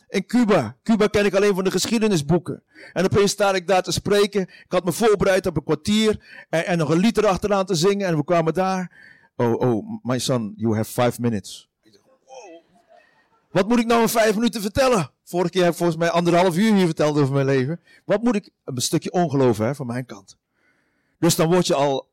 in 0.09 0.25
Cuba. 0.25 0.77
Cuba 0.83 1.07
ken 1.07 1.25
ik 1.25 1.33
alleen 1.33 1.55
van 1.55 1.63
de 1.63 1.71
geschiedenisboeken. 1.71 2.63
En 2.93 3.05
opeens 3.05 3.31
sta 3.31 3.53
ik 3.53 3.67
daar 3.67 3.83
te 3.83 3.91
spreken. 3.91 4.41
Ik 4.41 4.65
had 4.67 4.85
me 4.85 4.91
voorbereid 4.91 5.45
op 5.45 5.57
een 5.57 5.63
kwartier. 5.63 6.45
En, 6.49 6.65
en 6.65 6.77
nog 6.77 6.89
een 6.89 6.97
lied 6.97 7.17
erachteraan 7.17 7.65
te 7.65 7.75
zingen. 7.75 8.07
En 8.07 8.17
we 8.17 8.23
kwamen 8.23 8.53
daar. 8.53 8.91
Oh, 9.35 9.59
oh, 9.59 9.99
my 10.03 10.19
son, 10.19 10.53
you 10.55 10.75
have 10.75 10.91
five 10.91 11.21
minutes. 11.21 11.69
Wat 13.51 13.67
moet 13.67 13.79
ik 13.79 13.85
nou 13.85 14.01
in 14.01 14.09
vijf 14.09 14.35
minuten 14.35 14.61
vertellen? 14.61 15.11
Vorige 15.23 15.49
keer 15.49 15.63
heb 15.63 15.71
ik 15.71 15.77
volgens 15.77 15.97
mij 15.97 16.09
anderhalf 16.09 16.57
uur 16.57 16.73
hier 16.73 16.85
verteld 16.85 17.17
over 17.17 17.33
mijn 17.33 17.45
leven. 17.45 17.81
Wat 18.05 18.23
moet 18.23 18.35
ik... 18.35 18.49
Een 18.65 18.81
stukje 18.81 19.11
ongeloof 19.11 19.57
hè, 19.57 19.75
van 19.75 19.85
mijn 19.85 20.05
kant. 20.05 20.37
Dus 21.19 21.35
dan 21.35 21.49
word 21.49 21.67
je 21.67 21.73
al 21.73 22.09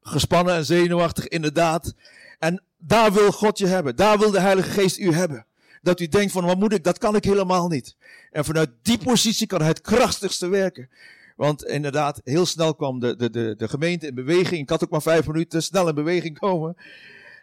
gespannen 0.00 0.54
en 0.54 0.64
zenuwachtig, 0.64 1.28
inderdaad. 1.28 1.94
En 2.38 2.62
daar 2.76 3.12
wil 3.12 3.32
God 3.32 3.58
je 3.58 3.66
hebben. 3.66 3.96
Daar 3.96 4.18
wil 4.18 4.30
de 4.30 4.40
Heilige 4.40 4.70
Geest 4.70 4.98
u 4.98 5.12
hebben 5.12 5.46
dat 5.84 6.00
u 6.00 6.08
denkt 6.08 6.32
van 6.32 6.44
wat 6.44 6.58
moet 6.58 6.72
ik, 6.72 6.84
dat 6.84 6.98
kan 6.98 7.16
ik 7.16 7.24
helemaal 7.24 7.68
niet. 7.68 7.96
En 8.30 8.44
vanuit 8.44 8.70
die 8.82 8.98
positie 8.98 9.46
kan 9.46 9.58
hij 9.58 9.68
het 9.68 9.80
krachtigste 9.80 10.48
werken. 10.48 10.88
Want 11.36 11.64
inderdaad, 11.64 12.20
heel 12.24 12.46
snel 12.46 12.74
kwam 12.74 13.00
de, 13.00 13.16
de, 13.16 13.30
de, 13.30 13.54
de 13.56 13.68
gemeente 13.68 14.06
in 14.06 14.14
beweging. 14.14 14.60
Ik 14.60 14.68
had 14.68 14.84
ook 14.84 14.90
maar 14.90 15.02
vijf 15.02 15.26
minuten 15.26 15.62
snel 15.62 15.88
in 15.88 15.94
beweging 15.94 16.38
komen. 16.38 16.76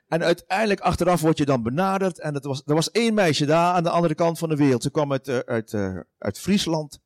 En 0.08 0.24
uiteindelijk 0.24 0.80
achteraf 0.80 1.22
word 1.22 1.38
je 1.38 1.46
dan 1.46 1.64
benaderd. 1.64 2.20
En 2.20 2.34
het 2.34 2.46
was, 2.46 2.62
er 2.66 2.74
was 2.74 2.92
één 2.92 3.14
meisje 3.14 3.46
daar 3.46 3.74
aan 3.74 3.84
de 3.84 3.89
andere 3.89 4.16
kant 4.16 4.38
van 4.39 4.50
de 4.50 4.56
wereld. 4.56 4.84
Ze 4.84 4.92
kwam 4.92 5.12
uit, 5.12 5.28
uh, 5.28 5.38
uit, 5.38 5.72
uh, 5.74 6.00
uit 6.18 6.39
Friesland. 6.39 7.00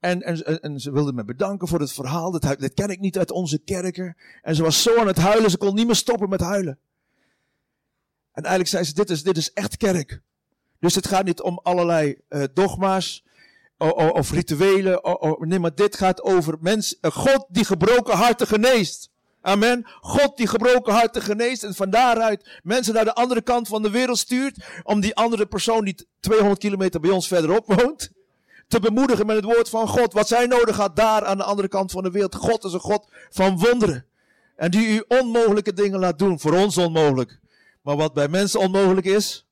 En, 0.00 0.22
en, 0.22 0.60
en, 0.60 0.80
ze 0.80 0.92
wilde 0.92 1.12
me 1.12 1.24
bedanken 1.24 1.68
voor 1.68 1.80
het 1.80 1.92
verhaal. 1.92 2.30
Dat, 2.30 2.42
dat 2.42 2.74
ken 2.74 2.88
ik 2.88 3.00
niet 3.00 3.18
uit 3.18 3.30
onze 3.30 3.58
kerken. 3.58 4.16
En 4.42 4.54
ze 4.54 4.62
was 4.62 4.82
zo 4.82 4.98
aan 4.98 5.06
het 5.06 5.18
huilen, 5.18 5.50
ze 5.50 5.58
kon 5.58 5.74
niet 5.74 5.86
meer 5.86 5.94
stoppen 5.94 6.28
met 6.28 6.40
huilen. 6.40 6.78
En 8.32 8.42
eigenlijk 8.42 8.68
zei 8.68 8.84
ze, 8.84 8.94
dit 8.94 9.10
is, 9.10 9.22
dit 9.22 9.36
is 9.36 9.52
echt 9.52 9.76
kerk. 9.76 10.20
Dus 10.80 10.94
het 10.94 11.08
gaat 11.08 11.24
niet 11.24 11.40
om 11.40 11.60
allerlei 11.62 12.16
uh, 12.28 12.44
dogma's 12.54 13.24
of, 13.78 14.10
of 14.10 14.30
rituelen. 14.30 15.00
nee, 15.38 15.58
maar 15.58 15.74
dit 15.74 15.96
gaat 15.96 16.22
over 16.22 16.58
uh, 16.62 16.80
God 17.00 17.46
die 17.48 17.64
gebroken 17.64 18.16
harten 18.16 18.46
geneest. 18.46 19.10
Amen. 19.42 19.86
God 20.00 20.36
die 20.36 20.46
gebroken 20.46 20.92
harten 20.92 21.22
geneest 21.22 21.62
en 21.62 21.74
van 21.74 21.90
daaruit 21.90 22.60
mensen 22.62 22.94
naar 22.94 23.04
de 23.04 23.14
andere 23.14 23.42
kant 23.42 23.68
van 23.68 23.82
de 23.82 23.90
wereld 23.90 24.18
stuurt. 24.18 24.56
Om 24.82 25.00
die 25.00 25.14
andere 25.16 25.46
persoon 25.46 25.84
die 25.84 26.06
200 26.20 26.60
kilometer 26.60 27.00
bij 27.00 27.10
ons 27.10 27.28
verderop 27.28 27.66
woont. 27.66 28.10
Te 28.68 28.80
bemoedigen 28.80 29.26
met 29.26 29.36
het 29.36 29.44
woord 29.44 29.68
van 29.68 29.88
God. 29.88 30.12
Wat 30.12 30.28
zij 30.28 30.46
nodig 30.46 30.76
had 30.76 30.96
daar 30.96 31.24
aan 31.24 31.36
de 31.36 31.44
andere 31.44 31.68
kant 31.68 31.90
van 31.90 32.02
de 32.02 32.10
wereld. 32.10 32.34
God 32.34 32.64
is 32.64 32.72
een 32.72 32.80
God 32.80 33.08
van 33.30 33.58
wonderen. 33.58 34.06
En 34.56 34.70
die 34.70 34.86
u 34.86 35.04
onmogelijke 35.08 35.72
dingen 35.72 35.98
laat 35.98 36.18
doen. 36.18 36.40
Voor 36.40 36.52
ons 36.52 36.78
onmogelijk. 36.78 37.38
Maar 37.80 37.96
wat 37.96 38.14
bij 38.14 38.28
mensen 38.28 38.60
onmogelijk 38.60 39.06
is, 39.06 39.46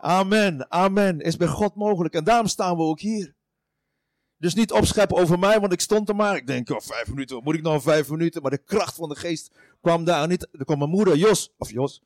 amen, 0.00 0.70
amen, 0.70 1.20
is 1.20 1.36
bij 1.36 1.48
God 1.48 1.74
mogelijk. 1.74 2.14
En 2.14 2.24
daarom 2.24 2.46
staan 2.46 2.76
we 2.76 2.82
ook 2.82 3.00
hier. 3.00 3.34
Dus 4.38 4.54
niet 4.54 4.72
opscheppen 4.72 5.16
over 5.16 5.38
mij, 5.38 5.60
want 5.60 5.72
ik 5.72 5.80
stond 5.80 6.08
er 6.08 6.16
maar. 6.16 6.36
Ik 6.36 6.46
denk, 6.46 6.70
oh, 6.70 6.80
vijf 6.80 7.08
minuten, 7.08 7.36
wat 7.36 7.44
moet 7.44 7.54
ik 7.54 7.62
nog 7.62 7.82
vijf 7.82 8.08
minuten? 8.10 8.42
Maar 8.42 8.50
de 8.50 8.62
kracht 8.64 8.94
van 8.94 9.08
de 9.08 9.16
geest 9.16 9.50
kwam 9.80 10.04
daar 10.04 10.28
niet. 10.28 10.48
Er 10.52 10.64
kwam 10.64 10.78
mijn 10.78 10.90
moeder, 10.90 11.16
Jos, 11.16 11.52
of 11.58 11.70
Jos, 11.70 12.02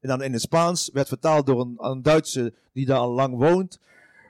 en 0.00 0.08
dan 0.08 0.22
in 0.22 0.32
het 0.32 0.42
Spaans, 0.42 0.90
werd 0.92 1.08
vertaald 1.08 1.46
door 1.46 1.60
een, 1.60 1.76
een 1.78 2.02
Duitse 2.02 2.52
die 2.72 2.86
daar 2.86 2.98
al 2.98 3.10
lang 3.10 3.36
woont. 3.36 3.78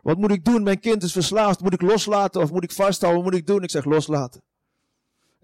Wat 0.03 0.19
moet 0.19 0.31
ik 0.31 0.45
doen? 0.45 0.63
Mijn 0.63 0.81
kind 0.81 1.03
is 1.03 1.13
verslaafd. 1.13 1.61
Moet 1.61 1.73
ik 1.73 1.83
loslaten 1.83 2.43
of 2.43 2.51
moet 2.51 2.65
ik 2.65 2.73
vasthouden? 2.73 3.23
Wat 3.23 3.31
moet 3.31 3.41
ik 3.41 3.47
doen? 3.47 3.63
Ik 3.63 3.71
zeg 3.71 3.85
loslaten. 3.85 4.43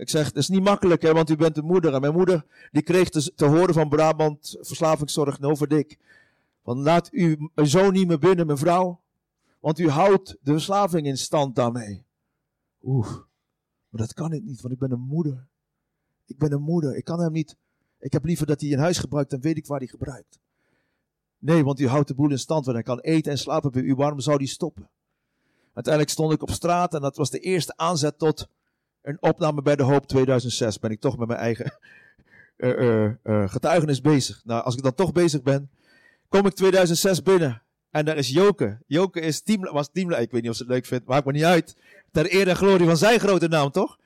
Ik 0.00 0.08
zeg, 0.08 0.26
het 0.26 0.36
is 0.36 0.48
niet 0.48 0.62
makkelijk, 0.62 1.02
hè, 1.02 1.12
want 1.12 1.30
u 1.30 1.36
bent 1.36 1.54
de 1.54 1.62
moeder. 1.62 1.94
En 1.94 2.00
mijn 2.00 2.12
moeder, 2.12 2.44
die 2.72 2.82
kreeg 2.82 3.08
te, 3.08 3.44
horen 3.44 3.74
van 3.74 3.88
Brabant 3.88 4.56
Verslavingszorg 4.60 5.38
Noverdik. 5.38 5.98
Van 6.62 6.78
laat 6.78 7.08
u 7.12 7.50
zo 7.64 7.90
niet 7.90 8.06
meer 8.06 8.18
binnen, 8.18 8.46
mevrouw. 8.46 9.00
Want 9.58 9.78
u 9.78 9.88
houdt 9.88 10.36
de 10.42 10.52
verslaving 10.52 11.06
in 11.06 11.16
stand 11.16 11.54
daarmee. 11.54 12.04
Oeh, 12.82 13.10
maar 13.88 14.00
dat 14.00 14.12
kan 14.12 14.32
ik 14.32 14.42
niet, 14.42 14.60
want 14.60 14.74
ik 14.74 14.80
ben 14.80 14.90
een 14.90 15.00
moeder. 15.00 15.46
Ik 16.26 16.38
ben 16.38 16.52
een 16.52 16.62
moeder, 16.62 16.96
ik 16.96 17.04
kan 17.04 17.20
hem 17.20 17.32
niet. 17.32 17.56
Ik 17.98 18.12
heb 18.12 18.24
liever 18.24 18.46
dat 18.46 18.60
hij 18.60 18.70
in 18.70 18.78
huis 18.78 18.98
gebruikt, 18.98 19.30
dan 19.30 19.40
weet 19.40 19.56
ik 19.56 19.66
waar 19.66 19.78
hij 19.78 19.88
gebruikt. 19.88 20.38
Nee, 21.38 21.64
want 21.64 21.80
u 21.80 21.88
houdt 21.88 22.08
de 22.08 22.14
boel 22.14 22.30
in 22.30 22.38
stand, 22.38 22.64
want 22.64 22.76
hij 22.76 22.86
kan 22.86 23.00
eten 23.00 23.32
en 23.32 23.38
slapen 23.38 23.70
bij 23.72 23.82
u. 23.82 23.94
Waarom 23.94 24.20
zou 24.20 24.38
die 24.38 24.48
stoppen? 24.48 24.88
Uiteindelijk 25.72 26.14
stond 26.14 26.32
ik 26.32 26.42
op 26.42 26.50
straat 26.50 26.94
en 26.94 27.00
dat 27.00 27.16
was 27.16 27.30
de 27.30 27.38
eerste 27.38 27.76
aanzet 27.76 28.18
tot 28.18 28.48
een 29.02 29.16
opname 29.20 29.62
bij 29.62 29.76
de 29.76 29.82
Hoop 29.82 30.06
2006 30.06 30.78
ben 30.78 30.90
ik 30.90 31.00
toch 31.00 31.18
met 31.18 31.28
mijn 31.28 31.40
eigen 31.40 31.72
uh, 32.56 33.04
uh, 33.24 33.48
getuigenis 33.48 34.00
bezig. 34.00 34.40
Nou, 34.44 34.64
als 34.64 34.76
ik 34.76 34.82
dan 34.82 34.94
toch 34.94 35.12
bezig 35.12 35.42
ben, 35.42 35.70
kom 36.28 36.46
ik 36.46 36.54
2006 36.54 37.22
binnen. 37.22 37.62
En 37.90 38.04
daar 38.04 38.16
is 38.16 38.28
Joke. 38.28 38.78
Joke 38.86 39.20
is 39.20 39.42
team, 39.42 39.62
was 39.62 39.88
teamleider. 39.92 40.26
Ik 40.26 40.32
weet 40.32 40.42
niet 40.42 40.50
of 40.50 40.56
ze 40.56 40.62
het 40.62 40.72
leuk 40.72 40.86
vindt. 40.86 41.06
Maakt 41.06 41.24
me 41.24 41.32
niet 41.32 41.44
uit. 41.44 41.76
Ter 42.12 42.34
eer 42.34 42.48
en 42.48 42.56
glorie 42.56 42.86
van 42.86 42.96
zijn 42.96 43.20
grote 43.20 43.48
naam, 43.48 43.70
toch? 43.70 43.98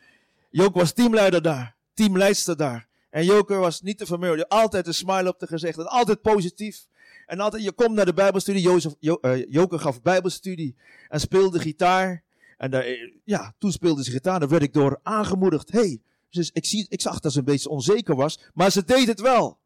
Joke 0.51 0.79
was 0.79 0.93
teamleider 0.93 1.43
daar. 1.43 1.77
Teamleidster 1.95 2.57
daar. 2.57 2.87
En 3.11 3.25
Joke 3.25 3.55
was 3.55 3.81
niet 3.81 3.99
te 3.99 4.07
vermurden. 4.07 4.49
Altijd 4.49 4.87
een 4.87 4.95
smile 4.95 5.29
op 5.29 5.39
de 5.39 5.47
gezicht. 5.47 5.79
En 5.79 5.87
altijd 5.87 6.23
positief. 6.23 6.87
En 7.27 7.41
altijd, 7.41 7.63
je 7.63 7.73
komt 7.73 7.95
naar 7.95 8.05
de 8.05 8.15
Bijbelstudie. 8.15 8.63
Jozef, 8.63 8.93
jo, 8.99 9.19
Joke 9.49 9.79
gaf 9.79 10.03
Bijbelstudie. 10.03 10.77
En 11.09 11.21
speelde 11.21 11.59
gitaar. 11.59 12.23
En 12.65 12.71
daar, 12.71 12.87
ja, 13.25 13.55
toen 13.59 13.73
speelde 13.73 14.05
ze 14.05 14.11
gitaar. 14.11 14.41
Daar 14.41 14.49
werd 14.49 14.63
ik 14.63 14.73
door 14.73 15.01
aangemoedigd. 15.03 15.73
hey, 15.73 16.01
dus 16.31 16.51
ik, 16.53 16.87
ik 16.89 17.01
zag 17.01 17.21
dat 17.21 17.33
ze 17.33 17.39
een 17.39 17.45
beetje 17.45 17.69
onzeker 17.69 18.17
was. 18.17 18.41
Maar 18.55 18.71
ze 18.71 18.85
deed 18.85 19.07
het 19.07 19.21
wel. 19.21 19.59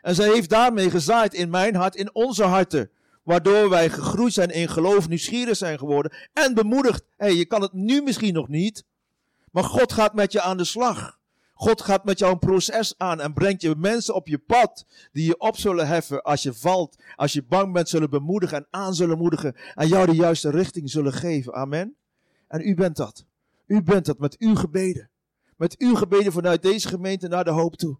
En 0.00 0.14
zij 0.14 0.32
heeft 0.32 0.48
daarmee 0.48 0.90
gezaaid 0.90 1.34
in 1.34 1.50
mijn 1.50 1.74
hart, 1.74 1.94
in 1.94 2.14
onze 2.14 2.44
harten. 2.44 2.90
Waardoor 3.22 3.68
wij 3.68 3.90
gegroeid 3.90 4.32
zijn 4.32 4.50
in 4.50 4.68
geloof, 4.68 5.08
nieuwsgierig 5.08 5.56
zijn 5.56 5.78
geworden. 5.78 6.12
En 6.32 6.54
bemoedigd. 6.54 7.04
Hé, 7.16 7.26
hey, 7.26 7.34
je 7.34 7.44
kan 7.44 7.62
het 7.62 7.72
nu 7.72 8.02
misschien 8.02 8.34
nog 8.34 8.48
niet. 8.48 8.84
Maar 9.50 9.64
God 9.64 9.92
gaat 9.92 10.14
met 10.14 10.32
je 10.32 10.40
aan 10.40 10.56
de 10.56 10.64
slag. 10.64 11.18
God 11.54 11.82
gaat 11.82 12.04
met 12.04 12.18
jou 12.18 12.32
een 12.32 12.38
proces 12.38 12.94
aan 12.98 13.20
en 13.20 13.32
brengt 13.32 13.62
je 13.62 13.74
mensen 13.76 14.14
op 14.14 14.28
je 14.28 14.38
pad 14.38 14.86
die 15.12 15.26
je 15.26 15.38
op 15.38 15.56
zullen 15.56 15.86
heffen 15.86 16.22
als 16.22 16.42
je 16.42 16.54
valt, 16.54 17.02
als 17.16 17.32
je 17.32 17.42
bang 17.42 17.72
bent, 17.72 17.88
zullen 17.88 18.10
bemoedigen 18.10 18.56
en 18.56 18.66
aan 18.70 18.94
zullen 18.94 19.18
moedigen 19.18 19.56
en 19.74 19.88
jou 19.88 20.06
de 20.06 20.14
juiste 20.14 20.50
richting 20.50 20.90
zullen 20.90 21.12
geven. 21.12 21.54
Amen. 21.54 21.97
En 22.48 22.60
u 22.60 22.74
bent 22.74 22.96
dat. 22.96 23.26
U 23.66 23.82
bent 23.82 24.06
dat 24.06 24.18
met 24.18 24.38
uw 24.38 24.54
gebeden. 24.54 25.10
Met 25.56 25.78
uw 25.78 25.94
gebeden 25.94 26.32
vanuit 26.32 26.62
deze 26.62 26.88
gemeente 26.88 27.28
naar 27.28 27.44
de 27.44 27.50
hoop 27.50 27.76
toe. 27.76 27.98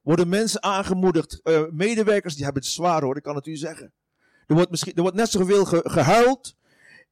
Worden 0.00 0.28
mensen 0.28 0.62
aangemoedigd, 0.62 1.40
uh, 1.44 1.62
medewerkers, 1.70 2.34
die 2.34 2.44
hebben 2.44 2.62
het 2.62 2.72
zwaar 2.72 3.02
hoor, 3.02 3.16
ik 3.16 3.22
kan 3.22 3.36
het 3.36 3.46
u 3.46 3.56
zeggen. 3.56 3.92
Er 4.46 4.54
wordt, 4.54 4.70
misschien, 4.70 4.94
er 4.94 5.02
wordt 5.02 5.16
net 5.16 5.30
zoveel 5.30 5.64
ge, 5.64 5.80
gehuild 5.84 6.56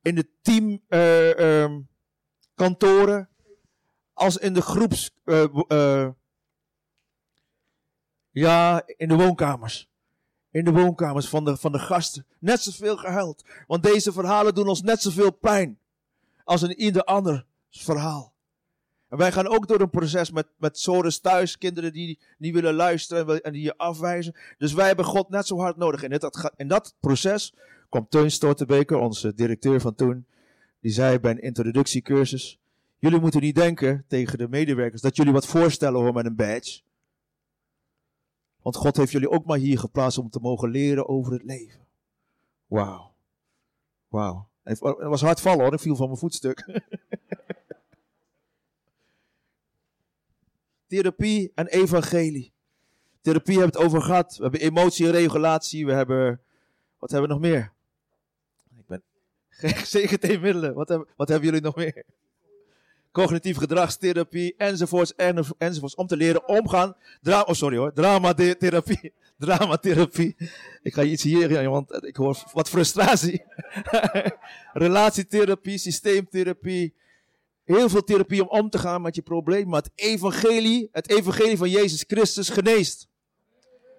in 0.02 0.14
de 0.14 0.28
teamkantoren 0.42 3.18
uh, 3.18 3.20
um, 3.20 3.28
als 4.12 4.36
in 4.36 4.54
de 4.54 4.62
groeps. 4.62 5.10
Uh, 5.24 6.08
ja, 8.30 8.82
in 8.86 9.08
de 9.08 9.14
woonkamers. 9.14 9.90
In 10.50 10.64
de 10.64 10.72
woonkamers 10.72 11.28
van 11.28 11.44
de, 11.44 11.56
van 11.56 11.72
de 11.72 11.78
gasten. 11.78 12.26
Net 12.38 12.60
zoveel 12.60 12.96
gehuild. 12.96 13.44
Want 13.66 13.82
deze 13.82 14.12
verhalen 14.12 14.54
doen 14.54 14.68
ons 14.68 14.82
net 14.82 15.02
zoveel 15.02 15.30
pijn. 15.30 15.78
Als 16.46 16.62
in 16.62 16.80
ieder 16.80 17.04
ander 17.04 17.46
verhaal. 17.70 18.34
En 19.08 19.18
wij 19.18 19.32
gaan 19.32 19.46
ook 19.46 19.68
door 19.68 19.80
een 19.80 19.90
proces 19.90 20.30
met, 20.30 20.46
met 20.56 20.78
zones 20.78 21.20
thuis, 21.20 21.58
kinderen 21.58 21.92
die 21.92 22.18
niet 22.38 22.54
willen 22.54 22.74
luisteren 22.74 23.42
en 23.42 23.52
die 23.52 23.62
je 23.62 23.76
afwijzen. 23.76 24.36
Dus 24.58 24.72
wij 24.72 24.86
hebben 24.86 25.04
God 25.04 25.28
net 25.28 25.46
zo 25.46 25.58
hard 25.58 25.76
nodig. 25.76 26.02
In 26.02 26.10
dat, 26.10 26.52
in 26.56 26.68
dat 26.68 26.94
proces 27.00 27.54
kwam 27.88 28.08
Teun 28.08 28.30
Stortebeker, 28.30 28.96
onze 28.96 29.34
directeur 29.34 29.80
van 29.80 29.94
toen, 29.94 30.26
die 30.80 30.92
zei 30.92 31.18
bij 31.18 31.30
een 31.30 31.42
introductiecursus, 31.42 32.60
jullie 32.98 33.20
moeten 33.20 33.40
niet 33.40 33.54
denken 33.54 34.04
tegen 34.08 34.38
de 34.38 34.48
medewerkers 34.48 35.02
dat 35.02 35.16
jullie 35.16 35.32
wat 35.32 35.46
voorstellen 35.46 36.00
hoor 36.00 36.12
met 36.12 36.26
een 36.26 36.36
badge. 36.36 36.80
Want 38.62 38.76
God 38.76 38.96
heeft 38.96 39.12
jullie 39.12 39.30
ook 39.30 39.44
maar 39.44 39.58
hier 39.58 39.78
geplaatst 39.78 40.18
om 40.18 40.30
te 40.30 40.40
mogen 40.40 40.70
leren 40.70 41.08
over 41.08 41.32
het 41.32 41.42
leven. 41.42 41.86
Wauw. 42.66 43.14
Wauw. 44.08 44.48
Het 44.66 44.78
was 44.80 45.20
hard 45.20 45.40
vallen 45.40 45.64
hoor, 45.64 45.72
ik 45.72 45.80
viel 45.80 45.96
van 45.96 46.06
mijn 46.06 46.18
voetstuk. 46.18 46.64
Therapie 50.86 51.52
en 51.54 51.66
evangelie. 51.66 52.52
Therapie 53.20 53.58
hebben 53.58 53.72
we 53.72 53.78
het 53.78 53.88
over 53.88 54.02
gehad. 54.02 54.36
We 54.36 54.42
hebben 54.42 54.60
emotieregulatie. 54.60 55.86
We 55.86 55.92
hebben. 55.92 56.40
Wat 56.98 57.10
hebben 57.10 57.28
we 57.28 57.34
nog 57.34 57.42
meer? 57.42 57.72
Ik 58.78 58.86
ben. 58.86 59.02
Zeker 59.86 60.40
middelen. 60.40 60.74
Wat 60.74 60.88
hebben, 60.88 61.08
wat 61.16 61.28
hebben 61.28 61.46
jullie 61.46 61.62
nog 61.62 61.76
meer? 61.76 62.04
Cognitief 63.16 63.56
gedragstherapie. 63.56 64.54
Enzovoorts. 64.56 65.14
Enzovoorts. 65.58 65.94
Om 65.94 66.06
te 66.06 66.16
leren 66.16 66.48
omgaan. 66.48 66.96
Dra 67.22 67.40
oh, 67.40 67.54
sorry 67.54 67.76
hoor. 67.76 67.92
Dramatherapie. 67.92 69.12
Dramatherapie. 69.38 70.36
Ik 70.82 70.94
ga 70.94 71.02
iets 71.02 71.22
hier, 71.22 71.68
want 71.70 72.04
ik 72.04 72.16
hoor 72.16 72.44
wat 72.52 72.68
frustratie. 72.68 73.44
Relatietherapie, 74.72 75.78
systeemtherapie, 75.78 76.94
heel 77.64 77.88
veel 77.88 78.04
therapie 78.04 78.48
om 78.48 78.60
om 78.60 78.70
te 78.70 78.78
gaan 78.78 79.02
met 79.02 79.14
je 79.14 79.22
probleem. 79.22 79.68
Maar 79.68 79.82
het 79.82 79.92
evangelie, 79.94 80.88
het 80.92 81.10
evangelie 81.10 81.56
van 81.56 81.70
Jezus 81.70 82.04
Christus 82.06 82.48
geneest. 82.48 83.08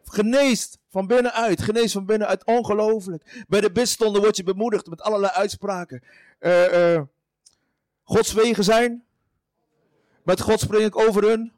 Geneest 0.03 0.79
van 0.89 1.07
binnenuit. 1.07 1.61
Geneest 1.61 1.93
van 1.93 2.05
binnenuit. 2.05 2.45
Ongelooflijk. 2.45 3.45
Bij 3.47 3.61
de 3.61 3.71
bidstonden 3.71 4.21
word 4.21 4.37
je 4.37 4.43
bemoedigd 4.43 4.87
met 4.89 5.01
allerlei 5.01 5.31
uitspraken. 5.33 6.03
Uh, 6.39 6.93
uh, 6.93 7.01
Gods 8.03 8.33
wegen 8.33 8.63
zijn. 8.63 9.05
Met 10.27 10.41
God 10.41 10.59
spring 10.59 10.83
ik 10.83 10.97
over 10.97 11.23
hun. 11.23 11.51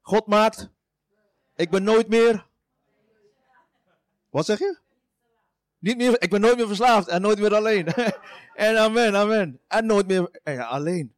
God 0.00 0.26
maakt. 0.26 0.70
Ik 1.56 1.70
ben 1.70 1.82
nooit 1.82 2.08
meer. 2.08 2.46
Wat 4.30 4.44
zeg 4.44 4.58
je? 4.58 4.78
Niet 5.78 5.96
meer, 5.96 6.22
ik 6.22 6.30
ben 6.30 6.40
nooit 6.40 6.56
meer 6.56 6.66
verslaafd 6.66 7.08
en 7.08 7.20
nooit 7.20 7.38
meer 7.38 7.54
alleen. 7.54 7.86
en 8.54 8.78
amen, 8.78 9.14
amen. 9.14 9.60
En 9.68 9.86
nooit 9.86 10.06
meer 10.06 10.40
ja, 10.44 10.64
alleen. 10.64 11.14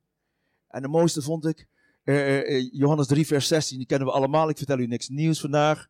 En 0.68 0.82
de 0.82 0.88
mooiste 0.88 1.22
vond 1.22 1.46
ik, 1.46 1.66
uh, 2.04 2.72
Johannes 2.72 3.06
3 3.06 3.26
vers 3.26 3.48
16, 3.48 3.78
die 3.78 3.86
kennen 3.86 4.08
we 4.08 4.14
allemaal. 4.14 4.48
Ik 4.48 4.56
vertel 4.56 4.78
u 4.78 4.86
niks 4.86 5.08
nieuws 5.08 5.40
vandaag. 5.40 5.88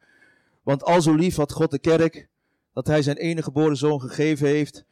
Want 0.62 0.84
al 0.84 1.02
zo 1.02 1.14
lief 1.14 1.36
had 1.36 1.52
God 1.52 1.70
de 1.70 1.78
kerk, 1.78 2.28
dat 2.72 2.86
hij 2.86 3.02
zijn 3.02 3.16
enige 3.16 3.42
geboren 3.42 3.76
zoon 3.76 4.00
gegeven 4.00 4.46
heeft. 4.46 4.84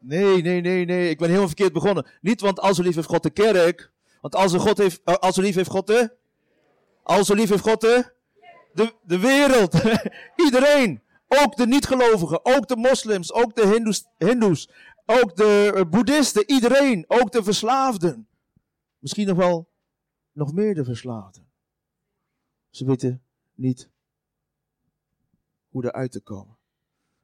Nee, 0.00 0.42
nee, 0.42 0.60
nee, 0.60 0.84
nee. 0.84 1.10
Ik 1.10 1.18
ben 1.18 1.26
helemaal 1.26 1.48
verkeerd 1.48 1.72
begonnen. 1.72 2.06
Niet 2.20 2.40
want 2.40 2.60
al 2.60 2.74
zo 2.74 2.82
lief 2.82 2.94
heeft 2.94 3.08
God 3.08 3.22
de 3.22 3.30
kerk. 3.30 3.92
Want 4.20 4.34
al 4.34 4.48
zo, 4.48 4.58
God 4.58 4.78
heeft, 4.78 5.04
al 5.04 5.32
zo 5.32 5.40
lief 5.40 5.54
heeft 5.54 5.70
God 5.70 5.86
de... 5.86 6.18
Al 7.02 7.24
zo 7.24 7.34
lief 7.34 7.48
heeft 7.48 7.62
God 7.62 7.80
de 7.80 8.12
de, 8.74 8.94
de 9.02 9.18
wereld. 9.18 9.74
Iedereen. 10.46 11.02
Ook 11.28 11.56
de 11.56 11.66
niet-gelovigen, 11.66 12.44
ook 12.44 12.68
de 12.68 12.76
moslims, 12.76 13.32
ook 13.32 13.54
de 13.54 13.66
hindoes, 13.66 14.04
hindoes, 14.18 14.70
ook 15.06 15.36
de 15.36 15.72
eh, 15.74 15.84
boeddhisten, 15.90 16.50
iedereen, 16.50 17.04
ook 17.08 17.32
de 17.32 17.42
verslaafden. 17.42 18.28
Misschien 18.98 19.26
nog 19.26 19.36
wel 19.36 19.68
nog 20.32 20.52
meer 20.52 20.74
de 20.74 20.84
verslaafden. 20.84 21.48
Ze 22.70 22.84
weten 22.84 23.22
niet 23.54 23.90
hoe 25.68 25.84
eruit 25.84 26.12
te 26.12 26.20
komen. 26.20 26.56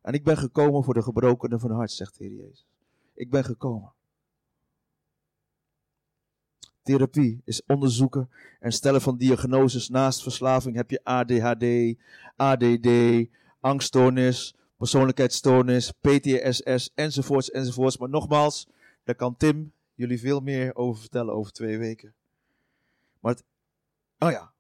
En 0.07 0.13
ik 0.13 0.25
ben 0.25 0.37
gekomen 0.37 0.85
voor 0.85 0.95
de 0.95 1.03
gebrokenen 1.03 1.61
van 1.61 1.71
hart, 1.71 1.91
zegt 1.91 2.19
Heer 2.19 2.33
Jezus. 2.33 2.67
Ik 3.15 3.31
ben 3.31 3.45
gekomen. 3.45 3.93
Therapie 6.83 7.41
is 7.45 7.63
onderzoeken 7.67 8.31
en 8.61 8.73
stellen 8.73 9.01
van 9.01 9.17
diagnoses. 9.17 9.89
Naast 9.89 10.23
verslaving 10.23 10.77
heb 10.77 10.91
je 10.91 11.05
ADHD, 11.05 11.99
ADD, 12.37 12.89
angststoornis, 13.61 14.57
persoonlijkheidsstoornis, 14.77 15.93
PTSS 16.01 16.91
enzovoorts 16.95 17.51
enzovoorts. 17.51 17.99
Maar 17.99 18.09
nogmaals, 18.09 18.69
daar 19.05 19.15
kan 19.15 19.37
Tim 19.37 19.73
jullie 19.95 20.21
veel 20.21 20.41
meer 20.41 20.77
over 20.77 21.01
vertellen 21.01 21.35
over 21.35 21.53
twee 21.53 21.79
weken. 21.79 22.15
Maar 23.21 23.33
het, 23.33 23.45
oh 24.19 24.31
ja, 24.31 24.53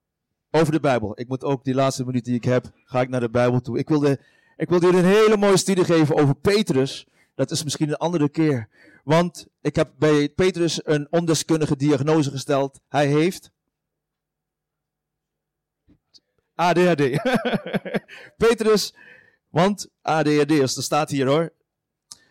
over 0.50 0.72
de 0.72 0.80
Bijbel. 0.80 1.20
Ik 1.20 1.28
moet 1.28 1.44
ook 1.44 1.64
die 1.64 1.74
laatste 1.74 2.04
minuut 2.04 2.24
die 2.24 2.34
ik 2.34 2.44
heb, 2.44 2.72
ga 2.84 3.00
ik 3.00 3.08
naar 3.08 3.20
de 3.20 3.30
Bijbel 3.30 3.60
toe. 3.60 3.78
Ik 3.78 3.88
wilde, 3.88 4.20
ik 4.56 4.68
wilde 4.68 4.86
jullie 4.86 5.00
een 5.00 5.06
hele 5.06 5.36
mooie 5.36 5.56
studie 5.56 5.84
geven 5.84 6.16
over 6.16 6.34
Petrus. 6.34 7.06
Dat 7.34 7.50
is 7.50 7.64
misschien 7.64 7.88
een 7.88 7.96
andere 7.96 8.28
keer. 8.28 8.68
Want 9.04 9.46
ik 9.60 9.76
heb 9.76 9.90
bij 9.98 10.28
Petrus 10.28 10.80
een 10.84 11.06
ondeskundige 11.10 11.76
diagnose 11.76 12.30
gesteld. 12.30 12.80
Hij 12.88 13.06
heeft 13.06 13.50
ADHD. 16.54 17.02
Petrus, 18.46 18.94
want 19.48 19.88
ADHD'ers, 20.02 20.74
dat 20.74 20.84
staat 20.84 21.10
hier 21.10 21.26
hoor. 21.26 21.52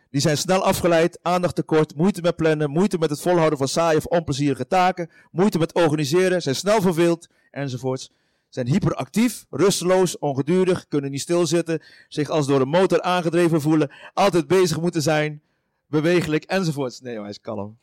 Die 0.09 0.21
zijn 0.21 0.37
snel 0.37 0.63
afgeleid, 0.63 1.19
tekort, 1.53 1.95
moeite 1.95 2.21
met 2.21 2.35
plannen, 2.35 2.69
moeite 2.69 2.97
met 2.97 3.09
het 3.09 3.21
volhouden 3.21 3.57
van 3.57 3.67
saaie 3.67 3.97
of 3.97 4.05
onplezierige 4.05 4.67
taken, 4.67 5.09
moeite 5.31 5.57
met 5.57 5.73
organiseren, 5.73 6.41
zijn 6.41 6.55
snel 6.55 6.81
verveeld 6.81 7.27
enzovoorts. 7.51 8.11
Zijn 8.55 8.67
hyperactief, 8.67 9.45
rusteloos, 9.49 10.17
ongedurig, 10.17 10.87
kunnen 10.87 11.11
niet 11.11 11.21
stilzitten, 11.21 11.81
zich 12.07 12.29
als 12.29 12.47
door 12.47 12.61
een 12.61 12.67
motor 12.67 13.01
aangedreven 13.01 13.61
voelen, 13.61 13.91
altijd 14.13 14.47
bezig 14.47 14.81
moeten 14.81 15.01
zijn, 15.01 15.41
bewegelijk 15.87 16.43
enzovoorts. 16.43 17.01
Nee, 17.01 17.19
hij 17.19 17.29
is 17.29 17.41
kalm. 17.41 17.77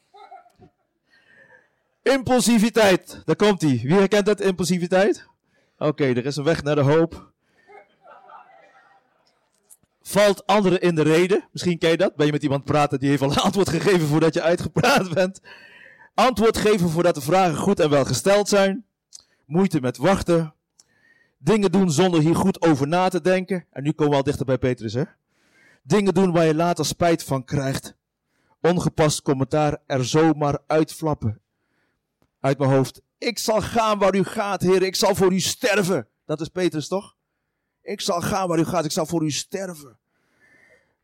Impulsiviteit, 2.03 3.23
daar 3.25 3.37
komt 3.37 3.63
hij. 3.63 3.81
Wie 3.83 3.95
herkent 3.95 4.27
dat, 4.27 4.41
impulsiviteit? 4.41 5.27
Oké, 5.79 6.05
er 6.05 6.27
is 6.27 6.37
een 6.37 6.45
weg 6.45 6.63
naar 6.63 6.75
de 6.75 6.81
hoop. 6.81 7.33
Valt 10.03 10.47
anderen 10.47 10.81
in 10.81 10.95
de 10.95 11.03
reden? 11.03 11.49
Misschien 11.51 11.79
ken 11.79 11.91
je 11.91 11.97
dat. 11.97 12.17
Ben 12.17 12.27
je 12.27 12.33
met 12.33 12.43
iemand 12.43 12.65
praten 12.65 12.99
die 12.99 13.09
heeft 13.09 13.23
al 13.23 13.35
antwoord 13.35 13.69
gegeven 13.69 14.07
voordat 14.07 14.35
je 14.35 14.43
uitgepraat 14.43 15.15
bent? 15.15 15.41
Antwoord 16.15 16.57
geven 16.57 16.91
voordat 16.91 17.15
de 17.15 17.21
vragen 17.21 17.57
goed 17.57 17.81
en 17.81 17.91
wel 17.91 18.05
gesteld 18.05 18.49
zijn. 18.49 18.85
Moeite 19.47 19.81
met 19.81 19.97
wachten. 19.97 20.55
Dingen 21.45 21.73
doen 21.73 21.91
zonder 21.91 22.21
hier 22.21 22.35
goed 22.35 22.63
over 22.63 22.89
na 22.89 23.09
te 23.09 23.21
denken. 23.21 23.65
En 23.71 23.83
nu 23.83 23.93
komen 23.93 24.11
we 24.11 24.19
al 24.19 24.23
dichter 24.23 24.47
bij 24.47 24.59
Petrus, 24.59 24.93
hè? 24.93 25.03
Dingen 25.83 26.15
doen 26.15 26.33
waar 26.33 26.47
je 26.47 26.55
later 26.55 26.85
spijt 26.85 27.25
van 27.25 27.45
krijgt. 27.45 27.95
Ongepast 28.61 29.23
commentaar 29.23 29.79
er 29.87 30.05
zomaar 30.05 30.59
uitflappen. 30.67 31.41
Uit 32.41 32.59
mijn 32.59 32.71
hoofd. 32.71 33.03
Ik 33.19 33.39
zal 33.39 33.61
gaan 33.61 33.99
waar 33.99 34.15
u 34.15 34.25
gaat, 34.25 34.63
Heer. 34.63 34.83
Ik 34.83 34.95
zal 34.95 35.15
voor 35.15 35.33
u 35.33 35.41
sterven. 35.41 36.07
Dat 36.25 36.41
is 36.41 36.49
Petrus 36.49 36.89
toch? 36.89 37.17
Ik 37.83 38.01
zal 38.01 38.21
gaan 38.21 38.49
waar 38.49 38.59
u 38.59 38.65
gaat. 38.65 38.85
Ik 38.85 38.93
zal 38.93 39.07
voor 39.07 39.25
u 39.25 39.31
sterven. 39.31 39.99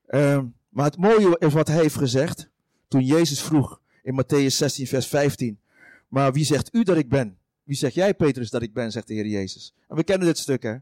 Uh, 0.09 0.41
maar 0.68 0.84
het 0.84 0.97
mooie 0.97 1.36
is 1.39 1.53
wat 1.53 1.68
hij 1.68 1.76
heeft 1.76 1.97
gezegd. 1.97 2.51
Toen 2.89 3.05
Jezus 3.05 3.43
vroeg 3.43 3.80
in 4.03 4.22
Matthäus 4.22 4.55
16, 4.55 4.86
vers 4.86 5.07
15. 5.07 5.61
Maar 6.09 6.32
wie 6.32 6.45
zegt 6.45 6.74
u 6.74 6.82
dat 6.82 6.97
ik 6.97 7.09
ben? 7.09 7.38
Wie 7.69 7.77
zeg 7.77 7.95
jij, 7.95 8.14
Petrus, 8.14 8.51
dat 8.51 8.62
ik 8.62 8.73
ben? 8.73 8.93
Zegt 8.93 9.07
de 9.07 9.14
Heer 9.14 9.27
Jezus. 9.27 9.75
En 9.89 9.97
we 9.97 10.05
kennen 10.05 10.27
dit 10.27 10.39
stuk, 10.39 10.62
hè? 10.62 10.77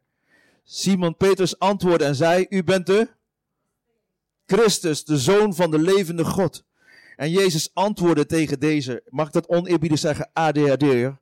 Simon 0.64 1.16
Petrus 1.16 1.58
antwoordde 1.58 2.04
en 2.04 2.14
zei: 2.14 2.46
U 2.48 2.64
bent 2.64 2.86
de 2.86 3.08
Christus, 4.46 5.04
de 5.04 5.18
zoon 5.18 5.54
van 5.54 5.70
de 5.70 5.78
levende 5.78 6.24
God. 6.24 6.64
En 7.16 7.30
Jezus 7.30 7.70
antwoordde 7.74 8.26
tegen 8.26 8.60
deze, 8.60 9.02
mag 9.08 9.30
dat 9.30 9.48
oneerbiedig 9.48 9.98
zeggen, 9.98 10.30
ADHD'er. 10.32 11.18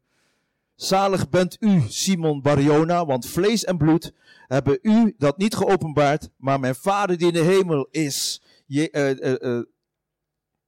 Zalig 0.74 1.28
bent 1.28 1.56
u, 1.60 1.82
Simon 1.88 2.42
Bariona, 2.42 3.06
want 3.06 3.26
vlees 3.26 3.64
en 3.64 3.76
bloed 3.76 4.12
hebben 4.46 4.78
u 4.82 5.14
dat 5.18 5.38
niet 5.38 5.54
geopenbaard, 5.54 6.28
maar 6.36 6.60
mijn 6.60 6.74
Vader 6.74 7.18
die 7.18 7.26
in 7.26 7.32
de 7.32 7.42
hemel 7.44 7.88
is. 7.90 8.42
Je, 8.66 8.88
uh, 8.92 9.32
uh, 9.32 9.56
uh, 9.56 9.64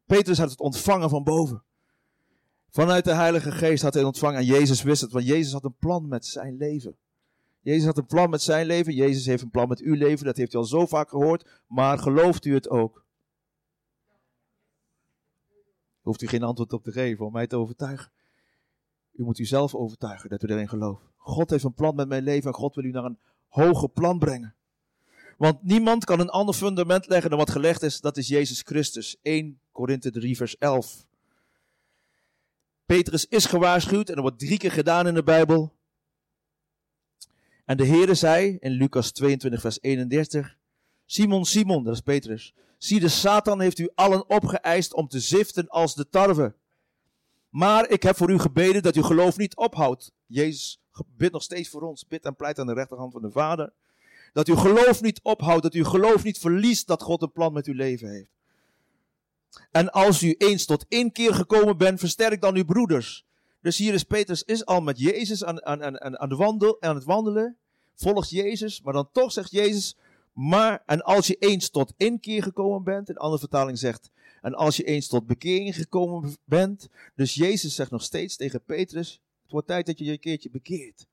Petrus 0.07 0.39
had 0.39 0.51
het 0.51 0.61
ontvangen 0.61 1.09
van 1.11 1.25
boven. 1.25 1.63
Vanuit 2.77 3.05
de 3.05 3.15
Heilige 3.15 3.53
Geest 3.53 3.83
had 3.83 3.95
hij 3.95 4.05
ontvangen 4.05 4.39
en 4.39 4.45
Jezus 4.45 4.83
wist 4.83 5.01
het, 5.01 5.13
want 5.13 5.27
Jezus 5.27 5.53
had 5.53 5.65
een 5.65 5.77
plan 5.79 6.09
met 6.09 6.27
zijn 6.27 6.57
leven. 6.57 6.97
Jezus 7.61 7.85
had 7.85 7.99
een 7.99 8.07
plan 8.07 8.31
met 8.31 8.43
zijn 8.43 8.67
leven. 8.67 8.95
Jezus 8.95 9.27
heeft 9.27 9.43
een 9.43 9.51
plan 9.51 9.69
met 9.69 9.81
uw 9.81 9.95
leven. 9.95 10.27
Dat 10.27 10.37
heeft 10.37 10.55
u 10.55 10.57
al 10.57 10.65
zo 10.65 10.87
vaak 10.87 11.09
gehoord. 11.09 11.63
Maar 11.67 11.99
gelooft 11.99 12.45
u 12.45 12.55
het 12.55 12.69
ook? 12.69 13.05
Hoeft 16.01 16.23
u 16.23 16.27
geen 16.27 16.43
antwoord 16.43 16.73
op 16.73 16.85
te 16.85 16.93
geven 16.93 17.27
om 17.27 17.33
mij 17.33 17.47
te 17.47 17.57
overtuigen. 17.57 18.11
U 19.13 19.23
moet 19.23 19.39
uzelf 19.39 19.75
overtuigen 19.75 20.31
dat 20.31 20.43
u 20.43 20.49
erin 20.49 20.69
gelooft. 20.69 21.03
God 21.17 21.51
heeft 21.51 21.65
een 21.65 21.75
plan 21.75 21.95
met 21.95 22.09
mijn 22.09 22.23
leven 22.23 22.51
en 22.51 22.57
God 22.57 22.75
wil 22.75 22.85
u 22.85 22.91
naar 22.91 23.05
een 23.05 23.19
hoger 23.49 23.89
plan 23.89 24.19
brengen. 24.19 24.55
Want 25.39 25.63
niemand 25.63 26.05
kan 26.05 26.21
een 26.21 26.31
ander 26.31 26.55
fundament 26.55 27.07
leggen 27.07 27.31
dan 27.31 27.39
wat 27.39 27.51
gelegd 27.51 27.83
is. 27.83 28.01
Dat 28.01 28.17
is 28.17 28.29
Jezus 28.29 28.63
Christus. 28.63 29.17
1 29.23 29.61
Korinthe 29.73 30.11
3 30.11 30.37
vers 30.37 30.59
11. 30.59 31.07
Petrus 32.87 33.27
is 33.27 33.47
gewaarschuwd 33.47 34.09
en 34.09 34.15
dat 34.15 34.25
wordt 34.25 34.39
drie 34.39 34.59
keer 34.59 34.73
gedaan 34.73 35.07
in 35.07 35.15
de 35.15 35.23
Bijbel. 35.23 35.75
En 37.65 37.77
de 37.77 37.87
Heere 37.87 38.15
zei 38.15 38.57
in 38.61 38.71
Lucas 38.71 39.13
22 39.13 39.61
vers 39.61 39.79
31. 39.81 40.57
Simon, 41.07 41.45
Simon, 41.45 41.85
dat 41.85 41.95
is 41.95 42.01
Petrus. 42.01 42.55
Zie, 42.79 43.01
de 43.01 43.09
Satan 43.09 43.61
heeft 43.61 43.79
u 43.79 43.91
allen 43.95 44.29
opgeëist 44.31 44.95
om 44.95 45.09
te 45.09 45.21
ziften 45.21 45.69
als 45.69 45.95
de 45.95 46.09
tarwe. 46.09 46.55
Maar 47.49 47.89
ik 47.89 48.03
heb 48.03 48.17
voor 48.17 48.31
u 48.31 48.39
gebeden 48.39 48.83
dat 48.83 48.95
uw 48.95 49.03
geloof 49.03 49.37
niet 49.37 49.57
ophoudt. 49.57 50.13
Jezus 50.27 50.81
bidt 51.17 51.33
nog 51.33 51.43
steeds 51.43 51.69
voor 51.69 51.83
ons. 51.83 52.07
Bid 52.07 52.25
en 52.25 52.37
pleit 52.37 52.59
aan 52.59 52.67
de 52.67 52.75
rechterhand 52.75 53.13
van 53.13 53.23
de 53.23 53.31
Vader. 53.31 53.73
Dat 54.33 54.49
uw 54.49 54.57
geloof 54.57 55.03
niet 55.03 55.21
ophoudt. 55.23 55.63
Dat 55.63 55.73
uw 55.73 55.85
geloof 55.85 56.25
niet 56.25 56.39
verliest 56.39 56.87
dat 56.87 57.03
God 57.03 57.23
een 57.23 57.33
plan 57.33 57.53
met 57.53 57.67
uw 57.67 57.75
leven 57.75 58.11
heeft. 58.11 58.36
En 59.71 59.91
als 59.91 60.23
u 60.23 60.35
eens 60.39 60.65
tot 60.65 60.85
inkeer 60.89 61.35
gekomen 61.35 61.77
bent, 61.77 61.99
versterk 61.99 62.41
dan 62.41 62.57
uw 62.57 62.65
broeders. 62.65 63.25
Dus 63.61 63.79
hier 63.79 63.95
is 63.95 64.03
Petrus 64.03 64.43
is 64.43 64.65
al 64.65 64.81
met 64.81 64.99
Jezus 64.99 65.45
aan, 65.45 65.65
aan, 65.65 66.01
aan, 66.01 66.19
aan, 66.19 66.29
de 66.29 66.37
wandel, 66.37 66.83
aan 66.83 66.95
het 66.95 67.05
wandelen. 67.05 67.57
Volgt 67.95 68.31
Jezus. 68.31 68.83
Maar 68.83 68.93
dan 68.93 69.09
toch 69.13 69.33
zegt 69.33 69.51
Jezus. 69.51 69.97
Maar, 70.33 70.83
en 70.87 71.03
als 71.03 71.27
je 71.27 71.37
eens 71.37 71.71
tot 71.71 71.93
inkeer 71.97 72.43
gekomen 72.43 72.83
bent. 72.83 73.09
Een 73.09 73.17
andere 73.17 73.39
vertaling 73.39 73.79
zegt. 73.79 74.11
En 74.41 74.55
als 74.55 74.77
je 74.77 74.85
eens 74.85 75.07
tot 75.07 75.27
bekering 75.27 75.75
gekomen 75.75 76.37
bent. 76.45 76.89
Dus 77.15 77.35
Jezus 77.35 77.75
zegt 77.75 77.91
nog 77.91 78.03
steeds 78.03 78.37
tegen 78.37 78.65
Petrus. 78.65 79.21
Het 79.43 79.51
wordt 79.51 79.67
tijd 79.67 79.87
dat 79.87 79.99
je 79.99 80.05
je 80.05 80.13
een 80.13 80.21
keertje 80.21 80.51
bekeert. 80.51 81.07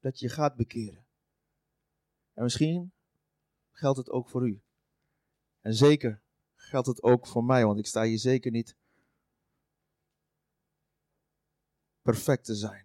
Dat 0.00 0.18
je 0.18 0.28
gaat 0.28 0.56
bekeren. 0.56 1.04
En 2.34 2.42
misschien 2.42 2.92
geldt 3.72 3.98
het 3.98 4.10
ook 4.10 4.28
voor 4.28 4.48
u. 4.48 4.60
En 5.60 5.74
zeker 5.74 6.20
geldt 6.68 6.86
het 6.86 7.02
ook 7.02 7.26
voor 7.26 7.44
mij, 7.44 7.66
want 7.66 7.78
ik 7.78 7.86
sta 7.86 8.02
hier 8.02 8.18
zeker 8.18 8.50
niet 8.50 8.76
perfect 12.02 12.44
te 12.44 12.54
zijn. 12.54 12.84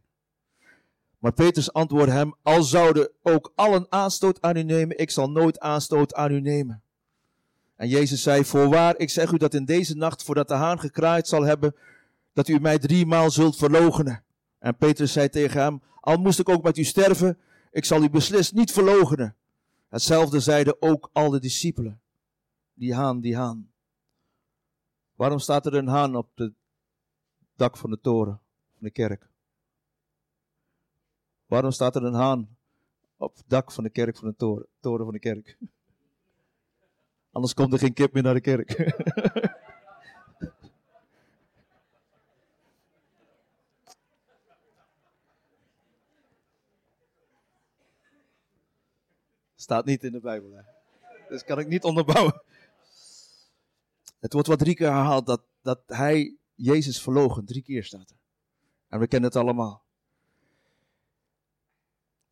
Maar 1.20 1.34
Petrus 1.34 1.74
antwoordde 1.74 2.12
hem: 2.12 2.36
Al 2.42 2.64
zouden 2.64 3.12
ook 3.22 3.52
allen 3.56 3.86
aanstoot 3.90 4.42
aan 4.42 4.56
u 4.56 4.64
nemen, 4.64 4.98
ik 4.98 5.12
zal 5.12 5.32
nooit 5.32 5.60
aanstoot 5.60 6.14
aan 6.14 6.32
u 6.32 6.42
nemen. 6.42 6.82
En 7.76 7.88
Jezus 7.88 8.22
zei: 8.22 8.46
Voorwaar, 8.46 8.98
ik 8.98 9.10
zeg 9.10 9.32
u 9.32 9.38
dat 9.38 9.54
in 9.54 9.66
deze 9.66 9.96
nacht, 9.96 10.24
voordat 10.24 10.48
de 10.48 10.54
haan 10.54 10.80
gekraaid 10.80 11.28
zal 11.28 11.44
hebben, 11.44 11.76
dat 12.34 12.48
u 12.48 12.60
mij 12.60 12.80
driemaal 12.80 13.32
zult 13.32 13.56
verloochenen. 13.56 14.24
En 14.60 14.78
Petrus 14.78 15.14
zei 15.14 15.30
tegen 15.30 15.62
hem: 15.62 15.82
Al 16.00 16.18
moest 16.18 16.40
ik 16.40 16.50
ook 16.50 16.64
met 16.64 16.78
u 16.78 16.84
sterven, 16.84 17.38
ik 17.72 17.86
zal 17.86 18.04
u 18.04 18.10
beslist 18.10 18.54
niet 18.54 18.72
verloochenen. 18.72 19.36
Hetzelfde 19.90 20.40
zeiden 20.40 20.82
ook 20.82 21.10
al 21.14 21.30
de 21.30 21.40
discipelen. 21.40 22.00
Die 22.74 22.96
haan, 22.96 23.20
die 23.20 23.36
haan. 23.36 23.69
Waarom 25.20 25.40
staat 25.40 25.66
er 25.66 25.74
een 25.74 25.88
haan 25.88 26.16
op 26.16 26.38
het 26.38 26.54
dak 27.56 27.78
van 27.78 27.90
de 27.90 28.00
toren, 28.02 28.42
van 28.74 28.84
de 28.84 28.92
kerk? 28.92 29.28
Waarom 31.46 31.72
staat 31.72 31.96
er 31.96 32.04
een 32.04 32.14
haan 32.14 32.58
op 33.18 33.36
het 33.36 33.44
dak 33.48 33.72
van 33.72 33.84
de 33.84 33.90
kerk 33.90 34.18
van 34.18 34.28
de 34.28 34.36
toren, 34.36 34.68
toren 34.80 35.06
van 35.06 35.14
de 35.14 35.20
kerk? 35.20 35.58
Anders 37.32 37.54
komt 37.54 37.74
er 37.74 37.80
geen 37.80 37.94
kip 37.94 38.14
meer 38.14 38.24
naar 38.24 38.34
de 38.34 38.42
kerk. 38.42 38.72
Staat 49.56 49.86
niet 49.86 50.04
in 50.04 50.12
de 50.12 50.20
Bijbel. 50.20 50.52
Hè? 50.52 50.62
Dus 51.30 51.44
kan 51.44 51.60
ik 51.60 51.68
niet 51.68 51.84
onderbouwen. 51.84 52.42
Het 54.20 54.34
wordt 54.34 54.48
wat 54.48 54.60
drie 54.60 54.76
keer 54.76 54.92
herhaald 54.92 55.26
dat, 55.26 55.42
dat 55.62 55.82
hij 55.86 56.38
Jezus 56.56 57.02
verlogen. 57.02 57.46
Drie 57.46 57.62
keer 57.62 57.84
staat 57.84 58.10
er. 58.10 58.18
En 58.88 59.00
we 59.00 59.08
kennen 59.08 59.30
het 59.30 59.40
allemaal. 59.40 59.84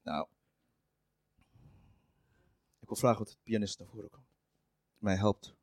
Nou. 0.04 0.28
Ik 2.80 2.88
wil 2.88 2.96
vragen 2.96 3.20
wat 3.20 3.30
de 3.30 3.38
pianist 3.44 3.80
naar 3.80 3.88
voren 3.88 4.10
komt. 4.10 4.28
Mij 4.98 5.16
helpt. 5.16 5.56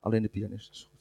Alleen 0.00 0.22
de 0.22 0.28
pianist 0.28 0.70
is 0.70 0.88
goed. 0.90 0.96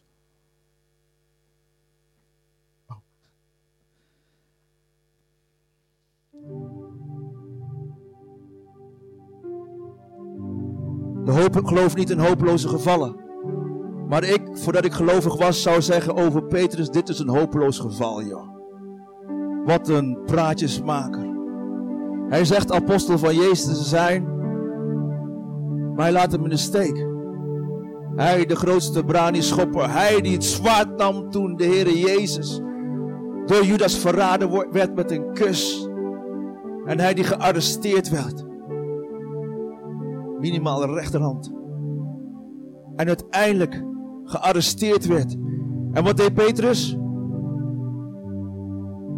De 11.25 11.33
hoop 11.33 11.65
geloof 11.65 11.95
niet 11.95 12.09
in 12.09 12.19
hopeloze 12.19 12.67
gevallen. 12.67 13.26
Maar 14.07 14.23
ik, 14.23 14.41
voordat 14.51 14.85
ik 14.85 14.93
gelovig 14.93 15.37
was, 15.37 15.61
zou 15.61 15.81
zeggen 15.81 16.15
over 16.15 16.43
Petrus: 16.43 16.89
dit 16.89 17.09
is 17.09 17.19
een 17.19 17.29
hopeloos 17.29 17.79
geval, 17.79 18.23
joh. 18.23 18.47
Wat 19.65 19.89
een 19.89 20.19
praatjesmaker. 20.25 21.35
Hij 22.29 22.45
zegt 22.45 22.71
apostel 22.71 23.17
van 23.17 23.35
Jezus 23.35 23.77
te 23.77 23.83
zijn, 23.83 24.23
maar 25.95 26.05
hij 26.05 26.11
laat 26.11 26.31
hem 26.31 26.43
in 26.43 26.49
de 26.49 26.57
steek. 26.57 27.05
Hij, 28.15 28.45
de 28.45 28.55
grootste 28.55 29.03
brani-schopper, 29.03 29.91
hij 29.91 30.21
die 30.21 30.33
het 30.33 30.43
zwaard 30.43 30.97
nam 30.97 31.29
toen 31.31 31.55
de 31.55 31.65
Heere 31.65 31.99
Jezus 31.99 32.61
door 33.45 33.63
Judas 33.63 33.97
verraden 33.97 34.71
werd 34.71 34.95
met 34.95 35.11
een 35.11 35.33
kus. 35.33 35.89
En 36.85 36.99
hij 36.99 37.13
die 37.13 37.23
gearresteerd 37.23 38.09
werd 38.09 38.45
minimaal 40.39 40.85
rechterhand. 40.85 41.51
En 42.95 43.07
uiteindelijk 43.07 43.83
gearresteerd 44.27 45.05
werd. 45.05 45.35
En 45.91 46.03
wat 46.03 46.17
deed 46.17 46.33
Petrus? 46.33 46.97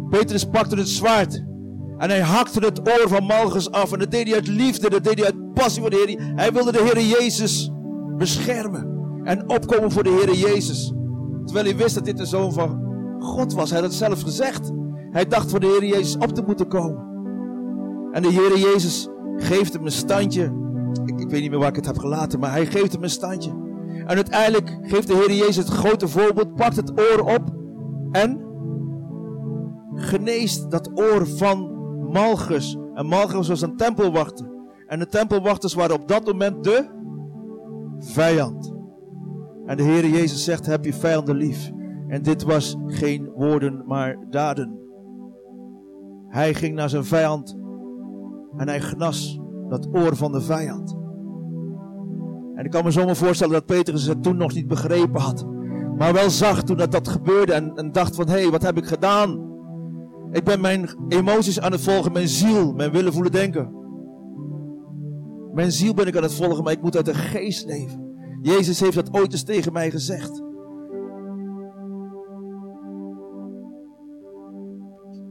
Petrus 0.08 0.44
pakte 0.44 0.76
het 0.76 0.88
zwaard. 0.88 1.44
En 1.98 2.08
hij 2.08 2.20
hakte 2.20 2.64
het 2.64 2.88
oor 2.88 3.08
van 3.08 3.24
Malchus 3.24 3.70
af. 3.70 3.92
En 3.92 3.98
dat 3.98 4.10
deed 4.10 4.26
hij 4.26 4.34
uit 4.34 4.46
liefde. 4.46 4.90
Dat 4.90 5.04
deed 5.04 5.18
hij 5.18 5.24
uit 5.24 5.52
passie 5.54 5.80
voor 5.80 5.90
de 5.90 6.04
Heer. 6.06 6.32
Hij 6.34 6.52
wilde 6.52 6.72
de 6.72 6.82
Heer 6.82 7.00
Jezus 7.00 7.70
beschermen. 8.16 8.88
En 9.24 9.48
opkomen 9.50 9.90
voor 9.90 10.02
de 10.02 10.10
Heer 10.24 10.34
Jezus. 10.34 10.92
Terwijl 11.44 11.66
hij 11.66 11.76
wist 11.76 11.94
dat 11.94 12.04
dit 12.04 12.16
de 12.16 12.26
zoon 12.26 12.52
van 12.52 12.82
God 13.18 13.52
was. 13.52 13.70
Hij 13.70 13.80
had 13.80 13.88
het 13.88 13.98
zelf 13.98 14.22
gezegd. 14.22 14.72
Hij 15.10 15.26
dacht 15.26 15.50
voor 15.50 15.60
de 15.60 15.66
Heer 15.66 15.84
Jezus 15.84 16.16
op 16.16 16.34
te 16.34 16.42
moeten 16.46 16.68
komen. 16.68 17.08
En 18.12 18.22
de 18.22 18.28
Heer 18.28 18.58
Jezus 18.58 19.08
geeft 19.36 19.72
hem 19.72 19.84
een 19.84 19.92
standje 19.92 20.60
ik, 21.04 21.20
ik 21.20 21.30
weet 21.30 21.40
niet 21.40 21.50
meer 21.50 21.58
waar 21.58 21.68
ik 21.68 21.76
het 21.76 21.86
heb 21.86 21.98
gelaten, 21.98 22.40
maar 22.40 22.50
hij 22.50 22.66
geeft 22.66 22.92
hem 22.92 23.02
een 23.02 23.10
standje. 23.10 23.59
En 24.10 24.16
uiteindelijk 24.16 24.78
geeft 24.82 25.06
de 25.06 25.14
Heer 25.14 25.32
Jezus 25.32 25.56
het 25.56 25.68
grote 25.68 26.08
voorbeeld, 26.08 26.54
pakt 26.54 26.76
het 26.76 27.00
oor 27.00 27.34
op 27.34 27.54
en 28.10 28.40
geneest 29.94 30.70
dat 30.70 30.90
oor 30.94 31.26
van 31.26 31.72
Malchus. 32.12 32.78
En 32.94 33.06
Malchus 33.06 33.48
was 33.48 33.60
een 33.60 33.76
tempelwachter. 33.76 34.46
En 34.86 34.98
de 34.98 35.06
tempelwachters 35.06 35.74
waren 35.74 35.94
op 35.94 36.08
dat 36.08 36.26
moment 36.26 36.64
de 36.64 36.88
vijand. 37.98 38.74
En 39.66 39.76
de 39.76 39.82
Heer 39.82 40.06
Jezus 40.06 40.44
zegt, 40.44 40.66
heb 40.66 40.84
je 40.84 40.94
vijanden 40.94 41.36
lief. 41.36 41.70
En 42.08 42.22
dit 42.22 42.42
was 42.42 42.76
geen 42.86 43.30
woorden, 43.34 43.84
maar 43.86 44.16
daden. 44.30 44.78
Hij 46.28 46.54
ging 46.54 46.74
naar 46.74 46.88
zijn 46.88 47.04
vijand 47.04 47.56
en 48.56 48.68
hij 48.68 48.80
genas 48.80 49.40
dat 49.68 49.88
oor 49.92 50.16
van 50.16 50.32
de 50.32 50.40
vijand. 50.40 50.99
En 52.60 52.66
ik 52.66 52.72
kan 52.72 52.84
me 52.84 52.90
zomaar 52.90 53.16
voorstellen 53.16 53.52
dat 53.52 53.66
Petrus 53.66 54.06
het 54.06 54.22
toen 54.22 54.36
nog 54.36 54.54
niet 54.54 54.66
begrepen 54.66 55.20
had. 55.20 55.46
Maar 55.96 56.12
wel 56.12 56.30
zag 56.30 56.62
toen 56.62 56.76
dat 56.76 56.92
dat 56.92 57.08
gebeurde 57.08 57.52
en, 57.52 57.76
en 57.76 57.92
dacht 57.92 58.14
van, 58.14 58.28
hé, 58.28 58.40
hey, 58.40 58.50
wat 58.50 58.62
heb 58.62 58.76
ik 58.76 58.84
gedaan? 58.84 59.48
Ik 60.32 60.44
ben 60.44 60.60
mijn 60.60 60.88
emoties 61.08 61.60
aan 61.60 61.72
het 61.72 61.80
volgen, 61.80 62.12
mijn 62.12 62.28
ziel, 62.28 62.72
mijn 62.72 62.92
willen 62.92 63.12
voelen 63.12 63.32
denken. 63.32 63.74
Mijn 65.54 65.72
ziel 65.72 65.94
ben 65.94 66.06
ik 66.06 66.16
aan 66.16 66.22
het 66.22 66.34
volgen, 66.34 66.64
maar 66.64 66.72
ik 66.72 66.82
moet 66.82 66.96
uit 66.96 67.04
de 67.04 67.14
geest 67.14 67.66
leven. 67.66 68.14
Jezus 68.42 68.80
heeft 68.80 68.94
dat 68.94 69.12
ooit 69.12 69.32
eens 69.32 69.44
tegen 69.44 69.72
mij 69.72 69.90
gezegd. 69.90 70.42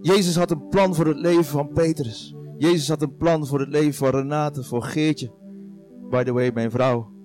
Jezus 0.02 0.36
had 0.36 0.52
een 0.52 0.68
plan 0.68 0.96
voor 0.96 1.08
het 1.08 1.20
leven 1.20 1.46
van 1.46 1.70
Petrus. 1.74 2.36
Jezus 2.58 2.88
had 2.88 3.02
een 3.02 3.16
plan 3.16 3.48
voor 3.48 3.60
het 3.60 3.70
leven 3.70 3.94
van 3.94 4.10
Renate, 4.10 4.64
voor 4.64 4.84
Geertje. 4.84 5.32
By 6.10 6.24
the 6.24 6.34
way, 6.34 6.52
mijn 6.54 6.72
vrouw. 6.72 7.18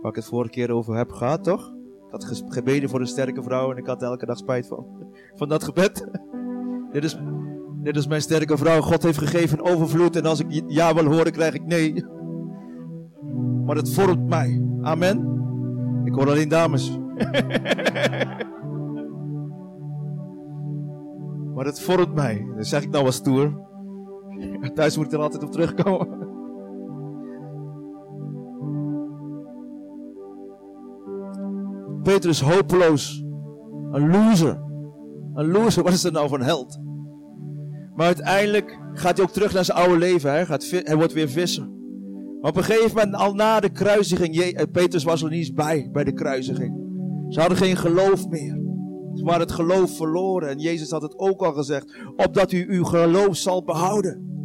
Waar 0.00 0.10
ik 0.10 0.16
het 0.16 0.24
vorige 0.24 0.50
keer 0.50 0.70
over 0.70 0.96
heb 0.96 1.12
gehad, 1.12 1.44
toch? 1.44 1.74
Ik 2.06 2.10
had 2.10 2.42
gebeden 2.48 2.88
voor 2.88 3.00
een 3.00 3.06
sterke 3.06 3.42
vrouw 3.42 3.70
en 3.70 3.76
ik 3.76 3.86
had 3.86 4.02
elke 4.02 4.26
dag 4.26 4.36
spijt 4.36 4.66
van, 4.66 4.86
van 5.38 5.48
dat 5.48 5.64
gebed. 5.64 6.06
Dit 6.92 7.04
is 7.04 7.18
Dit 7.82 7.96
is 7.96 8.06
mijn 8.06 8.20
sterke 8.20 8.56
vrouw. 8.56 8.80
God 8.80 9.02
heeft 9.02 9.18
gegeven 9.18 9.60
overvloed. 9.60 10.16
En 10.16 10.24
als 10.24 10.40
ik 10.40 10.62
ja 10.66 10.94
wil 10.94 11.04
horen, 11.04 11.32
krijg 11.32 11.54
ik 11.54 11.66
nee. 11.66 12.04
Maar 13.66 13.76
het 13.76 13.94
vormt 13.94 14.28
mij. 14.28 14.62
Amen. 14.82 15.38
Ik 16.04 16.14
hoor 16.14 16.28
alleen 16.28 16.48
dames. 16.48 16.98
maar 21.54 21.64
het 21.64 21.80
vormt 21.80 22.14
mij. 22.14 22.46
Dat 22.56 22.66
zeg 22.66 22.82
ik 22.82 22.90
nou 22.90 23.04
als 23.04 23.14
stoer. 23.14 23.68
Thuis 24.74 24.96
moet 24.96 25.06
ik 25.06 25.12
er 25.12 25.18
altijd 25.18 25.42
op 25.42 25.52
terugkomen. 25.52 26.19
Petrus 32.10 32.40
hopeloos. 32.40 33.24
Een 33.90 34.10
loser. 34.10 34.62
Een 35.34 35.50
loser, 35.50 35.82
wat 35.84 35.92
is 35.92 36.00
dat 36.00 36.12
nou 36.12 36.34
een 36.34 36.42
held? 36.42 36.80
Maar 37.94 38.06
uiteindelijk 38.06 38.78
gaat 38.94 39.16
hij 39.16 39.26
ook 39.26 39.32
terug 39.32 39.52
naar 39.52 39.64
zijn 39.64 39.78
oude 39.78 39.98
leven. 39.98 40.30
Hij, 40.30 40.46
gaat, 40.46 40.70
hij 40.70 40.96
wordt 40.96 41.12
weer 41.12 41.28
visser. 41.28 41.68
Maar 42.40 42.50
op 42.50 42.56
een 42.56 42.64
gegeven 42.64 42.96
moment, 42.96 43.14
al 43.14 43.34
na 43.34 43.60
de 43.60 43.70
kruisiging, 43.70 44.36
eh, 44.36 44.64
Petrus 44.72 45.04
was 45.04 45.22
er 45.22 45.30
niet 45.30 45.38
eens 45.38 45.52
bij, 45.52 45.88
bij 45.92 46.04
de 46.04 46.12
kruisiging. 46.12 46.74
Ze 47.28 47.40
hadden 47.40 47.58
geen 47.58 47.76
geloof 47.76 48.28
meer. 48.28 48.60
Ze 49.14 49.24
waren 49.24 49.40
het 49.40 49.52
geloof 49.52 49.96
verloren. 49.96 50.48
En 50.48 50.58
Jezus 50.58 50.90
had 50.90 51.02
het 51.02 51.18
ook 51.18 51.42
al 51.42 51.52
gezegd, 51.52 51.96
opdat 52.16 52.52
u 52.52 52.66
uw 52.68 52.84
geloof 52.84 53.36
zal 53.36 53.64
behouden. 53.64 54.39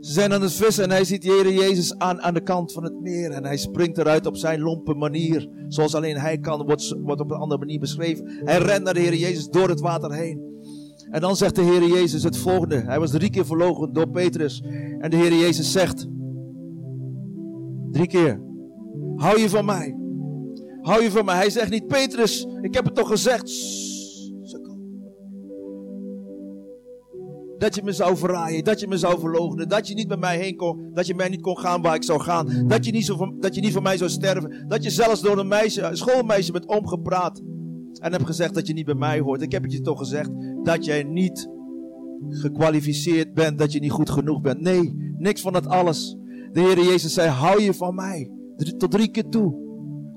Ze 0.00 0.12
zijn 0.12 0.32
aan 0.32 0.42
het 0.42 0.52
vissen 0.52 0.84
en 0.84 0.90
hij 0.90 1.04
ziet 1.04 1.22
de 1.22 1.28
Heer 1.28 1.52
Jezus 1.52 1.98
aan, 1.98 2.20
aan 2.20 2.34
de 2.34 2.42
kant 2.42 2.72
van 2.72 2.84
het 2.84 3.00
meer. 3.00 3.30
En 3.30 3.44
hij 3.44 3.56
springt 3.56 3.98
eruit 3.98 4.26
op 4.26 4.36
zijn 4.36 4.60
lompe 4.60 4.94
manier. 4.94 5.48
Zoals 5.68 5.94
alleen 5.94 6.16
hij 6.16 6.38
kan, 6.38 6.64
wordt, 6.64 6.96
wordt 6.98 7.20
op 7.20 7.30
een 7.30 7.36
andere 7.36 7.60
manier 7.60 7.80
beschreven. 7.80 8.30
Hij 8.44 8.58
rent 8.58 8.84
naar 8.84 8.94
de 8.94 9.00
Heer 9.00 9.14
Jezus 9.14 9.48
door 9.48 9.68
het 9.68 9.80
water 9.80 10.12
heen. 10.12 10.48
En 11.10 11.20
dan 11.20 11.36
zegt 11.36 11.54
de 11.54 11.62
Heer 11.62 11.86
Jezus 11.86 12.22
het 12.22 12.36
volgende. 12.36 12.76
Hij 12.76 12.98
was 12.98 13.10
drie 13.10 13.30
keer 13.30 13.46
verlogen 13.46 13.92
door 13.92 14.08
Petrus. 14.08 14.64
En 14.98 15.10
de 15.10 15.16
Heer 15.16 15.34
Jezus 15.34 15.72
zegt, 15.72 16.06
drie 17.90 18.06
keer, 18.06 18.40
hou 19.16 19.40
je 19.40 19.48
van 19.48 19.64
mij. 19.64 19.96
Hou 20.80 21.02
je 21.02 21.10
van 21.10 21.24
mij. 21.24 21.36
Hij 21.36 21.50
zegt 21.50 21.70
niet, 21.70 21.86
Petrus, 21.86 22.46
ik 22.60 22.74
heb 22.74 22.84
het 22.84 22.94
toch 22.94 23.08
gezegd. 23.08 23.50
Dat 27.60 27.74
je 27.74 27.82
me 27.82 27.92
zou 27.92 28.16
verraaien, 28.16 28.64
dat 28.64 28.80
je 28.80 28.88
me 28.88 28.98
zou 28.98 29.20
verloochenen, 29.20 29.68
dat 29.68 29.88
je 29.88 29.94
niet 29.94 30.08
met 30.08 30.20
mij 30.20 30.38
heen 30.38 30.56
kon, 30.56 30.90
dat 30.94 31.06
je 31.06 31.14
mij 31.14 31.28
niet 31.28 31.40
kon 31.40 31.58
gaan 31.58 31.82
waar 31.82 31.94
ik 31.94 32.04
zou 32.04 32.20
gaan, 32.20 32.64
dat 32.66 32.84
je 32.84 32.92
niet, 32.92 33.04
zo 33.04 33.36
dat 33.38 33.54
je 33.54 33.60
niet 33.60 33.72
voor 33.72 33.82
mij 33.82 33.96
zou 33.96 34.10
sterven, 34.10 34.64
dat 34.68 34.82
je 34.82 34.90
zelfs 34.90 35.20
door 35.20 35.38
een 35.38 35.48
meisje, 35.48 35.82
een 35.82 35.96
schoolmeisje 35.96 36.52
bent 36.52 36.66
omgepraat 36.66 37.42
en 38.00 38.12
hebt 38.12 38.26
gezegd 38.26 38.54
dat 38.54 38.66
je 38.66 38.72
niet 38.72 38.84
bij 38.84 38.94
mij 38.94 39.20
hoort. 39.20 39.42
Ik 39.42 39.52
heb 39.52 39.62
het 39.62 39.72
je 39.72 39.80
toch 39.80 39.98
gezegd 39.98 40.30
dat 40.62 40.84
jij 40.84 41.02
niet 41.02 41.48
gekwalificeerd 42.28 43.34
bent, 43.34 43.58
dat 43.58 43.72
je 43.72 43.80
niet 43.80 43.90
goed 43.90 44.10
genoeg 44.10 44.40
bent. 44.40 44.60
Nee, 44.60 45.14
niks 45.18 45.40
van 45.40 45.52
dat 45.52 45.66
alles. 45.66 46.16
De 46.52 46.60
Heer 46.60 46.84
Jezus 46.84 47.14
zei, 47.14 47.28
hou 47.28 47.62
je 47.62 47.74
van 47.74 47.94
mij. 47.94 48.30
Tot 48.76 48.90
drie 48.90 49.10
keer 49.10 49.28
toe. 49.28 49.68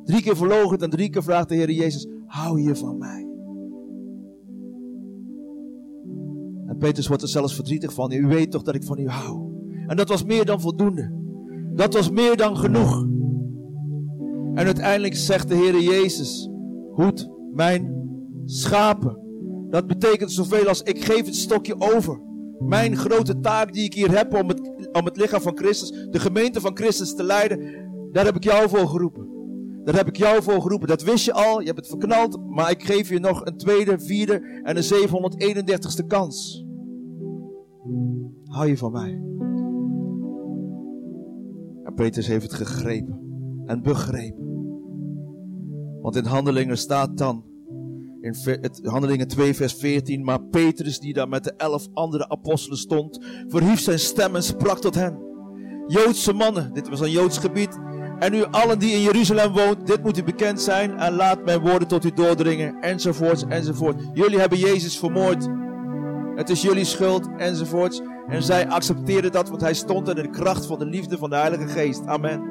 Drie 0.03 0.21
keer 0.21 0.37
verlogen 0.37 0.77
en 0.77 0.89
drie 0.89 1.09
keer 1.09 1.23
vraagt 1.23 1.49
de 1.49 1.55
Heer 1.55 1.71
Jezus, 1.71 2.07
hou 2.25 2.61
je 2.61 2.75
van 2.75 2.97
mij. 2.97 3.22
Petrus 6.83 7.07
wordt 7.07 7.23
er 7.23 7.29
zelfs 7.29 7.55
verdrietig 7.55 7.93
van. 7.93 8.11
U 8.11 8.27
weet 8.27 8.51
toch 8.51 8.61
dat 8.61 8.75
ik 8.75 8.83
van 8.83 8.99
u 8.99 9.09
hou. 9.09 9.41
En 9.87 9.95
dat 9.95 10.09
was 10.09 10.23
meer 10.23 10.45
dan 10.45 10.61
voldoende. 10.61 11.11
Dat 11.75 11.93
was 11.93 12.09
meer 12.09 12.37
dan 12.37 12.57
genoeg. 12.57 13.01
En 14.53 14.65
uiteindelijk 14.65 15.15
zegt 15.15 15.47
de 15.47 15.55
Heer 15.55 15.81
Jezus, 15.81 16.49
hoed 16.91 17.29
mijn 17.53 17.95
schapen. 18.45 19.17
Dat 19.69 19.87
betekent 19.87 20.31
zoveel 20.31 20.67
als 20.67 20.81
ik 20.81 21.03
geef 21.03 21.25
het 21.25 21.35
stokje 21.35 21.75
over. 21.77 22.21
Mijn 22.59 22.97
grote 22.97 23.39
taak 23.39 23.73
die 23.73 23.83
ik 23.83 23.93
hier 23.93 24.17
heb 24.17 24.33
om 24.33 24.47
het, 24.47 24.89
om 24.91 25.05
het 25.05 25.17
lichaam 25.17 25.41
van 25.41 25.57
Christus, 25.57 26.07
de 26.09 26.19
gemeente 26.19 26.61
van 26.61 26.75
Christus 26.77 27.15
te 27.15 27.23
leiden, 27.23 27.59
daar 28.11 28.25
heb 28.25 28.35
ik 28.35 28.43
jou 28.43 28.69
voor 28.69 28.87
geroepen. 28.87 29.27
Daar 29.83 29.95
heb 29.95 30.07
ik 30.07 30.17
jou 30.17 30.43
voor 30.43 30.61
geroepen. 30.61 30.87
Dat 30.87 31.03
wist 31.03 31.25
je 31.25 31.33
al, 31.33 31.59
je 31.59 31.65
hebt 31.65 31.77
het 31.77 31.87
verknald, 31.87 32.49
maar 32.49 32.71
ik 32.71 32.83
geef 32.83 33.09
je 33.09 33.19
nog 33.19 33.45
een 33.45 33.57
tweede, 33.57 33.99
vierde 33.99 34.61
en 34.63 34.77
een 34.77 34.83
731ste 34.83 36.07
kans. 36.07 36.62
Hou 38.53 38.67
je 38.67 38.77
van 38.77 38.91
mij? 38.91 39.21
En 41.83 41.93
Petrus 41.95 42.27
heeft 42.27 42.43
het 42.43 42.53
gegrepen 42.53 43.19
en 43.65 43.81
begrepen. 43.81 44.43
Want 46.01 46.15
in 46.15 46.25
Handelingen 46.25 46.77
staat 46.77 47.17
dan, 47.17 47.43
in 48.21 48.35
Handelingen 48.83 49.27
2 49.27 49.53
vers 49.53 49.73
14, 49.73 50.23
maar 50.23 50.43
Petrus 50.43 50.99
die 50.99 51.13
daar 51.13 51.29
met 51.29 51.43
de 51.43 51.53
elf 51.57 51.87
andere 51.93 52.29
apostelen 52.29 52.77
stond, 52.77 53.25
verhief 53.47 53.79
zijn 53.79 53.99
stem 53.99 54.35
en 54.35 54.43
sprak 54.43 54.79
tot 54.79 54.95
hen. 54.95 55.17
Joodse 55.87 56.33
mannen, 56.33 56.73
dit 56.73 56.89
was 56.89 56.99
een 56.99 57.11
Joods 57.11 57.37
gebied, 57.37 57.79
en 58.19 58.33
u 58.33 58.43
allen 58.43 58.79
die 58.79 58.91
in 58.91 59.01
Jeruzalem 59.01 59.53
woont, 59.53 59.87
dit 59.87 60.03
moet 60.03 60.17
u 60.17 60.23
bekend 60.23 60.61
zijn 60.61 60.97
en 60.97 61.13
laat 61.13 61.45
mijn 61.45 61.59
woorden 61.61 61.87
tot 61.87 62.05
u 62.05 62.11
doordringen, 62.11 62.81
enzovoorts, 62.81 63.45
enzovoort. 63.47 64.01
Jullie 64.13 64.39
hebben 64.39 64.57
Jezus 64.57 64.99
vermoord. 64.99 65.47
Het 66.35 66.49
is 66.49 66.61
jullie 66.61 66.85
schuld, 66.85 67.29
enzovoorts. 67.37 68.01
En 68.27 68.43
zij 68.43 68.67
accepteerden 68.67 69.31
dat, 69.31 69.49
want 69.49 69.61
hij 69.61 69.73
stond 69.73 70.09
in 70.09 70.15
de 70.15 70.29
kracht 70.29 70.65
van 70.65 70.79
de 70.79 70.85
liefde 70.85 71.17
van 71.17 71.29
de 71.29 71.35
Heilige 71.35 71.67
Geest. 71.67 72.05
Amen. 72.05 72.41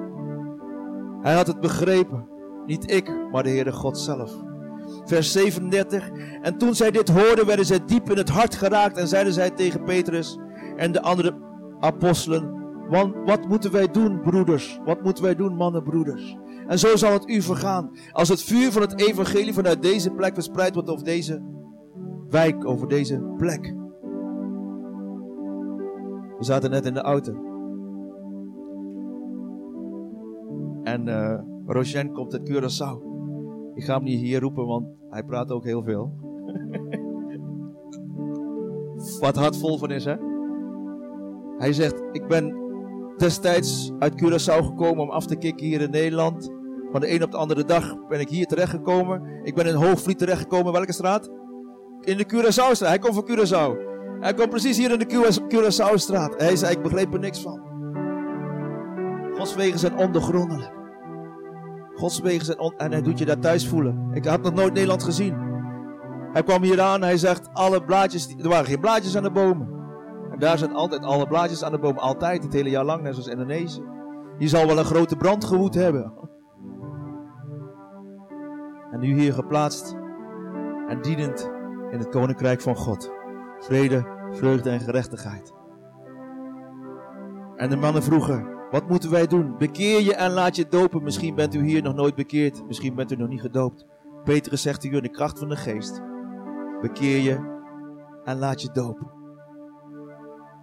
Hij 1.23 1.35
had 1.35 1.47
het 1.47 1.61
begrepen. 1.61 2.29
Niet 2.66 2.91
ik, 2.91 3.12
maar 3.31 3.43
de 3.43 3.49
Heere 3.49 3.73
God 3.73 3.99
zelf. 3.99 4.33
Vers 5.05 5.33
37. 5.33 6.11
En 6.43 6.59
toen 6.59 6.75
zij 6.75 6.91
dit 6.91 7.09
hoorden, 7.09 7.47
werden 7.47 7.66
zij 7.66 7.85
diep 7.87 8.11
in 8.11 8.16
het 8.16 8.29
hart 8.29 8.55
geraakt 8.55 8.97
en 8.97 9.09
zeiden 9.09 9.33
zij 9.33 9.51
tegen 9.51 9.85
Petrus 9.85 10.39
en 10.77 10.93
de 10.93 11.03
andere 11.03 11.35
apostelen. 11.81 12.61
Want 12.89 13.14
wat 13.25 13.49
moeten 13.49 13.73
wij 13.73 13.91
doen, 13.91 14.20
broeders? 14.20 14.81
Wat 14.85 15.03
moeten 15.03 15.25
wij 15.25 15.35
doen, 15.35 15.55
mannen, 15.55 15.83
broeders? 15.83 16.37
En 16.66 16.79
zo 16.79 16.97
zal 16.97 17.12
het 17.12 17.29
u 17.29 17.43
vergaan. 17.43 17.91
Als 18.12 18.29
het 18.29 18.43
vuur 18.43 18.73
van 18.73 18.83
het 18.83 19.01
evangelie 19.01 19.55
vanuit 19.55 19.83
deze 19.83 20.11
plek 20.11 20.35
verspreid 20.35 20.75
wordt 20.75 20.91
over 20.91 21.05
deze 21.05 21.43
wijk, 22.29 22.66
over 22.66 22.89
deze 22.89 23.35
plek. 23.37 23.75
We 26.43 26.49
zaten 26.49 26.70
net 26.70 26.86
in 26.86 26.95
de 26.95 27.01
auto. 27.01 27.32
En 30.82 31.07
uh, 31.07 32.12
komt 32.12 32.32
uit 32.32 32.51
Curaçao. 32.51 33.03
Ik 33.74 33.84
ga 33.84 33.95
hem 33.95 34.03
niet 34.05 34.20
hier 34.20 34.40
roepen, 34.40 34.66
want 34.66 34.86
hij 35.11 35.22
praat 35.22 35.51
ook 35.51 35.64
heel 35.64 35.82
veel. 35.82 36.12
Wat 39.20 39.36
hart 39.36 39.57
vol 39.57 39.78
van 39.78 39.90
is, 39.90 40.05
hè? 40.05 40.14
Hij 41.59 41.72
zegt: 41.72 42.03
Ik 42.12 42.26
ben 42.26 42.55
destijds 43.16 43.93
uit 43.99 44.22
Curaçao 44.22 44.64
gekomen 44.64 45.03
om 45.03 45.11
af 45.11 45.26
te 45.26 45.36
kicken 45.36 45.66
hier 45.66 45.80
in 45.80 45.90
Nederland. 45.90 46.51
Van 46.90 47.01
de 47.01 47.14
een 47.14 47.22
op 47.22 47.30
de 47.30 47.36
andere 47.36 47.64
dag 47.64 48.07
ben 48.09 48.20
ik 48.20 48.28
hier 48.28 48.47
terechtgekomen. 48.47 49.40
Ik 49.43 49.55
ben 49.55 49.66
in 49.66 49.74
Hoogvliet 49.74 50.18
terechtgekomen. 50.18 50.72
Welke 50.72 50.93
straat? 50.93 51.30
In 52.01 52.16
de 52.16 52.26
Curaçao-straat. 52.26 52.88
Hij 52.88 52.99
komt 52.99 53.14
van 53.14 53.28
Curaçao. 53.28 53.91
Hij 54.23 54.35
komt 54.35 54.51
precies 54.51 54.77
hier 54.77 54.93
in 54.93 54.99
de 54.99 55.43
Curaçao-straat. 55.49 56.35
Hij 56.37 56.57
zei, 56.57 56.73
ik 56.73 56.83
begreep 56.83 57.12
er 57.12 57.18
niks 57.18 57.41
van. 57.41 57.61
Gods 59.35 59.55
wegen 59.55 59.79
zijn 59.79 59.97
ondergrondelijk. 59.97 60.73
Gods 61.95 62.20
wegen 62.20 62.45
zijn 62.45 62.59
En 62.77 62.93
hij 62.93 63.03
doet 63.03 63.18
je 63.18 63.25
daar 63.25 63.39
thuis 63.39 63.68
voelen. 63.68 64.11
Ik 64.12 64.25
had 64.25 64.43
nog 64.43 64.55
nooit 64.55 64.73
Nederland 64.73 65.03
gezien. 65.03 65.37
Hij 66.33 66.43
kwam 66.43 66.62
hier 66.62 66.81
aan. 66.81 67.03
Hij 67.03 67.16
zegt, 67.16 67.49
alle 67.53 67.85
blaadjes. 67.85 68.35
Er 68.39 68.49
waren 68.49 68.66
geen 68.66 68.81
blaadjes 68.81 69.16
aan 69.16 69.23
de 69.23 69.31
bomen. 69.31 69.68
En 70.33 70.39
daar 70.39 70.59
zijn 70.59 70.75
altijd 70.75 71.05
alle 71.05 71.27
blaadjes 71.27 71.64
aan 71.64 71.73
de 71.73 71.79
bomen. 71.79 72.03
Altijd, 72.03 72.43
het 72.43 72.53
hele 72.53 72.70
jaar 72.70 72.85
lang. 72.85 73.03
Net 73.03 73.14
zoals 73.14 73.29
Indonesië. 73.29 73.83
Je 74.39 74.49
zal 74.49 74.66
wel 74.66 74.79
een 74.79 74.85
grote 74.85 75.16
brand 75.16 75.45
gewoed 75.45 75.75
hebben. 75.75 76.12
En 78.91 79.01
nu 79.01 79.20
hier 79.20 79.33
geplaatst. 79.33 79.97
En 80.89 81.03
dienend 81.03 81.51
in 81.91 81.99
het 81.99 82.09
koninkrijk 82.09 82.61
van 82.61 82.77
God. 82.77 83.22
Vrede, 83.63 84.07
vreugde 84.31 84.71
en 84.71 84.81
gerechtigheid. 84.81 85.53
En 87.57 87.71
de 87.71 87.77
mannen 87.77 88.03
vroegen: 88.03 88.49
Wat 88.71 88.89
moeten 88.89 89.11
wij 89.11 89.27
doen? 89.27 89.59
Bekeer 89.59 90.01
je 90.01 90.15
en 90.15 90.31
laat 90.31 90.57
je 90.57 90.67
dopen. 90.69 91.03
Misschien 91.03 91.35
bent 91.35 91.55
u 91.55 91.65
hier 91.65 91.83
nog 91.83 91.95
nooit 91.95 92.15
bekeerd. 92.15 92.67
Misschien 92.67 92.95
bent 92.95 93.13
u 93.13 93.17
nog 93.17 93.29
niet 93.29 93.41
gedoopt. 93.41 93.87
Petrus 94.25 94.63
zegt 94.63 94.85
u 94.85 94.97
in 94.97 95.03
de 95.03 95.09
kracht 95.09 95.39
van 95.39 95.49
de 95.49 95.57
geest: 95.57 96.03
Bekeer 96.81 97.21
je 97.21 97.61
en 98.25 98.39
laat 98.39 98.63
je 98.63 98.69
dopen. 98.73 99.11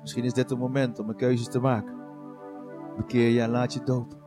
Misschien 0.01 0.23
is 0.23 0.33
dit 0.33 0.49
het 0.49 0.59
moment 0.59 0.99
om 0.99 1.09
een 1.09 1.15
keuze 1.15 1.47
te 1.47 1.59
maken. 1.59 1.97
Bekeer 2.97 3.29
je 3.29 3.41
en 3.41 3.49
laat 3.49 3.73
je 3.73 3.83
dopen. 3.83 4.17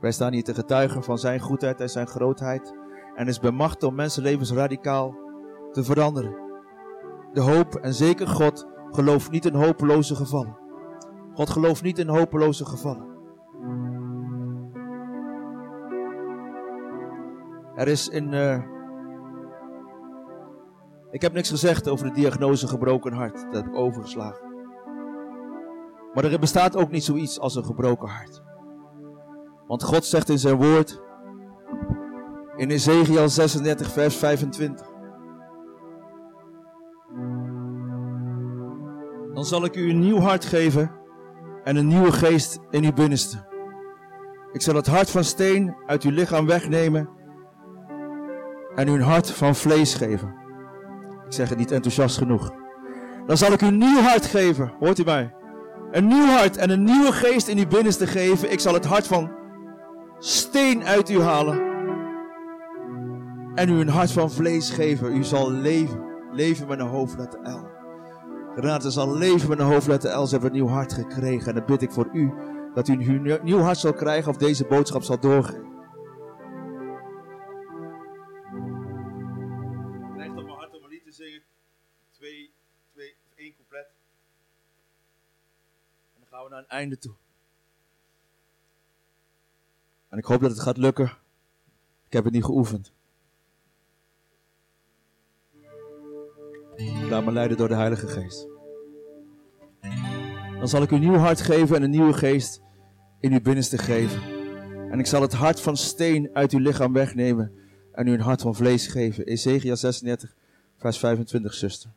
Wij 0.00 0.12
staan 0.12 0.32
hier 0.32 0.44
te 0.44 0.54
getuigen 0.54 1.02
van 1.02 1.18
zijn 1.18 1.40
goedheid 1.40 1.80
en 1.80 1.88
zijn 1.88 2.06
grootheid. 2.06 2.74
En 3.14 3.28
is 3.28 3.40
bemacht 3.40 3.82
om 3.82 3.94
mensenlevens 3.94 4.52
radicaal 4.52 5.14
te 5.72 5.84
veranderen. 5.84 6.49
De 7.32 7.40
hoop 7.40 7.74
en 7.74 7.94
zeker 7.94 8.26
God 8.26 8.66
gelooft 8.90 9.30
niet 9.30 9.44
in 9.44 9.54
hopeloze 9.54 10.14
gevallen. 10.14 10.58
God 11.34 11.50
gelooft 11.50 11.82
niet 11.82 11.98
in 11.98 12.08
hopeloze 12.08 12.64
gevallen. 12.64 13.08
Er 17.74 17.88
is 17.88 18.08
in 18.08 18.32
uh, 18.32 18.62
Ik 21.10 21.22
heb 21.22 21.32
niks 21.32 21.50
gezegd 21.50 21.88
over 21.88 22.06
de 22.06 22.12
diagnose 22.12 22.68
gebroken 22.68 23.12
hart. 23.12 23.34
Dat 23.34 23.54
heb 23.54 23.66
ik 23.66 23.74
overgeslagen. 23.74 24.48
Maar 26.14 26.24
er 26.24 26.38
bestaat 26.38 26.76
ook 26.76 26.90
niet 26.90 27.04
zoiets 27.04 27.40
als 27.40 27.54
een 27.54 27.64
gebroken 27.64 28.08
hart. 28.08 28.42
Want 29.66 29.82
God 29.82 30.04
zegt 30.04 30.28
in 30.28 30.38
zijn 30.38 30.56
woord, 30.56 31.00
in 32.56 32.70
Ezekiel 32.70 33.28
36, 33.28 33.92
vers 33.92 34.16
25. 34.16 34.89
Dan 39.40 39.48
zal 39.48 39.64
ik 39.64 39.76
u 39.76 39.90
een 39.90 39.98
nieuw 39.98 40.18
hart 40.18 40.44
geven 40.44 40.90
en 41.64 41.76
een 41.76 41.86
nieuwe 41.86 42.12
geest 42.12 42.58
in 42.70 42.84
uw 42.84 42.92
binnenste. 42.92 43.46
Ik 44.52 44.62
zal 44.62 44.74
het 44.74 44.86
hart 44.86 45.10
van 45.10 45.24
steen 45.24 45.74
uit 45.86 46.02
uw 46.02 46.10
lichaam 46.10 46.46
wegnemen 46.46 47.08
en 48.74 48.88
u 48.88 48.92
een 48.92 49.00
hart 49.00 49.30
van 49.30 49.54
vlees 49.54 49.94
geven. 49.94 50.34
Ik 51.26 51.32
zeg 51.32 51.48
het 51.48 51.58
niet 51.58 51.70
enthousiast 51.70 52.18
genoeg. 52.18 52.52
Dan 53.26 53.36
zal 53.36 53.52
ik 53.52 53.62
u 53.62 53.66
een 53.66 53.78
nieuw 53.78 54.00
hart 54.00 54.26
geven. 54.26 54.72
Hoort 54.78 54.98
u 54.98 55.04
mij? 55.04 55.34
Een 55.90 56.06
nieuw 56.06 56.26
hart 56.26 56.56
en 56.56 56.70
een 56.70 56.84
nieuwe 56.84 57.12
geest 57.12 57.48
in 57.48 57.58
uw 57.58 57.68
binnenste 57.68 58.06
geven. 58.06 58.52
Ik 58.52 58.60
zal 58.60 58.74
het 58.74 58.84
hart 58.84 59.06
van 59.06 59.30
steen 60.18 60.84
uit 60.84 61.10
u 61.10 61.20
halen. 61.20 61.60
En 63.54 63.68
u 63.68 63.80
een 63.80 63.88
hart 63.88 64.12
van 64.12 64.30
vlees 64.30 64.70
geven. 64.70 65.16
U 65.16 65.24
zal 65.24 65.50
leven. 65.50 66.04
Leven 66.32 66.68
met 66.68 66.80
een 66.80 66.86
hoofdletter 66.86 67.40
L. 67.42 67.69
Renate 68.54 68.90
zal 68.90 69.16
leven 69.16 69.48
met 69.48 69.58
een 69.58 69.66
hoofdletter 69.66 70.18
L. 70.18 70.26
Ze 70.26 70.32
hebben 70.32 70.50
een 70.50 70.56
nieuw 70.56 70.68
hart 70.72 70.92
gekregen. 70.92 71.48
En 71.48 71.54
dan 71.54 71.66
bid 71.66 71.82
ik 71.82 71.92
voor 71.92 72.08
u 72.12 72.32
dat 72.74 72.88
u 72.88 72.92
een 72.92 73.40
nieuw 73.42 73.58
hart 73.58 73.78
zal 73.78 73.92
krijgen 73.92 74.30
of 74.30 74.36
deze 74.36 74.64
boodschap 74.64 75.02
zal 75.02 75.20
doorgeven. 75.20 75.68
Krijgt 80.14 80.36
op 80.36 80.44
mijn 80.44 80.56
hart 80.56 80.76
om 80.76 80.82
een 80.82 80.88
lied 80.88 81.04
te 81.04 81.12
zingen. 81.12 81.42
Twee, 82.10 82.50
twee, 82.92 83.14
één 83.34 83.54
couplet. 83.56 83.86
En 86.14 86.20
dan 86.20 86.28
gaan 86.28 86.44
we 86.44 86.50
naar 86.50 86.58
een 86.58 86.68
einde 86.68 86.98
toe. 86.98 87.14
En 90.08 90.18
ik 90.18 90.24
hoop 90.24 90.40
dat 90.40 90.50
het 90.50 90.60
gaat 90.60 90.76
lukken. 90.76 91.12
Ik 92.06 92.12
heb 92.12 92.24
het 92.24 92.32
niet 92.32 92.44
geoefend. 92.44 92.92
Laat 97.10 97.24
me 97.24 97.32
leiden 97.32 97.56
door 97.56 97.68
de 97.68 97.74
Heilige 97.74 98.06
Geest. 98.06 98.48
Dan 100.58 100.68
zal 100.68 100.82
ik 100.82 100.90
u 100.90 100.94
een 100.94 101.00
nieuw 101.00 101.16
hart 101.16 101.40
geven 101.40 101.76
en 101.76 101.82
een 101.82 101.90
nieuwe 101.90 102.12
geest 102.12 102.62
in 103.20 103.32
uw 103.32 103.40
binnenste 103.40 103.78
geven. 103.78 104.22
En 104.90 104.98
ik 104.98 105.06
zal 105.06 105.22
het 105.22 105.32
hart 105.32 105.60
van 105.60 105.76
steen 105.76 106.30
uit 106.32 106.52
uw 106.52 106.58
lichaam 106.58 106.92
wegnemen 106.92 107.52
en 107.92 108.06
u 108.06 108.12
een 108.12 108.20
hart 108.20 108.40
van 108.40 108.54
vlees 108.54 108.86
geven. 108.86 109.26
Ezekiel 109.26 109.76
36, 109.76 110.34
vers 110.76 110.98
25, 110.98 111.54
zuster. 111.54 111.90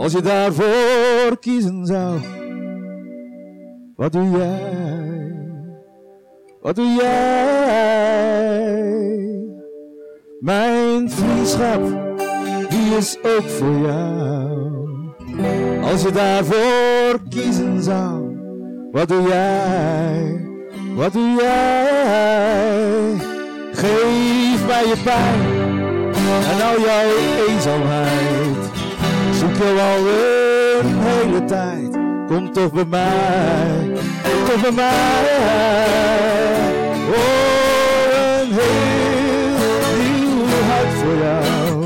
Als 0.00 0.12
je 0.12 0.22
daarvoor 0.22 1.38
kiezen 1.40 1.86
zou. 1.86 2.18
Wat 3.96 4.12
doe 4.12 4.30
jij? 4.30 5.32
Wat 6.60 6.76
doe 6.76 6.94
jij? 7.00 8.30
Mijn 10.40 11.10
vriendschap, 11.10 11.82
die 12.68 12.96
is 12.96 13.18
ook 13.22 13.48
voor 13.48 13.78
jou. 13.78 14.78
Als 15.82 16.02
je 16.02 16.10
daarvoor 16.12 17.20
kiezen 17.28 17.82
zou. 17.82 18.38
Wat 18.92 19.08
doe 19.08 19.28
jij? 19.28 20.48
Wat 20.94 21.12
doe 21.12 21.36
jij? 21.38 23.14
Geef 23.72 24.66
mij 24.66 24.86
je 24.86 24.96
pijn 25.04 25.40
en 26.50 26.62
al 26.66 26.80
jouw 26.80 27.10
eenzaamheid. 27.48 28.69
Je 29.60 29.66
al 29.66 30.06
een 30.80 30.98
hele 30.98 31.44
tijd. 31.44 31.98
Kom 32.28 32.52
toch 32.52 32.72
bij 32.72 32.84
mij, 32.84 33.92
kom 34.22 34.44
toch 34.44 34.60
bij 34.60 34.72
mij. 34.72 34.88
Oh, 37.12 37.22
een 38.40 38.52
heel 38.52 39.18
nieuw 39.98 40.46
hart 40.68 40.94
voor 41.02 41.16
jou. 41.22 41.84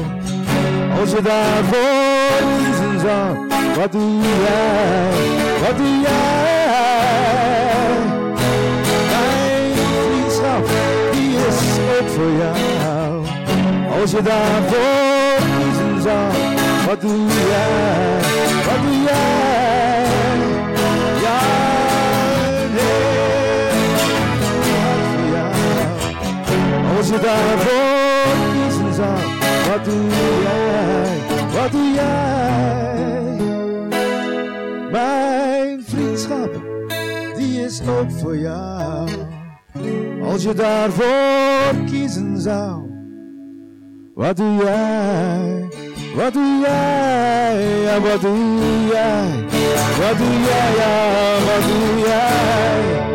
Als 1.00 1.10
je 1.10 1.22
daarvoor 1.22 2.48
kiezen 2.58 3.00
zou, 3.00 3.48
wat 3.76 3.92
doe 3.92 4.20
jij? 4.22 5.10
Wat 5.66 5.76
doe 5.76 6.00
jij? 6.00 6.34
Mijn 9.10 9.72
vriendschap, 9.74 10.66
die 11.12 11.36
is 11.36 11.78
ook 11.98 12.08
voor 12.08 12.32
jou. 12.38 13.24
Als 14.00 14.10
je 14.10 14.22
daarvoor 14.22 15.36
kiezen 15.58 16.02
zou, 16.02 16.62
wat 16.86 17.00
doe 17.00 17.26
jij? 17.26 18.20
Wat 18.66 18.82
doe 18.82 19.02
jij? 19.02 20.04
Ja, 21.22 21.40
nee. 22.74 23.04
Als 26.96 27.08
je 27.08 27.18
daarvoor 27.18 28.52
kiezen 28.52 28.94
zou, 28.94 29.18
wat 29.68 29.84
doe 29.84 30.08
jij? 30.42 31.18
Wat 31.52 31.72
doe 31.72 31.92
jij? 31.92 32.32
Mijn 34.90 35.82
vriendschap, 35.84 36.62
die 37.36 37.64
is 37.64 37.80
ook 37.88 38.10
voor 38.10 38.36
jou. 38.36 39.08
Als 40.22 40.42
je 40.42 40.54
daarvoor 40.54 41.84
kiezen 41.86 42.40
zou, 42.40 42.82
wat 44.14 44.36
doe 44.36 44.56
jij? 44.56 45.73
Wat 46.14 46.32
doe 46.32 46.60
jij? 46.60 47.64
Ja, 52.06 53.13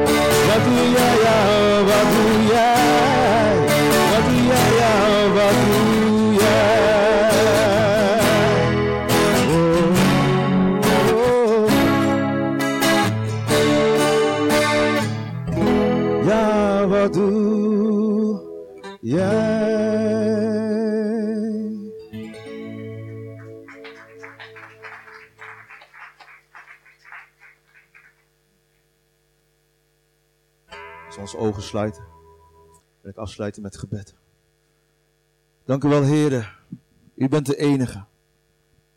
ogen 31.35 31.63
sluiten, 31.63 32.03
wil 33.01 33.11
ik 33.11 33.17
afsluiten 33.17 33.61
met 33.61 33.77
gebed. 33.77 34.15
Dank 35.65 35.83
u 35.83 35.89
wel, 35.89 36.03
heren. 36.03 36.49
U 37.15 37.27
bent 37.27 37.45
de 37.45 37.57
enige. 37.57 38.05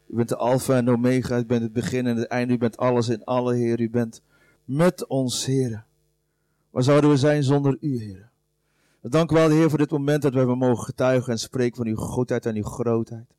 U 0.06 0.16
bent 0.16 0.28
de 0.28 0.36
alfa 0.36 0.76
en 0.76 0.88
omega. 0.88 1.38
U 1.38 1.44
bent 1.44 1.62
het 1.62 1.72
begin 1.72 2.06
en 2.06 2.16
het 2.16 2.26
einde. 2.26 2.54
U 2.54 2.58
bent 2.58 2.76
alles 2.76 3.08
in 3.08 3.24
alle, 3.24 3.54
Heer. 3.54 3.80
U 3.80 3.90
bent 3.90 4.22
met 4.64 5.06
ons, 5.06 5.46
heren. 5.46 5.84
Waar 6.70 6.82
zouden 6.82 7.10
we 7.10 7.16
zijn 7.16 7.42
zonder 7.42 7.76
u, 7.80 7.98
heren? 7.98 8.30
Dank 9.00 9.30
u 9.30 9.34
wel, 9.34 9.50
Heer, 9.50 9.68
voor 9.68 9.78
dit 9.78 9.90
moment 9.90 10.22
dat 10.22 10.34
we 10.34 10.54
mogen 10.54 10.84
getuigen 10.84 11.32
en 11.32 11.38
spreken 11.38 11.76
van 11.76 11.86
uw 11.86 11.96
goedheid 11.96 12.46
en 12.46 12.56
uw 12.56 12.62
grootheid. 12.62 13.34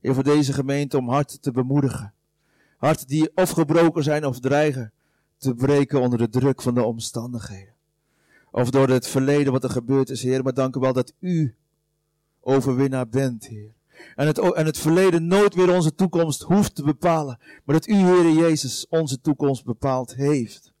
Heer, 0.00 0.14
voor 0.14 0.22
deze 0.22 0.52
gemeente 0.52 0.98
om 0.98 1.08
harten 1.08 1.40
te 1.40 1.50
bemoedigen. 1.50 2.14
Harten 2.76 3.06
die 3.06 3.30
of 3.34 3.50
gebroken 3.50 4.02
zijn 4.02 4.24
of 4.24 4.40
dreigen 4.40 4.92
te 5.38 5.54
breken 5.54 6.00
onder 6.00 6.18
de 6.18 6.28
druk 6.28 6.62
van 6.62 6.74
de 6.74 6.82
omstandigheden. 6.82 7.75
Of 8.56 8.70
door 8.70 8.88
het 8.88 9.08
verleden 9.08 9.52
wat 9.52 9.64
er 9.64 9.70
gebeurd 9.70 10.10
is, 10.10 10.22
Heer. 10.22 10.42
Maar 10.42 10.54
dank 10.54 10.76
u 10.76 10.80
wel 10.80 10.92
dat 10.92 11.12
u 11.20 11.54
overwinnaar 12.40 13.08
bent, 13.08 13.46
Heer. 13.46 13.74
En 14.14 14.26
het, 14.26 14.38
en 14.38 14.66
het 14.66 14.78
verleden 14.78 15.26
nooit 15.26 15.54
weer 15.54 15.74
onze 15.74 15.94
toekomst 15.94 16.42
hoeft 16.42 16.74
te 16.74 16.82
bepalen. 16.82 17.38
Maar 17.64 17.74
dat 17.74 17.88
u, 17.88 17.94
Heer 17.94 18.32
Jezus, 18.32 18.86
onze 18.88 19.20
toekomst 19.20 19.64
bepaald 19.64 20.14
heeft. 20.14 20.72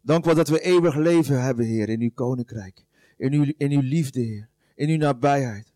Dank 0.00 0.24
wel 0.24 0.34
dat 0.34 0.48
we 0.48 0.60
eeuwig 0.60 0.96
leven 0.96 1.42
hebben, 1.42 1.64
Heer, 1.66 1.88
in 1.88 2.00
uw 2.00 2.10
koninkrijk. 2.14 2.84
In 3.16 3.32
uw, 3.32 3.52
in 3.56 3.70
uw 3.70 3.82
liefde, 3.82 4.20
Heer. 4.20 4.48
In 4.74 4.88
uw 4.88 4.96
nabijheid. 4.96 5.72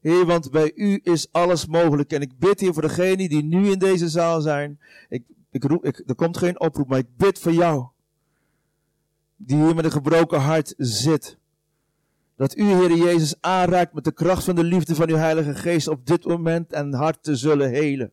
Heer, 0.00 0.26
want 0.26 0.50
bij 0.50 0.72
u 0.74 1.00
is 1.02 1.32
alles 1.32 1.66
mogelijk. 1.66 2.12
En 2.12 2.20
ik 2.20 2.38
bid 2.38 2.60
hier 2.60 2.72
voor 2.72 2.82
degenen 2.82 3.28
die 3.28 3.44
nu 3.44 3.70
in 3.70 3.78
deze 3.78 4.08
zaal 4.08 4.40
zijn. 4.40 4.80
Ik, 5.08 5.22
ik 5.50 5.64
roep, 5.64 5.84
ik, 5.84 6.02
er 6.06 6.14
komt 6.14 6.36
geen 6.36 6.60
oproep, 6.60 6.88
maar 6.88 6.98
ik 6.98 7.16
bid 7.16 7.38
voor 7.38 7.52
jou. 7.52 7.88
Die 9.38 9.56
hier 9.56 9.74
met 9.74 9.84
een 9.84 9.90
gebroken 9.90 10.40
hart 10.40 10.74
zit. 10.76 11.38
Dat 12.36 12.56
u, 12.56 12.62
Heer 12.62 12.96
Jezus, 12.96 13.34
aanraakt 13.40 13.92
met 13.94 14.04
de 14.04 14.12
kracht 14.12 14.44
van 14.44 14.54
de 14.54 14.64
liefde 14.64 14.94
van 14.94 15.08
uw 15.08 15.16
Heilige 15.16 15.54
Geest 15.54 15.88
op 15.88 16.06
dit 16.06 16.24
moment 16.24 16.72
en 16.72 16.92
harten 16.92 17.36
zullen 17.36 17.70
helen. 17.70 18.12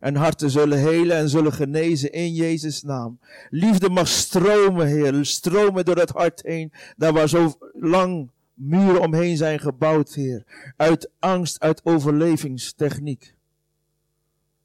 En 0.00 0.14
harten 0.14 0.50
zullen 0.50 0.78
helen 0.78 1.16
en 1.16 1.28
zullen 1.28 1.52
genezen 1.52 2.12
in 2.12 2.34
Jezus' 2.34 2.82
naam. 2.82 3.18
Liefde 3.50 3.90
mag 3.90 4.08
stromen, 4.08 4.86
Heer. 4.86 5.24
Stromen 5.24 5.84
door 5.84 5.96
het 5.96 6.10
hart 6.10 6.42
heen. 6.42 6.72
Daar 6.96 7.12
waar 7.12 7.28
zo 7.28 7.52
lang 7.72 8.30
muren 8.54 9.00
omheen 9.00 9.36
zijn 9.36 9.58
gebouwd, 9.58 10.14
Heer. 10.14 10.44
Uit 10.76 11.10
angst, 11.18 11.60
uit 11.60 11.84
overlevingstechniek. 11.84 13.34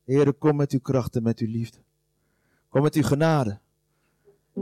Heer, 0.06 0.34
kom 0.34 0.56
met 0.56 0.72
uw 0.72 0.80
kracht 0.80 1.16
en 1.16 1.24
met 1.24 1.40
uw 1.40 1.52
liefde. 1.52 1.78
Kom 2.70 2.82
met 2.82 2.96
uw 2.96 3.04
genade. 3.04 3.60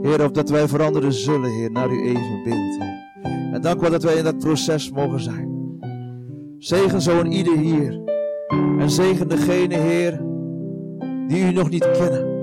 Heer, 0.02 0.24
opdat 0.24 0.50
wij 0.50 0.68
veranderen 0.68 1.12
zullen, 1.12 1.50
Heer, 1.50 1.70
naar 1.70 1.88
uw 1.88 2.02
evenbeeld, 2.02 2.78
Heer. 2.78 3.50
En 3.52 3.60
dank 3.60 3.80
wel 3.80 3.90
dat 3.90 4.02
wij 4.02 4.14
in 4.14 4.24
dat 4.24 4.38
proces 4.38 4.90
mogen 4.90 5.20
zijn. 5.20 5.54
Zegen 6.58 7.00
zo 7.00 7.22
ieder 7.24 7.58
hier. 7.58 8.00
En 8.78 8.90
zegen 8.90 9.28
degene, 9.28 9.74
Heer, 9.74 10.22
die 11.28 11.44
u 11.44 11.52
nog 11.52 11.70
niet 11.70 11.90
kennen. 11.90 12.34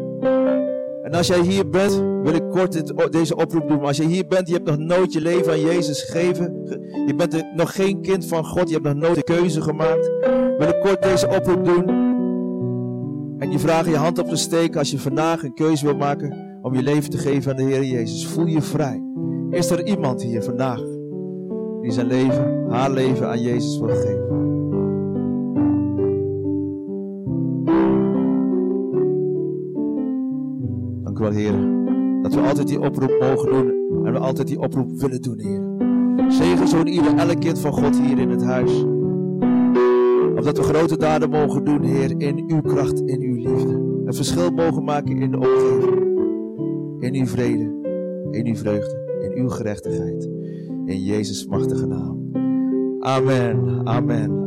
En 1.04 1.14
als 1.14 1.28
jij 1.28 1.42
hier 1.42 1.70
bent, 1.70 2.04
wil 2.24 2.34
ik 2.34 2.50
kort 2.50 2.72
dit, 2.72 3.12
deze 3.12 3.36
oproep 3.36 3.68
doen. 3.68 3.82
Als 3.82 3.98
je 3.98 4.06
hier 4.06 4.28
bent, 4.28 4.48
je 4.48 4.54
hebt 4.54 4.66
nog 4.66 4.78
nooit 4.78 5.14
je 5.14 5.22
leven 5.22 5.52
aan 5.52 5.62
Jezus 5.62 6.02
gegeven. 6.02 6.62
Je 7.06 7.16
bent 7.16 7.46
nog 7.56 7.76
geen 7.76 8.02
kind 8.02 8.26
van 8.26 8.46
God. 8.46 8.68
Je 8.68 8.74
hebt 8.74 8.86
nog 8.86 8.96
nooit 8.96 9.16
de 9.16 9.24
keuze 9.24 9.62
gemaakt. 9.62 10.12
Wil 10.58 10.68
ik 10.68 10.80
kort 10.82 11.04
deze 11.04 11.28
oproep 11.28 11.66
doen. 11.66 11.88
En 13.40 13.52
je 13.52 13.60
vragen 13.60 13.92
je 13.92 13.98
hand 13.98 14.20
op 14.20 14.28
te 14.28 14.36
steken 14.36 14.80
als 14.80 14.92
je 14.92 15.00
vandaag 15.00 15.44
een 15.44 15.54
keuze 15.54 15.86
wil 15.86 15.96
maken 15.96 16.53
om 16.64 16.74
je 16.74 16.84
leven 16.84 17.10
te 17.10 17.18
geven 17.18 17.52
aan 17.52 17.58
de 17.58 17.64
Heer 17.64 17.84
Jezus. 17.84 18.28
Voel 18.28 18.46
je 18.46 18.62
vrij. 18.62 19.04
Is 19.50 19.70
er 19.70 19.88
iemand 19.88 20.22
hier 20.22 20.44
vandaag 20.44 20.82
die 21.82 21.92
zijn 21.92 22.08
leven, 22.08 22.66
haar 22.70 22.92
leven 22.92 23.28
aan 23.28 23.42
Jezus 23.42 23.80
wil 23.80 23.96
geven? 23.96 24.28
Dank 31.04 31.20
u 31.20 31.22
wel, 31.22 31.32
Heer, 31.32 31.54
dat 32.22 32.34
we 32.34 32.42
altijd 32.42 32.68
die 32.68 32.82
oproep 32.82 33.18
mogen 33.20 33.52
doen 33.52 34.06
en 34.06 34.14
we 34.14 34.20
altijd 34.20 34.48
die 34.48 34.60
oproep 34.60 35.00
willen 35.00 35.22
doen, 35.22 35.40
Heer. 35.40 36.32
Zegen 36.32 36.68
zo'n 36.68 36.88
ieder, 36.88 37.16
elk 37.16 37.40
kind 37.40 37.60
van 37.60 37.74
God 37.74 38.00
hier 38.00 38.20
in 38.20 38.30
het 38.30 38.44
huis. 38.44 38.84
Of 40.36 40.44
dat 40.44 40.58
we 40.58 40.64
grote 40.64 40.98
daden 40.98 41.30
mogen 41.30 41.64
doen, 41.64 41.84
Heer, 41.84 42.14
in 42.18 42.44
uw 42.48 42.62
kracht, 42.62 43.00
in 43.00 43.22
uw 43.22 43.36
liefde. 43.36 43.74
Een 44.06 44.14
verschil 44.14 44.52
mogen 44.52 44.84
maken 44.84 45.22
in 45.22 45.32
de 45.32 45.38
omgeving. 45.38 46.03
In 47.04 47.16
uw 47.16 47.26
vrede, 47.26 47.64
in 48.32 48.48
uw 48.48 48.56
vreugde, 48.56 49.22
in 49.22 49.42
uw 49.42 49.50
gerechtigheid. 49.50 50.30
In 50.86 51.04
Jezus' 51.04 51.46
machtige 51.46 51.86
naam. 51.86 52.30
Amen, 53.00 53.82
amen. 53.88 54.43